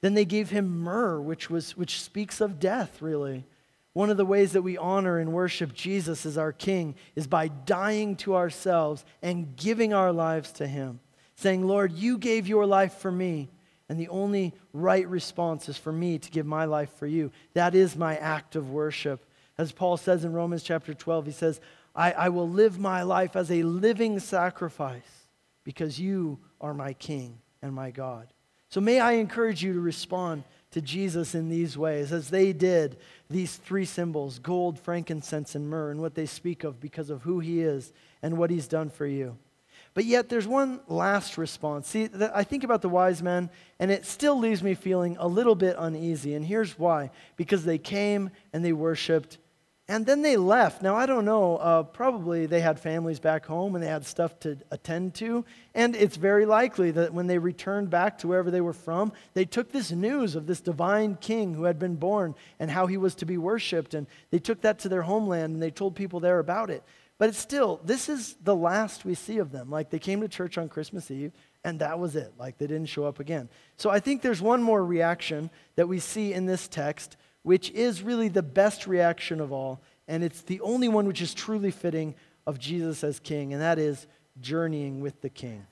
Then 0.00 0.14
they 0.14 0.24
gave 0.24 0.50
him 0.50 0.80
myrrh, 0.80 1.20
which, 1.20 1.50
was, 1.50 1.76
which 1.76 2.00
speaks 2.00 2.40
of 2.40 2.60
death, 2.60 3.02
really. 3.02 3.44
One 3.92 4.10
of 4.10 4.16
the 4.16 4.24
ways 4.24 4.52
that 4.52 4.62
we 4.62 4.78
honor 4.78 5.18
and 5.18 5.32
worship 5.32 5.74
Jesus 5.74 6.24
as 6.24 6.38
our 6.38 6.52
King 6.52 6.94
is 7.16 7.26
by 7.26 7.48
dying 7.48 8.16
to 8.16 8.36
ourselves 8.36 9.04
and 9.22 9.56
giving 9.56 9.92
our 9.92 10.12
lives 10.12 10.52
to 10.52 10.66
Him 10.66 11.00
saying, 11.38 11.64
Lord, 11.64 11.92
you 11.92 12.18
gave 12.18 12.48
your 12.48 12.66
life 12.66 12.94
for 12.94 13.12
me, 13.12 13.48
and 13.88 13.98
the 13.98 14.08
only 14.08 14.52
right 14.72 15.06
response 15.08 15.68
is 15.68 15.78
for 15.78 15.92
me 15.92 16.18
to 16.18 16.30
give 16.32 16.46
my 16.46 16.64
life 16.64 16.90
for 16.96 17.06
you. 17.06 17.30
That 17.54 17.76
is 17.76 17.94
my 17.94 18.16
act 18.16 18.56
of 18.56 18.72
worship. 18.72 19.24
As 19.56 19.70
Paul 19.70 19.96
says 19.96 20.24
in 20.24 20.32
Romans 20.32 20.64
chapter 20.64 20.94
12, 20.94 21.26
he 21.26 21.32
says, 21.32 21.60
I, 21.98 22.12
I 22.12 22.28
will 22.28 22.48
live 22.48 22.78
my 22.78 23.02
life 23.02 23.34
as 23.34 23.50
a 23.50 23.64
living 23.64 24.20
sacrifice 24.20 25.26
because 25.64 25.98
you 25.98 26.38
are 26.60 26.72
my 26.72 26.92
King 26.92 27.40
and 27.60 27.74
my 27.74 27.90
God. 27.90 28.28
So 28.68 28.80
may 28.80 29.00
I 29.00 29.12
encourage 29.12 29.64
you 29.64 29.72
to 29.72 29.80
respond 29.80 30.44
to 30.70 30.80
Jesus 30.80 31.34
in 31.34 31.48
these 31.48 31.76
ways, 31.76 32.12
as 32.12 32.30
they 32.30 32.52
did 32.52 32.98
these 33.28 33.56
three 33.56 33.84
symbols 33.84 34.38
gold, 34.38 34.78
frankincense, 34.78 35.56
and 35.56 35.68
myrrh, 35.68 35.90
and 35.90 36.00
what 36.00 36.14
they 36.14 36.26
speak 36.26 36.62
of 36.62 36.78
because 36.78 37.10
of 37.10 37.22
who 37.22 37.40
he 37.40 37.62
is 37.62 37.92
and 38.22 38.38
what 38.38 38.50
he's 38.50 38.68
done 38.68 38.90
for 38.90 39.06
you. 39.06 39.36
But 39.94 40.04
yet, 40.04 40.28
there's 40.28 40.46
one 40.46 40.78
last 40.86 41.36
response. 41.36 41.88
See, 41.88 42.08
I 42.32 42.44
think 42.44 42.62
about 42.62 42.82
the 42.82 42.88
wise 42.88 43.24
men, 43.24 43.50
and 43.80 43.90
it 43.90 44.06
still 44.06 44.38
leaves 44.38 44.62
me 44.62 44.74
feeling 44.74 45.16
a 45.18 45.26
little 45.26 45.56
bit 45.56 45.74
uneasy. 45.76 46.34
And 46.34 46.44
here's 46.44 46.78
why 46.78 47.10
because 47.36 47.64
they 47.64 47.78
came 47.78 48.30
and 48.52 48.64
they 48.64 48.72
worshiped, 48.72 49.38
and 49.90 50.04
then 50.04 50.20
they 50.20 50.36
left. 50.36 50.82
Now, 50.82 50.96
I 50.96 51.06
don't 51.06 51.24
know, 51.24 51.56
uh, 51.56 51.82
probably 51.82 52.44
they 52.44 52.60
had 52.60 52.78
families 52.78 53.18
back 53.20 53.46
home 53.46 53.74
and 53.74 53.82
they 53.82 53.88
had 53.88 54.04
stuff 54.04 54.38
to 54.40 54.58
attend 54.70 55.14
to. 55.14 55.46
And 55.74 55.96
it's 55.96 56.16
very 56.16 56.44
likely 56.44 56.90
that 56.90 57.14
when 57.14 57.26
they 57.26 57.38
returned 57.38 57.88
back 57.88 58.18
to 58.18 58.28
wherever 58.28 58.50
they 58.50 58.60
were 58.60 58.74
from, 58.74 59.12
they 59.32 59.46
took 59.46 59.72
this 59.72 59.90
news 59.90 60.34
of 60.34 60.46
this 60.46 60.60
divine 60.60 61.16
king 61.16 61.54
who 61.54 61.64
had 61.64 61.78
been 61.78 61.96
born 61.96 62.34
and 62.60 62.70
how 62.70 62.86
he 62.86 62.98
was 62.98 63.14
to 63.16 63.24
be 63.24 63.38
worshiped. 63.38 63.94
And 63.94 64.06
they 64.30 64.38
took 64.38 64.60
that 64.60 64.78
to 64.80 64.90
their 64.90 65.02
homeland 65.02 65.54
and 65.54 65.62
they 65.62 65.70
told 65.70 65.96
people 65.96 66.20
there 66.20 66.38
about 66.38 66.68
it. 66.68 66.82
But 67.16 67.30
it's 67.30 67.38
still, 67.38 67.80
this 67.82 68.10
is 68.10 68.36
the 68.44 68.54
last 68.54 69.06
we 69.06 69.14
see 69.14 69.38
of 69.38 69.52
them. 69.52 69.70
Like 69.70 69.88
they 69.88 69.98
came 69.98 70.20
to 70.20 70.28
church 70.28 70.58
on 70.58 70.68
Christmas 70.68 71.10
Eve, 71.10 71.32
and 71.64 71.80
that 71.80 71.98
was 71.98 72.14
it. 72.14 72.34
Like 72.38 72.58
they 72.58 72.66
didn't 72.66 72.90
show 72.90 73.04
up 73.04 73.20
again. 73.20 73.48
So 73.76 73.90
I 73.90 74.00
think 74.00 74.20
there's 74.20 74.42
one 74.42 74.62
more 74.62 74.84
reaction 74.84 75.50
that 75.76 75.88
we 75.88 75.98
see 75.98 76.32
in 76.32 76.46
this 76.46 76.68
text, 76.68 77.16
which 77.48 77.70
is 77.70 78.02
really 78.02 78.28
the 78.28 78.42
best 78.42 78.86
reaction 78.86 79.40
of 79.40 79.52
all. 79.52 79.80
And 80.06 80.22
it's 80.22 80.42
the 80.42 80.60
only 80.60 80.86
one 80.86 81.06
which 81.06 81.22
is 81.22 81.32
truly 81.32 81.70
fitting 81.70 82.14
of 82.46 82.58
Jesus 82.58 83.02
as 83.02 83.18
king, 83.18 83.54
and 83.54 83.62
that 83.62 83.78
is 83.78 84.06
journeying 84.38 85.00
with 85.00 85.22
the 85.22 85.30
king. 85.30 85.66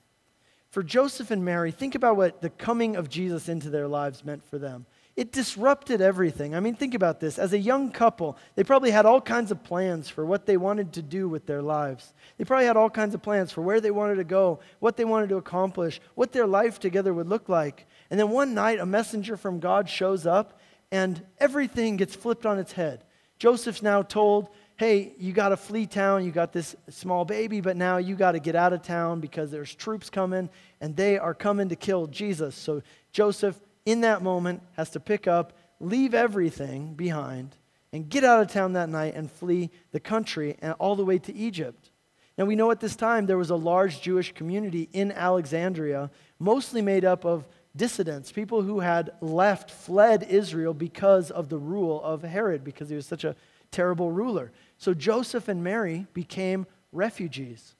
For 0.71 0.81
Joseph 0.81 1.29
and 1.29 1.45
Mary, 1.45 1.69
think 1.69 1.93
about 1.93 2.17
what 2.17 2.41
the 2.41 2.49
coming 2.49 2.95
of 2.95 3.09
Jesus 3.09 3.47
into 3.47 3.69
their 3.69 3.87
lives 3.87 4.25
meant 4.25 4.43
for 4.43 4.57
them 4.57 4.87
it 5.17 5.31
disrupted 5.31 5.99
everything. 5.99 6.53
I 6.53 6.59
mean, 6.59 6.75
think 6.75 6.93
about 6.93 7.19
this. 7.19 7.39
As 7.39 7.51
a 7.51 7.57
young 7.57 7.89
couple, 7.89 8.37
they 8.53 8.63
probably 8.63 8.91
had 8.91 9.07
all 9.07 9.19
kinds 9.19 9.49
of 9.49 9.63
plans 9.63 10.07
for 10.07 10.23
what 10.23 10.45
they 10.45 10.57
wanted 10.57 10.93
to 10.93 11.01
do 11.01 11.27
with 11.27 11.47
their 11.47 11.63
lives. 11.63 12.13
They 12.37 12.45
probably 12.45 12.67
had 12.67 12.77
all 12.77 12.91
kinds 12.91 13.15
of 13.15 13.23
plans 13.23 13.51
for 13.51 13.63
where 13.63 13.81
they 13.81 13.89
wanted 13.89 14.17
to 14.17 14.23
go, 14.23 14.59
what 14.77 14.95
they 14.95 15.05
wanted 15.05 15.29
to 15.29 15.37
accomplish, 15.37 15.99
what 16.13 16.33
their 16.33 16.45
life 16.45 16.79
together 16.79 17.15
would 17.15 17.27
look 17.27 17.49
like. 17.49 17.87
And 18.11 18.19
then 18.19 18.29
one 18.29 18.53
night, 18.53 18.79
a 18.79 18.85
messenger 18.85 19.37
from 19.37 19.59
God 19.59 19.89
shows 19.89 20.27
up, 20.27 20.59
and 20.91 21.21
everything 21.39 21.97
gets 21.97 22.15
flipped 22.15 22.45
on 22.45 22.59
its 22.59 22.71
head. 22.71 23.03
Joseph's 23.39 23.81
now 23.83 24.01
told, 24.01 24.49
hey, 24.77 25.13
you 25.17 25.33
got 25.33 25.49
to 25.49 25.57
flee 25.57 25.85
town. 25.85 26.25
You 26.25 26.31
got 26.31 26.53
this 26.53 26.75
small 26.89 27.25
baby, 27.25 27.61
but 27.61 27.77
now 27.77 27.97
you 27.97 28.15
got 28.15 28.31
to 28.33 28.39
get 28.39 28.55
out 28.55 28.73
of 28.73 28.81
town 28.81 29.19
because 29.19 29.51
there's 29.51 29.73
troops 29.73 30.09
coming 30.09 30.49
and 30.81 30.95
they 30.95 31.17
are 31.17 31.33
coming 31.33 31.69
to 31.69 31.75
kill 31.75 32.07
Jesus. 32.07 32.55
So 32.55 32.81
Joseph 33.11 33.59
in 33.87 34.01
that 34.01 34.21
moment, 34.21 34.61
has 34.73 34.89
to 34.89 34.99
pick 34.99 35.27
up, 35.27 35.53
leave 35.79 36.13
everything 36.13 36.93
behind, 36.93 37.55
and 37.93 38.09
get 38.09 38.25
out 38.25 38.41
of 38.41 38.51
town 38.51 38.73
that 38.73 38.89
night 38.89 39.15
and 39.15 39.31
flee 39.31 39.69
the 39.93 39.99
country 39.99 40.57
and 40.61 40.73
all 40.73 40.97
the 40.97 41.05
way 41.05 41.17
to 41.17 41.33
Egypt. 41.33 41.89
Now, 42.37 42.43
we 42.43 42.57
know 42.57 42.69
at 42.69 42.81
this 42.81 42.97
time 42.97 43.25
there 43.25 43.37
was 43.37 43.49
a 43.49 43.55
large 43.55 44.01
Jewish 44.01 44.33
community 44.33 44.89
in 44.91 45.13
Alexandria, 45.13 46.11
mostly 46.37 46.81
made 46.81 47.05
up 47.05 47.23
of 47.23 47.47
dissidents, 47.77 48.31
people 48.31 48.63
who 48.63 48.79
had 48.79 49.11
left, 49.21 49.71
fled 49.71 50.23
Israel 50.23 50.73
because 50.73 51.31
of 51.31 51.49
the 51.49 51.57
rule 51.57 52.01
of 52.03 52.23
Herod, 52.23 52.63
because 52.63 52.89
he 52.89 52.95
was 52.95 53.05
such 53.05 53.23
a 53.23 53.35
terrible 53.71 54.11
ruler. 54.11 54.51
So 54.77 54.93
Joseph 54.93 55.47
and 55.47 55.63
Mary 55.63 56.07
became 56.13 56.65
refugees. 56.91 57.75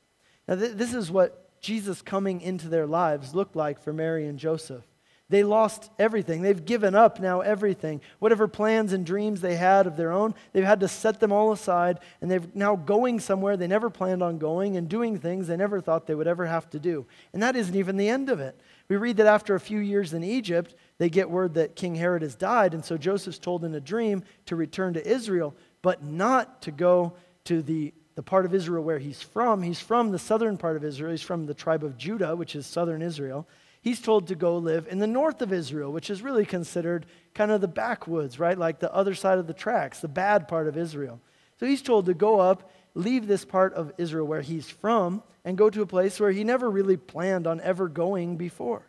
Now, 0.47 0.55
th- 0.55 0.73
this 0.73 0.93
is 0.93 1.11
what 1.11 1.59
Jesus 1.59 2.01
coming 2.01 2.41
into 2.41 2.69
their 2.69 2.87
lives 2.87 3.35
looked 3.35 3.55
like 3.55 3.81
for 3.81 3.91
Mary 3.91 4.27
and 4.27 4.39
Joseph. 4.39 4.83
They 5.29 5.43
lost 5.43 5.91
everything. 5.99 6.41
They've 6.41 6.63
given 6.63 6.95
up 6.95 7.19
now 7.19 7.41
everything. 7.41 7.99
Whatever 8.19 8.47
plans 8.47 8.93
and 8.93 9.05
dreams 9.05 9.41
they 9.41 9.57
had 9.57 9.85
of 9.85 9.97
their 9.97 10.13
own, 10.13 10.33
they've 10.53 10.63
had 10.63 10.79
to 10.79 10.87
set 10.87 11.19
them 11.19 11.33
all 11.33 11.51
aside, 11.51 11.99
and 12.21 12.31
they're 12.31 12.41
now 12.53 12.77
going 12.77 13.19
somewhere 13.19 13.57
they 13.57 13.67
never 13.67 13.89
planned 13.89 14.23
on 14.23 14.37
going 14.37 14.77
and 14.77 14.87
doing 14.87 15.17
things 15.17 15.47
they 15.47 15.57
never 15.57 15.81
thought 15.81 16.07
they 16.07 16.15
would 16.15 16.27
ever 16.27 16.45
have 16.45 16.69
to 16.69 16.79
do. 16.79 17.05
And 17.33 17.43
that 17.43 17.57
isn't 17.57 17.75
even 17.75 17.97
the 17.97 18.07
end 18.07 18.29
of 18.29 18.39
it. 18.39 18.57
We 18.89 18.95
read 18.95 19.17
that 19.17 19.27
after 19.27 19.55
a 19.55 19.59
few 19.59 19.79
years 19.79 20.13
in 20.13 20.23
Egypt, 20.23 20.75
they 20.97 21.09
get 21.09 21.29
word 21.29 21.55
that 21.55 21.75
King 21.75 21.95
Herod 21.95 22.21
has 22.21 22.35
died, 22.35 22.73
and 22.73 22.83
so 22.83 22.97
Joseph's 22.97 23.39
told 23.39 23.65
in 23.65 23.75
a 23.75 23.81
dream 23.81 24.23
to 24.45 24.55
return 24.55 24.93
to 24.93 25.07
Israel, 25.07 25.53
but 25.81 26.03
not 26.03 26.61
to 26.63 26.71
go 26.71 27.13
to 27.45 27.61
the, 27.61 27.93
the 28.15 28.23
part 28.23 28.45
of 28.45 28.53
Israel 28.53 28.83
where 28.83 28.99
he's 28.99 29.21
from. 29.21 29.61
He's 29.61 29.79
from 29.79 30.11
the 30.11 30.19
southern 30.19 30.57
part 30.57 30.77
of 30.77 30.83
Israel, 30.83 31.11
he's 31.11 31.21
from 31.21 31.45
the 31.45 31.53
tribe 31.53 31.83
of 31.83 31.97
Judah, 31.97 32.35
which 32.35 32.55
is 32.55 32.65
southern 32.65 33.01
Israel 33.01 33.47
he's 33.87 34.01
told 34.01 34.27
to 34.27 34.35
go 34.35 34.57
live 34.57 34.85
in 34.89 34.99
the 34.99 35.07
north 35.07 35.41
of 35.41 35.53
Israel, 35.53 35.91
which 35.91 36.09
is 36.09 36.21
really 36.21 36.45
considered 36.45 37.05
kind 37.33 37.51
of 37.51 37.61
the 37.61 37.67
backwoods, 37.67 38.37
right? 38.37 38.57
Like 38.57 38.79
the 38.79 38.93
other 38.93 39.15
side 39.15 39.37
of 39.37 39.47
the 39.47 39.53
tracks, 39.53 40.01
the 40.01 40.09
bad 40.09 40.47
part 40.47 40.67
of 40.67 40.77
Israel. 40.77 41.21
So 41.59 41.65
he's 41.65 41.81
told 41.81 42.05
to 42.07 42.13
go 42.13 42.39
up, 42.39 42.69
leave 42.97 43.27
this 43.27 43.45
part 43.45 43.73
of 43.73 43.93
Israel 43.97 44.25
where 44.25 44.41
he's 44.41 44.69
from, 44.69 45.21
and 45.45 45.57
go 45.57 45.69
to 45.69 45.81
a 45.81 45.87
place 45.87 46.19
where 46.19 46.31
he 46.31 46.43
never 46.43 46.69
really 46.69 46.97
planned 46.97 47.47
on 47.47 47.61
ever 47.61 47.87
going 47.87 48.35
before. 48.35 48.85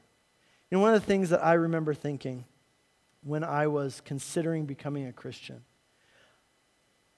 You 0.71 0.77
know, 0.79 0.83
one 0.83 0.95
of 0.95 1.01
the 1.01 1.07
things 1.07 1.31
that 1.31 1.45
I 1.45 1.53
remember 1.53 1.95
thinking 1.95 2.45
when 3.23 3.45
I 3.45 3.67
was 3.67 4.03
considering 4.05 4.67
becoming 4.67 5.07
a 5.07 5.13
Christian, 5.13 5.63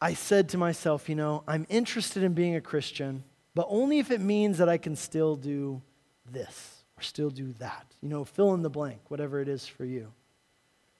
I 0.00 0.14
said 0.14 0.50
to 0.50 0.58
myself, 0.58 1.08
you 1.08 1.14
know, 1.14 1.44
I'm 1.46 1.66
interested 1.68 2.22
in 2.22 2.34
being 2.34 2.56
a 2.56 2.60
Christian, 2.60 3.24
but 3.54 3.66
only 3.68 3.98
if 3.98 4.10
it 4.10 4.20
means 4.20 4.58
that 4.58 4.68
I 4.68 4.78
can 4.78 4.96
still 4.96 5.36
do 5.36 5.82
this 6.30 6.84
or 6.98 7.02
still 7.02 7.30
do 7.30 7.54
that. 7.58 7.86
You 8.00 8.08
know, 8.08 8.24
fill 8.24 8.54
in 8.54 8.62
the 8.62 8.70
blank, 8.70 9.00
whatever 9.08 9.40
it 9.40 9.48
is 9.48 9.66
for 9.66 9.84
you. 9.84 10.12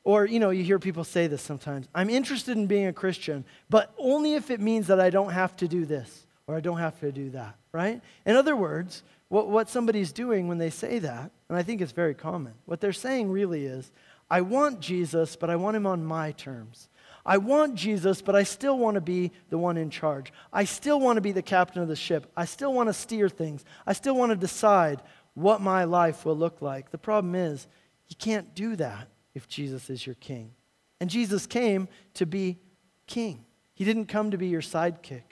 Or, 0.02 0.24
you 0.24 0.40
know, 0.40 0.50
you 0.50 0.64
hear 0.64 0.78
people 0.78 1.04
say 1.04 1.26
this 1.26 1.42
sometimes 1.42 1.86
I'm 1.94 2.10
interested 2.10 2.56
in 2.56 2.66
being 2.66 2.86
a 2.86 2.92
Christian, 2.92 3.44
but 3.68 3.92
only 3.98 4.34
if 4.34 4.50
it 4.50 4.60
means 4.60 4.86
that 4.86 5.00
I 5.00 5.10
don't 5.10 5.32
have 5.32 5.56
to 5.56 5.68
do 5.68 5.84
this 5.84 6.26
or 6.46 6.56
I 6.56 6.60
don't 6.60 6.78
have 6.78 6.98
to 7.00 7.12
do 7.12 7.30
that, 7.30 7.54
right? 7.72 8.00
In 8.24 8.36
other 8.36 8.56
words, 8.56 9.02
what, 9.28 9.48
what 9.48 9.68
somebody's 9.68 10.12
doing 10.12 10.48
when 10.48 10.58
they 10.58 10.70
say 10.70 10.98
that, 10.98 11.30
and 11.48 11.56
I 11.56 11.62
think 11.62 11.80
it's 11.80 11.92
very 11.92 12.14
common, 12.14 12.54
what 12.64 12.80
they're 12.80 12.92
saying 12.92 13.30
really 13.30 13.66
is, 13.66 13.92
I 14.30 14.40
want 14.40 14.80
Jesus, 14.80 15.36
but 15.36 15.50
I 15.50 15.56
want 15.56 15.76
him 15.76 15.86
on 15.86 16.04
my 16.04 16.32
terms. 16.32 16.88
I 17.26 17.36
want 17.36 17.74
Jesus, 17.74 18.22
but 18.22 18.34
I 18.34 18.44
still 18.44 18.78
want 18.78 18.94
to 18.94 19.00
be 19.00 19.30
the 19.50 19.58
one 19.58 19.76
in 19.76 19.90
charge. 19.90 20.32
I 20.52 20.64
still 20.64 20.98
want 20.98 21.18
to 21.18 21.20
be 21.20 21.32
the 21.32 21.42
captain 21.42 21.82
of 21.82 21.88
the 21.88 21.96
ship. 21.96 22.30
I 22.36 22.46
still 22.46 22.72
want 22.72 22.88
to 22.88 22.92
steer 22.92 23.28
things. 23.28 23.64
I 23.86 23.92
still 23.92 24.16
want 24.16 24.30
to 24.30 24.36
decide 24.36 25.02
what 25.34 25.60
my 25.60 25.84
life 25.84 26.24
will 26.24 26.36
look 26.36 26.62
like. 26.62 26.90
The 26.90 26.98
problem 26.98 27.34
is, 27.34 27.66
you 28.08 28.16
can't 28.16 28.54
do 28.54 28.74
that 28.76 29.06
if 29.34 29.48
Jesus 29.48 29.90
is 29.90 30.06
your 30.06 30.16
king. 30.16 30.52
And 31.00 31.08
Jesus 31.08 31.46
came 31.46 31.88
to 32.14 32.26
be 32.26 32.58
king. 33.06 33.44
He 33.74 33.84
didn't 33.84 34.06
come 34.06 34.30
to 34.30 34.38
be 34.38 34.48
your 34.48 34.60
sidekick. 34.60 35.22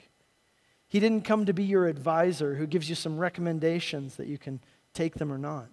He 0.87 0.99
didn't 0.99 1.23
come 1.23 1.45
to 1.45 1.53
be 1.53 1.63
your 1.63 1.87
advisor 1.87 2.55
who 2.55 2.65
gives 2.65 2.89
you 2.89 2.95
some 2.95 3.19
recommendations 3.19 4.15
that 4.15 4.27
you 4.27 4.39
can 4.39 4.59
take 4.93 5.15
them 5.15 5.31
or 5.31 5.37
not. 5.37 5.67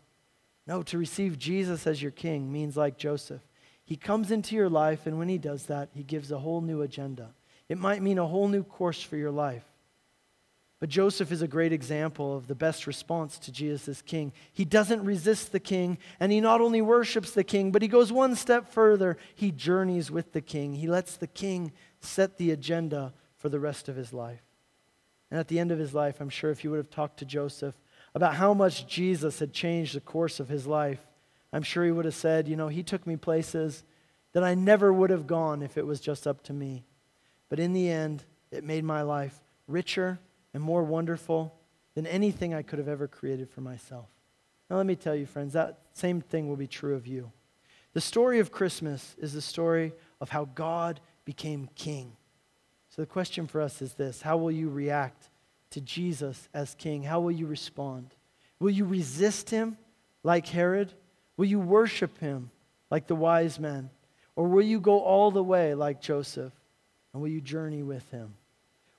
No, 0.66 0.82
to 0.82 0.98
receive 0.98 1.38
Jesus 1.38 1.86
as 1.86 2.02
your 2.02 2.10
king 2.10 2.52
means 2.52 2.76
like 2.76 2.98
Joseph. 2.98 3.40
He 3.84 3.96
comes 3.96 4.30
into 4.30 4.56
your 4.56 4.68
life, 4.68 5.06
and 5.06 5.18
when 5.18 5.28
he 5.28 5.38
does 5.38 5.66
that, 5.66 5.90
he 5.94 6.02
gives 6.02 6.32
a 6.32 6.38
whole 6.38 6.60
new 6.60 6.82
agenda. 6.82 7.30
It 7.68 7.78
might 7.78 8.02
mean 8.02 8.18
a 8.18 8.26
whole 8.26 8.48
new 8.48 8.64
course 8.64 9.00
for 9.00 9.16
your 9.16 9.30
life. 9.30 9.64
But 10.86 10.92
Joseph 10.92 11.32
is 11.32 11.42
a 11.42 11.48
great 11.48 11.72
example 11.72 12.36
of 12.36 12.46
the 12.46 12.54
best 12.54 12.86
response 12.86 13.40
to 13.40 13.50
Jesus 13.50 13.88
as 13.88 14.02
king. 14.02 14.32
He 14.52 14.64
doesn't 14.64 15.04
resist 15.04 15.50
the 15.50 15.58
king, 15.58 15.98
and 16.20 16.30
he 16.30 16.40
not 16.40 16.60
only 16.60 16.80
worships 16.80 17.32
the 17.32 17.42
king, 17.42 17.72
but 17.72 17.82
he 17.82 17.88
goes 17.88 18.12
one 18.12 18.36
step 18.36 18.68
further. 18.68 19.18
He 19.34 19.50
journeys 19.50 20.12
with 20.12 20.32
the 20.32 20.40
king. 20.40 20.74
He 20.74 20.86
lets 20.86 21.16
the 21.16 21.26
king 21.26 21.72
set 21.98 22.36
the 22.36 22.52
agenda 22.52 23.12
for 23.36 23.48
the 23.48 23.58
rest 23.58 23.88
of 23.88 23.96
his 23.96 24.12
life. 24.12 24.44
And 25.28 25.40
at 25.40 25.48
the 25.48 25.58
end 25.58 25.72
of 25.72 25.80
his 25.80 25.92
life, 25.92 26.20
I'm 26.20 26.28
sure 26.28 26.52
if 26.52 26.62
you 26.62 26.70
would 26.70 26.76
have 26.76 26.88
talked 26.88 27.18
to 27.18 27.24
Joseph 27.24 27.74
about 28.14 28.36
how 28.36 28.54
much 28.54 28.86
Jesus 28.86 29.40
had 29.40 29.52
changed 29.52 29.96
the 29.96 30.00
course 30.00 30.38
of 30.38 30.48
his 30.48 30.68
life, 30.68 31.04
I'm 31.52 31.64
sure 31.64 31.84
he 31.84 31.90
would 31.90 32.04
have 32.04 32.14
said, 32.14 32.46
You 32.46 32.54
know, 32.54 32.68
he 32.68 32.84
took 32.84 33.08
me 33.08 33.16
places 33.16 33.82
that 34.34 34.44
I 34.44 34.54
never 34.54 34.92
would 34.92 35.10
have 35.10 35.26
gone 35.26 35.62
if 35.62 35.76
it 35.76 35.84
was 35.84 35.98
just 35.98 36.28
up 36.28 36.44
to 36.44 36.52
me. 36.52 36.84
But 37.48 37.58
in 37.58 37.72
the 37.72 37.90
end, 37.90 38.22
it 38.52 38.62
made 38.62 38.84
my 38.84 39.02
life 39.02 39.42
richer 39.66 40.20
and 40.56 40.64
more 40.64 40.82
wonderful 40.82 41.54
than 41.94 42.06
anything 42.06 42.54
I 42.54 42.62
could 42.62 42.78
have 42.78 42.88
ever 42.88 43.06
created 43.06 43.50
for 43.50 43.60
myself. 43.60 44.06
Now, 44.70 44.78
let 44.78 44.86
me 44.86 44.96
tell 44.96 45.14
you, 45.14 45.26
friends, 45.26 45.52
that 45.52 45.80
same 45.92 46.22
thing 46.22 46.48
will 46.48 46.56
be 46.56 46.66
true 46.66 46.94
of 46.94 47.06
you. 47.06 47.30
The 47.92 48.00
story 48.00 48.38
of 48.38 48.52
Christmas 48.52 49.14
is 49.18 49.34
the 49.34 49.42
story 49.42 49.92
of 50.18 50.30
how 50.30 50.46
God 50.46 51.00
became 51.26 51.68
king. 51.74 52.16
So, 52.88 53.02
the 53.02 53.06
question 53.06 53.46
for 53.46 53.60
us 53.60 53.82
is 53.82 53.92
this 53.92 54.22
How 54.22 54.38
will 54.38 54.50
you 54.50 54.70
react 54.70 55.28
to 55.72 55.80
Jesus 55.82 56.48
as 56.54 56.74
king? 56.74 57.02
How 57.02 57.20
will 57.20 57.32
you 57.32 57.46
respond? 57.46 58.14
Will 58.58 58.70
you 58.70 58.86
resist 58.86 59.50
him 59.50 59.76
like 60.22 60.46
Herod? 60.46 60.94
Will 61.36 61.44
you 61.44 61.60
worship 61.60 62.16
him 62.16 62.50
like 62.90 63.08
the 63.08 63.14
wise 63.14 63.60
men? 63.60 63.90
Or 64.34 64.48
will 64.48 64.64
you 64.64 64.80
go 64.80 65.00
all 65.00 65.30
the 65.30 65.44
way 65.44 65.74
like 65.74 66.00
Joseph? 66.00 66.54
And 67.12 67.20
will 67.20 67.28
you 67.28 67.42
journey 67.42 67.82
with 67.82 68.10
him? 68.10 68.36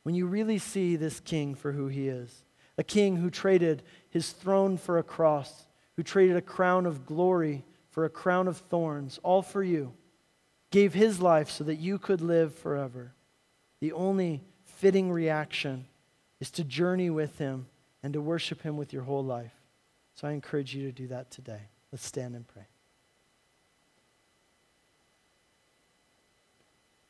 When 0.07 0.15
you 0.15 0.25
really 0.25 0.57
see 0.57 0.95
this 0.95 1.19
king 1.19 1.53
for 1.53 1.73
who 1.73 1.89
he 1.89 2.07
is 2.07 2.45
a 2.77 2.83
king 2.83 3.17
who 3.17 3.29
traded 3.29 3.83
his 4.09 4.31
throne 4.31 4.77
for 4.77 4.97
a 4.97 5.03
cross, 5.03 5.65
who 5.97 6.01
traded 6.01 6.37
a 6.37 6.41
crown 6.41 6.85
of 6.85 7.05
glory 7.05 7.65
for 7.89 8.05
a 8.05 8.09
crown 8.09 8.47
of 8.47 8.55
thorns, 8.55 9.19
all 9.21 9.41
for 9.41 9.61
you, 9.61 9.91
gave 10.71 10.93
his 10.93 11.19
life 11.19 11.49
so 11.49 11.65
that 11.65 11.75
you 11.75 11.99
could 11.99 12.21
live 12.21 12.55
forever. 12.55 13.11
The 13.81 13.91
only 13.91 14.45
fitting 14.63 15.11
reaction 15.11 15.87
is 16.39 16.51
to 16.51 16.63
journey 16.63 17.09
with 17.09 17.37
him 17.37 17.67
and 18.01 18.13
to 18.13 18.21
worship 18.21 18.61
him 18.61 18.77
with 18.77 18.93
your 18.93 19.03
whole 19.03 19.25
life. 19.25 19.51
So 20.15 20.29
I 20.29 20.31
encourage 20.31 20.73
you 20.73 20.83
to 20.83 20.93
do 20.93 21.07
that 21.07 21.31
today. 21.31 21.63
Let's 21.91 22.05
stand 22.05 22.33
and 22.33 22.47
pray. 22.47 22.67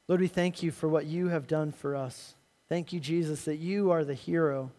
Lord, 0.07 0.19
we 0.19 0.27
thank 0.27 0.63
you 0.63 0.71
for 0.71 0.89
what 0.89 1.05
you 1.05 1.27
have 1.27 1.45
done 1.45 1.71
for 1.71 1.95
us. 1.95 2.33
Thank 2.69 2.91
you, 2.91 2.99
Jesus, 2.99 3.45
that 3.45 3.57
you 3.57 3.91
are 3.91 4.03
the 4.03 4.13
hero 4.13 4.71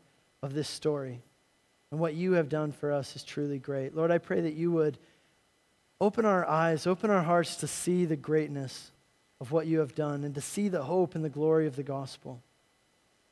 of 0.43 0.55
this 0.55 0.68
story. 0.68 1.22
And 1.91 2.01
what 2.01 2.14
you 2.14 2.32
have 2.32 2.49
done 2.49 2.72
for 2.72 2.93
us 2.93 3.16
is 3.16 3.24
truly 3.24 3.59
great. 3.59 3.97
Lord, 3.97 4.11
I 4.11 4.18
pray 4.18 4.43
that 4.43 4.55
you 4.55 4.70
would 4.72 4.99
open 6.01 6.24
our 6.24 6.47
eyes, 6.47 6.86
open 6.86 7.11
our 7.11 7.22
hearts 7.22 7.57
to 7.57 7.66
see 7.66 8.05
the 8.05 8.16
greatness 8.16 8.93
of 9.41 9.53
what 9.53 9.66
you 9.66 9.78
have 9.78 9.95
done 9.95 10.24
and 10.24 10.34
to 10.34 10.41
see 10.41 10.68
the 10.68 10.82
hope 10.82 11.14
and 11.14 11.24
the 11.24 11.30
glory 11.30 11.66
of 11.66 11.76
the 11.76 11.82
gospel. 11.82 12.43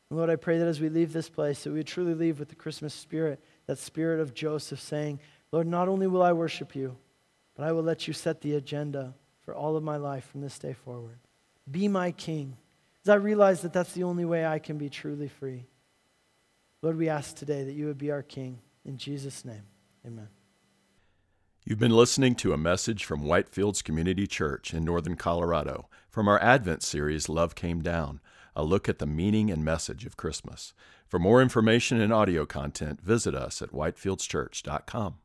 And 0.09 0.17
Lord, 0.19 0.31
I 0.31 0.37
pray 0.37 0.59
that 0.59 0.69
as 0.69 0.81
we 0.81 0.89
leave 0.89 1.13
this 1.13 1.29
place, 1.29 1.65
that 1.65 1.73
we 1.73 1.83
truly 1.83 2.15
leave 2.15 2.39
with 2.39 2.49
the 2.49 2.55
Christmas 2.55 2.95
spirit, 2.95 3.43
that 3.67 3.79
spirit 3.79 4.21
of 4.21 4.35
Joseph 4.35 4.81
saying, 4.81 5.21
Lord, 5.53 5.67
not 5.67 5.89
only 5.89 6.07
will 6.07 6.23
I 6.23 6.33
worship 6.33 6.75
you, 6.75 6.97
but 7.57 7.67
I 7.67 7.73
will 7.73 7.83
let 7.83 8.07
you 8.07 8.15
set 8.15 8.41
the 8.41 8.55
agenda 8.55 9.15
for 9.45 9.55
all 9.55 9.77
of 9.77 9.83
my 9.83 9.97
life 9.97 10.29
from 10.31 10.41
this 10.41 10.59
day 10.59 10.73
forward. 10.73 11.19
Be 11.71 11.89
my 11.89 12.13
king. 12.13 12.57
As 13.07 13.11
I 13.11 13.15
realize 13.15 13.61
that 13.61 13.73
that's 13.73 13.93
the 13.93 14.03
only 14.03 14.25
way 14.25 14.45
I 14.45 14.59
can 14.59 14.79
be 14.79 14.91
truly 14.91 15.29
free. 15.29 15.67
Lord, 16.83 16.97
we 16.97 17.09
ask 17.09 17.37
today 17.37 17.63
that 17.63 17.75
you 17.75 17.87
would 17.87 17.99
be 17.99 18.11
our 18.11 18.25
King. 18.25 18.59
In 18.85 18.99
Jesus' 18.99 19.45
name, 19.45 19.63
amen. 20.05 20.27
You've 21.65 21.79
been 21.79 21.93
listening 21.93 22.35
to 22.35 22.53
a 22.53 22.59
message 22.59 23.05
from 23.05 23.23
Whitefields 23.23 23.85
Community 23.85 24.27
Church 24.27 24.75
in 24.75 24.85
northern 24.85 25.15
Colorado 25.15 25.89
from 26.11 26.27
our 26.27 26.43
Advent 26.43 26.83
series, 26.83 27.29
Love 27.29 27.55
Came 27.55 27.81
Down, 27.81 28.21
a 28.57 28.65
look 28.65 28.89
at 28.89 28.99
the 28.99 29.07
meaning 29.07 29.53
and 29.53 29.65
message 29.65 30.05
of 30.05 30.17
Christmas. 30.17 30.75
For 31.07 31.21
more 31.21 31.41
information 31.41 32.01
and 32.01 32.13
audio 32.13 32.45
content, 32.45 33.01
visit 33.01 33.37
us 33.37 33.63
at 33.63 33.71
whitefieldschurch.com. 33.71 35.19